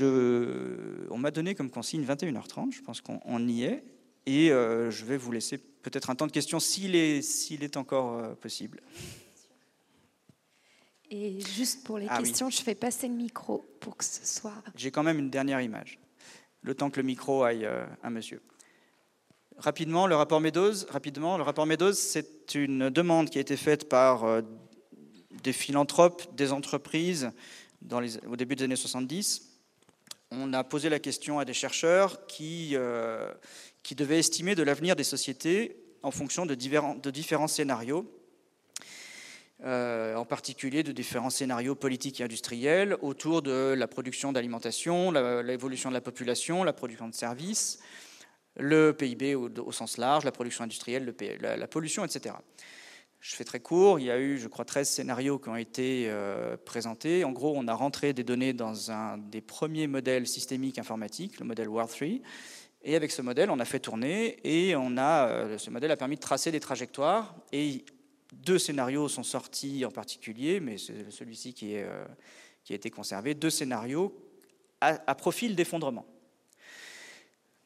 [0.01, 3.85] on m'a donné comme consigne 21h30, je pense qu'on y est,
[4.26, 8.34] et euh, je vais vous laisser peut-être un temps de questions s'il est, encore euh,
[8.34, 8.81] possible.
[11.11, 14.63] Et juste pour les ah questions, je fais passer le micro pour que ce soit.
[14.75, 15.99] J'ai quand même une dernière image,
[16.61, 18.41] le temps que le micro aille euh, à monsieur.
[19.57, 23.89] Rapidement, le rapport Meadows, rapidement, le rapport Meadows, c'est une demande qui a été faite
[23.89, 24.41] par euh,
[25.43, 27.31] des philanthropes, des entreprises
[27.81, 29.49] dans les, au début des années 70.
[30.31, 33.33] On a posé la question à des chercheurs qui, euh,
[33.83, 38.09] qui devaient estimer de l'avenir des sociétés en fonction de différents, de différents scénarios
[39.63, 45.89] euh, en particulier de différents scénarios politiques et industriels autour de la production d'alimentation, l'évolution
[45.89, 47.79] de la population, la production de services,
[48.57, 52.35] le PIB au, sens large, la production industrielle, la, pollution, etc.
[53.19, 56.07] Je fais très court, il y a eu, je crois, 13 scénarios qui ont été
[56.09, 57.23] euh, présentés.
[57.23, 61.45] En gros, on a rentré des données dans un des premiers modèles systémiques informatiques, le
[61.45, 62.07] modèle World 3,
[62.83, 65.97] et avec ce modèle, on a fait tourner, et on a, euh, ce modèle a
[65.97, 67.85] permis de tracer des trajectoires, et
[68.31, 72.05] deux scénarios sont sortis en particulier, mais c'est celui-ci qui, euh,
[72.63, 74.15] qui a été conservé, deux scénarios
[74.79, 76.07] à profil d'effondrement.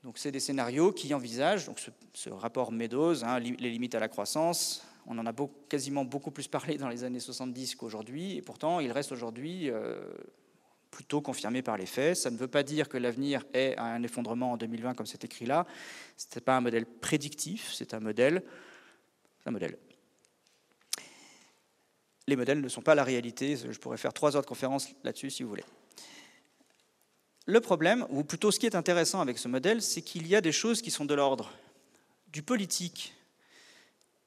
[0.06, 1.80] Donc, c'est des scénarios qui envisagent donc
[2.14, 4.86] ce, rapport Meadows, hein, les limites à la croissance.
[5.08, 5.34] On en a
[5.68, 10.14] quasiment beaucoup plus parlé dans les années 70 qu'aujourd'hui, et pourtant, il reste aujourd'hui euh,
[10.92, 12.18] plutôt confirmé par les faits.
[12.18, 15.48] Ça ne veut pas dire que l'avenir est un effondrement en 2020, comme c'est écrit
[15.48, 15.66] là.
[16.18, 18.44] Ce n'est pas un modèle prédictif, c'est un modèle.
[19.48, 19.76] Un modèle.
[22.28, 23.56] Les modèles ne sont pas la réalité.
[23.58, 25.66] Je pourrais faire trois autres conférences là-dessus si vous voulez.
[27.46, 30.42] Le problème, ou plutôt ce qui est intéressant avec ce modèle, c'est qu'il y a
[30.42, 31.52] des choses qui sont de l'ordre
[32.30, 33.14] du politique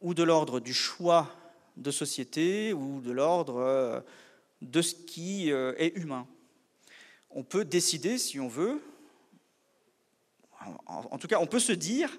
[0.01, 1.29] ou de l'ordre du choix
[1.77, 4.01] de société ou de l'ordre euh,
[4.63, 6.27] de ce qui euh, est humain.
[7.31, 8.81] On peut décider, si on veut,
[10.87, 12.11] en tout cas, on peut se dire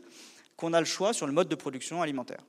[0.56, 2.44] qu'on a le choix sur le mode de production alimentaire.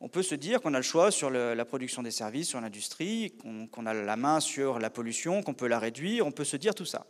[0.00, 3.36] On peut se dire qu'on a le choix sur la production des services, sur l'industrie,
[3.72, 6.74] qu'on a la main sur la pollution, qu'on peut la réduire, on peut se dire
[6.74, 7.06] tout ça.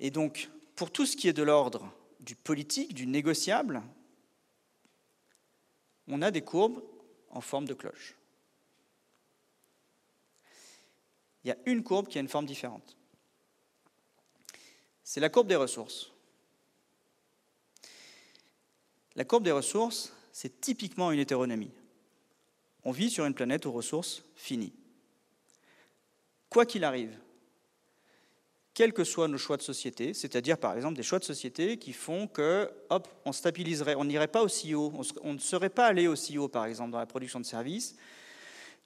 [0.00, 3.82] Et donc, pour tout ce qui est de l'ordre du politique, du négociable,
[6.08, 6.82] on a des courbes
[7.30, 8.14] en forme de cloche.
[11.44, 12.96] Il y a une courbe qui a une forme différente.
[15.02, 16.10] C'est la courbe des ressources.
[19.14, 21.70] La courbe des ressources, c'est typiquement une hétéronomie.
[22.82, 24.74] On vit sur une planète aux ressources finies.
[26.50, 27.16] Quoi qu'il arrive,
[28.74, 31.92] quels que soient nos choix de société, c'est-à-dire par exemple des choix de société qui
[31.92, 34.92] font que, hop, on stabiliserait, on n'irait pas aussi haut,
[35.22, 37.94] on, ne serait pas allé aussi haut par exemple dans la production de services,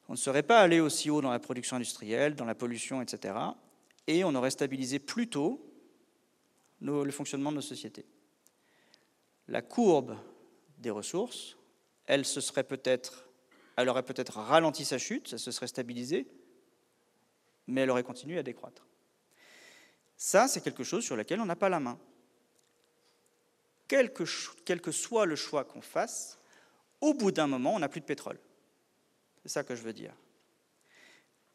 [0.06, 3.34] on ne serait pas allé aussi haut dans la production industrielle, dans la pollution, etc.
[4.06, 5.64] Et on aurait stabilisé plutôt
[6.82, 8.04] le fonctionnement de nos sociétés.
[9.48, 10.14] La courbe
[10.78, 11.56] des ressources,
[12.06, 13.28] elle se serait peut-être,
[13.76, 16.26] elle aurait peut-être ralenti sa chute, ça se serait stabilisé,
[17.66, 18.86] mais elle aurait continué à décroître.
[20.16, 21.98] Ça, c'est quelque chose sur lequel on n'a pas la main.
[23.86, 24.24] Quel que,
[24.64, 26.38] quel que soit le choix qu'on fasse,
[27.00, 28.38] au bout d'un moment, on n'a plus de pétrole.
[29.42, 30.14] C'est ça que je veux dire.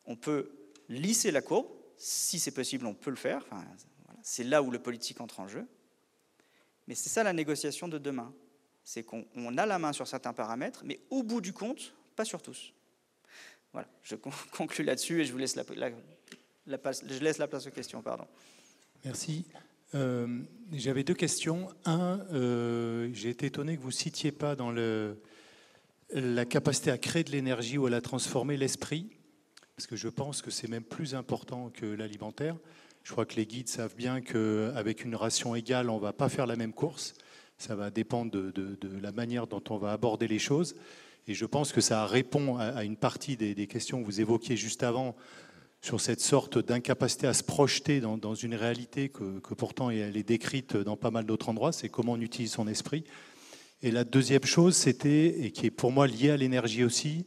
[0.06, 0.52] On peut
[0.90, 1.68] lisser la courbe,
[1.98, 3.46] si c'est possible, on peut le faire.
[4.22, 5.68] c'est là où le politique entre en jeu.
[6.88, 8.34] Mais c'est ça la négociation de demain.
[8.84, 12.42] C'est qu'on a la main sur certains paramètres, mais au bout du compte, pas sur
[12.42, 12.74] tous.
[13.72, 14.16] Voilà, je
[14.52, 15.64] conclue là-dessus et je vous laisse la,
[16.68, 18.02] je laisse la place aux questions.
[18.02, 18.28] Pardon.
[19.06, 19.46] Merci.
[19.96, 20.40] Euh,
[20.72, 21.70] j'avais deux questions.
[21.86, 25.22] Un, euh, j'ai été étonné que vous ne citiez pas dans le,
[26.14, 29.10] la capacité à créer de l'énergie ou à la transformer l'esprit,
[29.76, 32.56] parce que je pense que c'est même plus important que l'alimentaire.
[33.04, 36.30] Je crois que les guides savent bien qu'avec une ration égale, on ne va pas
[36.30, 37.14] faire la même course.
[37.58, 40.76] Ça va dépendre de, la manière dont on va aborder les choses.
[41.28, 44.84] Et je pense que ça répond à, une partie des, questions que vous évoquiez juste
[44.84, 45.16] avant
[45.82, 50.78] sur cette sorte d'incapacité à se projeter dans, une réalité que, pourtant elle est décrite
[50.78, 53.04] dans pas mal d'autres endroits, c'est comment on utilise son esprit.
[53.82, 57.26] Et la deuxième chose, c'était, et qui est pour moi liée à l'énergie aussi,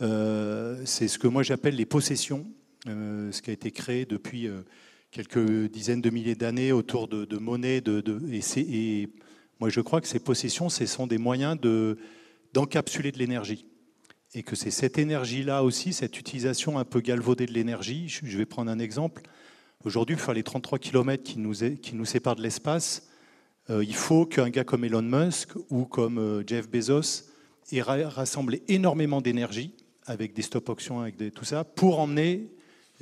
[0.00, 2.46] euh, c'est ce que moi j'appelle les possessions,
[2.86, 4.62] euh, ce qui a été créé depuis euh,
[5.10, 7.38] quelques dizaines de milliers d'années autour de, de.
[7.80, 9.08] De, et,
[9.60, 11.58] moi je crois que ces possessions, ce sont des moyens
[12.52, 13.66] d'encapsuler de l'énergie
[14.34, 18.08] et que c'est cette énergie-là aussi, cette utilisation un peu galvaudée de l'énergie.
[18.08, 19.22] Je vais prendre un exemple.
[19.84, 23.08] Aujourd'hui, pour faire les 33 km qui nous, qui nous séparent de l'espace,
[23.70, 27.24] euh, il faut qu'un gars comme Elon Musk ou comme euh, Jeff Bezos
[27.72, 29.72] ait rassemblé énormément d'énergie
[30.06, 32.50] avec des stop auctions, avec des, tout ça, pour emmener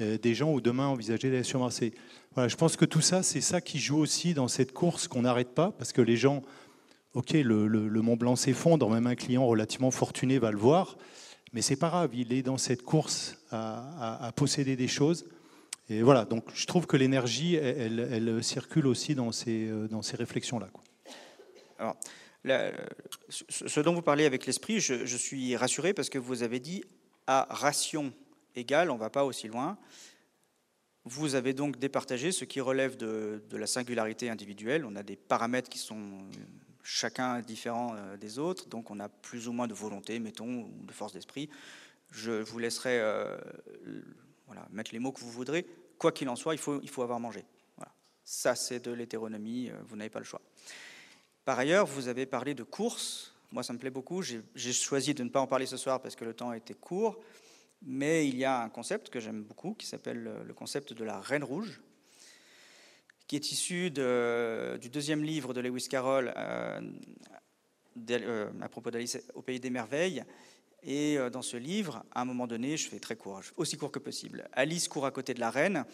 [0.01, 1.81] euh, des gens ou demain envisager d'aller sur Mars.
[2.37, 5.55] Je pense que tout ça, c'est ça qui joue aussi dans cette course qu'on n'arrête
[5.55, 6.43] pas, parce que les gens,
[7.15, 10.99] ok, le, Mont Blanc s'effondre, même un client relativement fortuné va le voir,
[11.55, 15.25] mais c'est pas grave, il est dans cette course à, posséder des choses.
[15.89, 19.89] Et voilà, donc je trouve que l'énergie, elle, circule aussi dans ces, euh,
[20.19, 20.69] réflexions-là.
[21.79, 21.97] Alors,
[23.49, 26.85] ce dont vous parlez avec l'esprit, je, suis rassuré parce que vous avez dit
[27.27, 28.13] à ration
[28.55, 29.79] égale, on ne va pas aussi loin.
[31.09, 34.85] Vous avez donc départagé ce qui relève de, la singularité individuelle.
[34.85, 36.01] On a des paramètres qui sont
[36.83, 40.85] chacun différent euh, des autres, donc on a plus ou moins de volonté, mettons, ou
[40.85, 41.49] de force d'esprit.
[42.11, 43.37] Je vous laisserai euh,
[44.71, 45.65] mettre les mots que vous voudrez.
[45.97, 47.45] Quoi qu'il en soit, il faut, avoir mangé.
[47.77, 47.93] Voilà.
[48.25, 50.41] Ça, c'est de l'hétéronomie, vous n'avez pas le choix.
[51.45, 53.33] Par ailleurs, vous avez parlé de course.
[53.53, 54.23] Moi, ça me plaît beaucoup.
[54.23, 57.21] J'ai choisi de ne pas en parler ce soir parce que le temps était court.
[57.83, 61.21] Mais il y a un concept que j'aime beaucoup qui s'appelle le concept de la
[61.21, 61.81] reine rouge,
[63.27, 66.81] qui est issu du deuxième livre de Lewis Carroll euh,
[68.11, 70.25] euh, à propos d'Alice au Pays des Merveilles.
[70.83, 73.91] Et euh, dans ce livre, à un moment donné, je fais très court, aussi court
[73.91, 74.49] que possible.
[74.53, 75.85] Alice court à côté de la reine.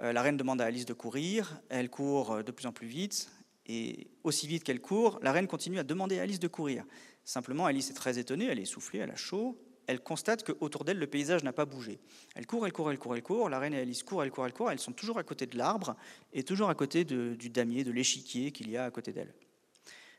[0.00, 1.60] la reine demande à Alice de courir.
[1.68, 3.30] Elle court de plus en plus vite.
[3.66, 6.84] Et aussi vite qu'elle court, la reine continue à demander à Alice de courir.
[7.24, 9.56] Simplement, Alice est très étonnée, elle est essoufflée, elle a chaud,
[9.90, 11.98] elle constate qu'autour d'elle, le paysage n'a pas bougé.
[12.36, 13.48] Elle court, elle court, elle court, elle court.
[13.48, 14.70] La reine et Alice courent, elle court, elle court.
[14.70, 15.96] Elles sont toujours à côté de l'arbre
[16.32, 19.34] et toujours à côté du damier, de l'échiquier qu'il y a à côté d'elle.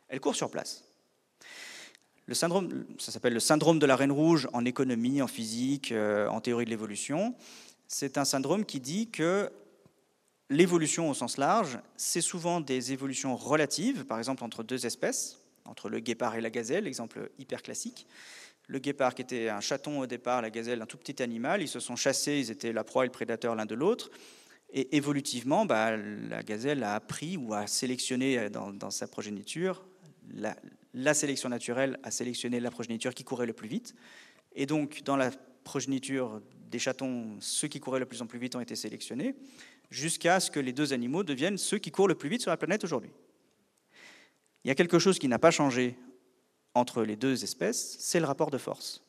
[0.10, 0.84] Elle court sur place.
[2.26, 6.27] Le syndrome, ça s'appelle le syndrome de la reine rouge en économie, en physique, euh,
[6.27, 7.34] en théorie de l'évolution.
[7.88, 9.49] C'est un syndrome qui dit que
[10.49, 15.88] l'évolution au sens large, c'est souvent des évolutions relatives, par exemple entre deux espèces, entre
[15.88, 18.06] le guépard et la gazelle, exemple hyper classique.
[18.68, 21.68] Le guépard, qui était un chaton au départ, la gazelle, un tout petit animal, ils
[21.68, 24.10] se sont chassés, ils étaient la proie et le prédateur l'un de l'autre.
[24.74, 29.86] Et évolutivement, bah, la gazelle a appris ou a sélectionné dans, sa progéniture,
[30.94, 33.94] la, sélection naturelle a sélectionné la progéniture qui courait le plus vite.
[34.56, 35.32] Et donc, dans la
[35.66, 39.36] progéniture des chatons, ceux qui couraient le plus en plus vite ont été sélectionnés,
[39.90, 42.58] jusqu'à ce que les deux animaux deviennent ceux qui courent le plus vite sur la
[42.58, 43.12] planète aujourd'hui.
[44.64, 45.98] Il y a quelque chose qui n'a pas changé
[46.73, 49.03] entre les deux espèces, c'est le rapport de force.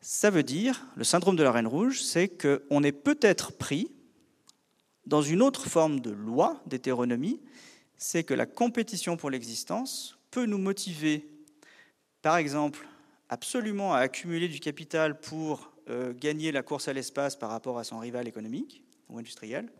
[0.00, 3.90] Ça veut dire, le syndrome de la reine rouge, c'est qu'on est peut-être pris
[5.06, 7.40] dans une autre forme de loi d'hétéronomie,
[7.96, 11.28] c'est que la compétition pour l'existence peut nous motiver,
[12.22, 12.86] par exemple,
[13.28, 17.84] absolument à accumuler du capital pour euh, gagner la course à l'espace par rapport à
[17.84, 19.70] son rival économique ou industriel,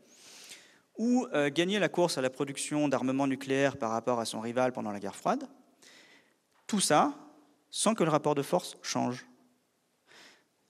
[0.97, 4.73] ou euh, gagner la course à la production d'armement nucléaire par rapport à son rival
[4.73, 5.45] pendant la guerre froide,
[6.75, 7.15] tout ça
[7.71, 9.27] sans que le rapport de force change.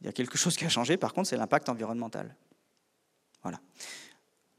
[0.03, 2.37] Il y a quelque chose qui a changé, par contre, c'est l'impact environnemental.
[3.43, 3.59] Voilà.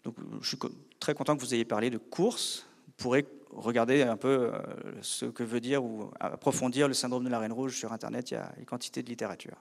[0.03, 0.57] Donc, je suis
[0.99, 2.65] très content que vous ayez parlé de course.
[2.87, 4.59] Vous pourrez regarder un peu euh,
[5.03, 8.31] ce que veut dire ou approfondir le syndrome de la Reine Rouge sur Internet.
[8.31, 9.57] Il y a une quantité de littérature.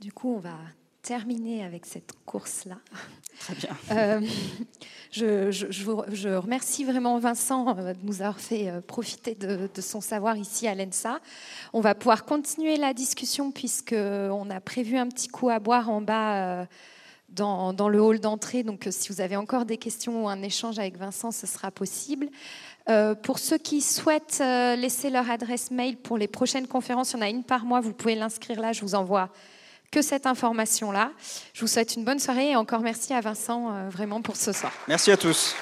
[0.00, 0.58] Du coup, on va
[1.04, 2.78] terminer avec cette course-là.
[3.38, 3.76] Très bien.
[3.90, 4.20] Euh,
[5.10, 10.36] je, je, remercie vraiment Vincent euh, de nous avoir fait euh, profiter de, son savoir
[10.36, 11.20] ici à l'ENSA.
[11.72, 16.00] On va pouvoir continuer la discussion puisqu'on a prévu un petit coup à boire en
[16.00, 16.66] bas
[17.28, 18.62] dans, dans le hall d'entrée.
[18.62, 22.28] Donc si vous avez encore des questions ou un échange avec Vincent, ce sera possible.
[23.22, 27.22] pour ceux qui souhaitent laisser leur adresse mail pour les prochaines conférences, il y en
[27.22, 29.30] a une par mois, vous pouvez l'inscrire là, je vous envoie
[29.94, 31.12] que cette information-là.
[31.52, 34.52] Je vous souhaite une bonne soirée et encore merci à Vincent euh, vraiment pour ce
[34.52, 34.72] soir.
[34.88, 35.54] Merci à tous.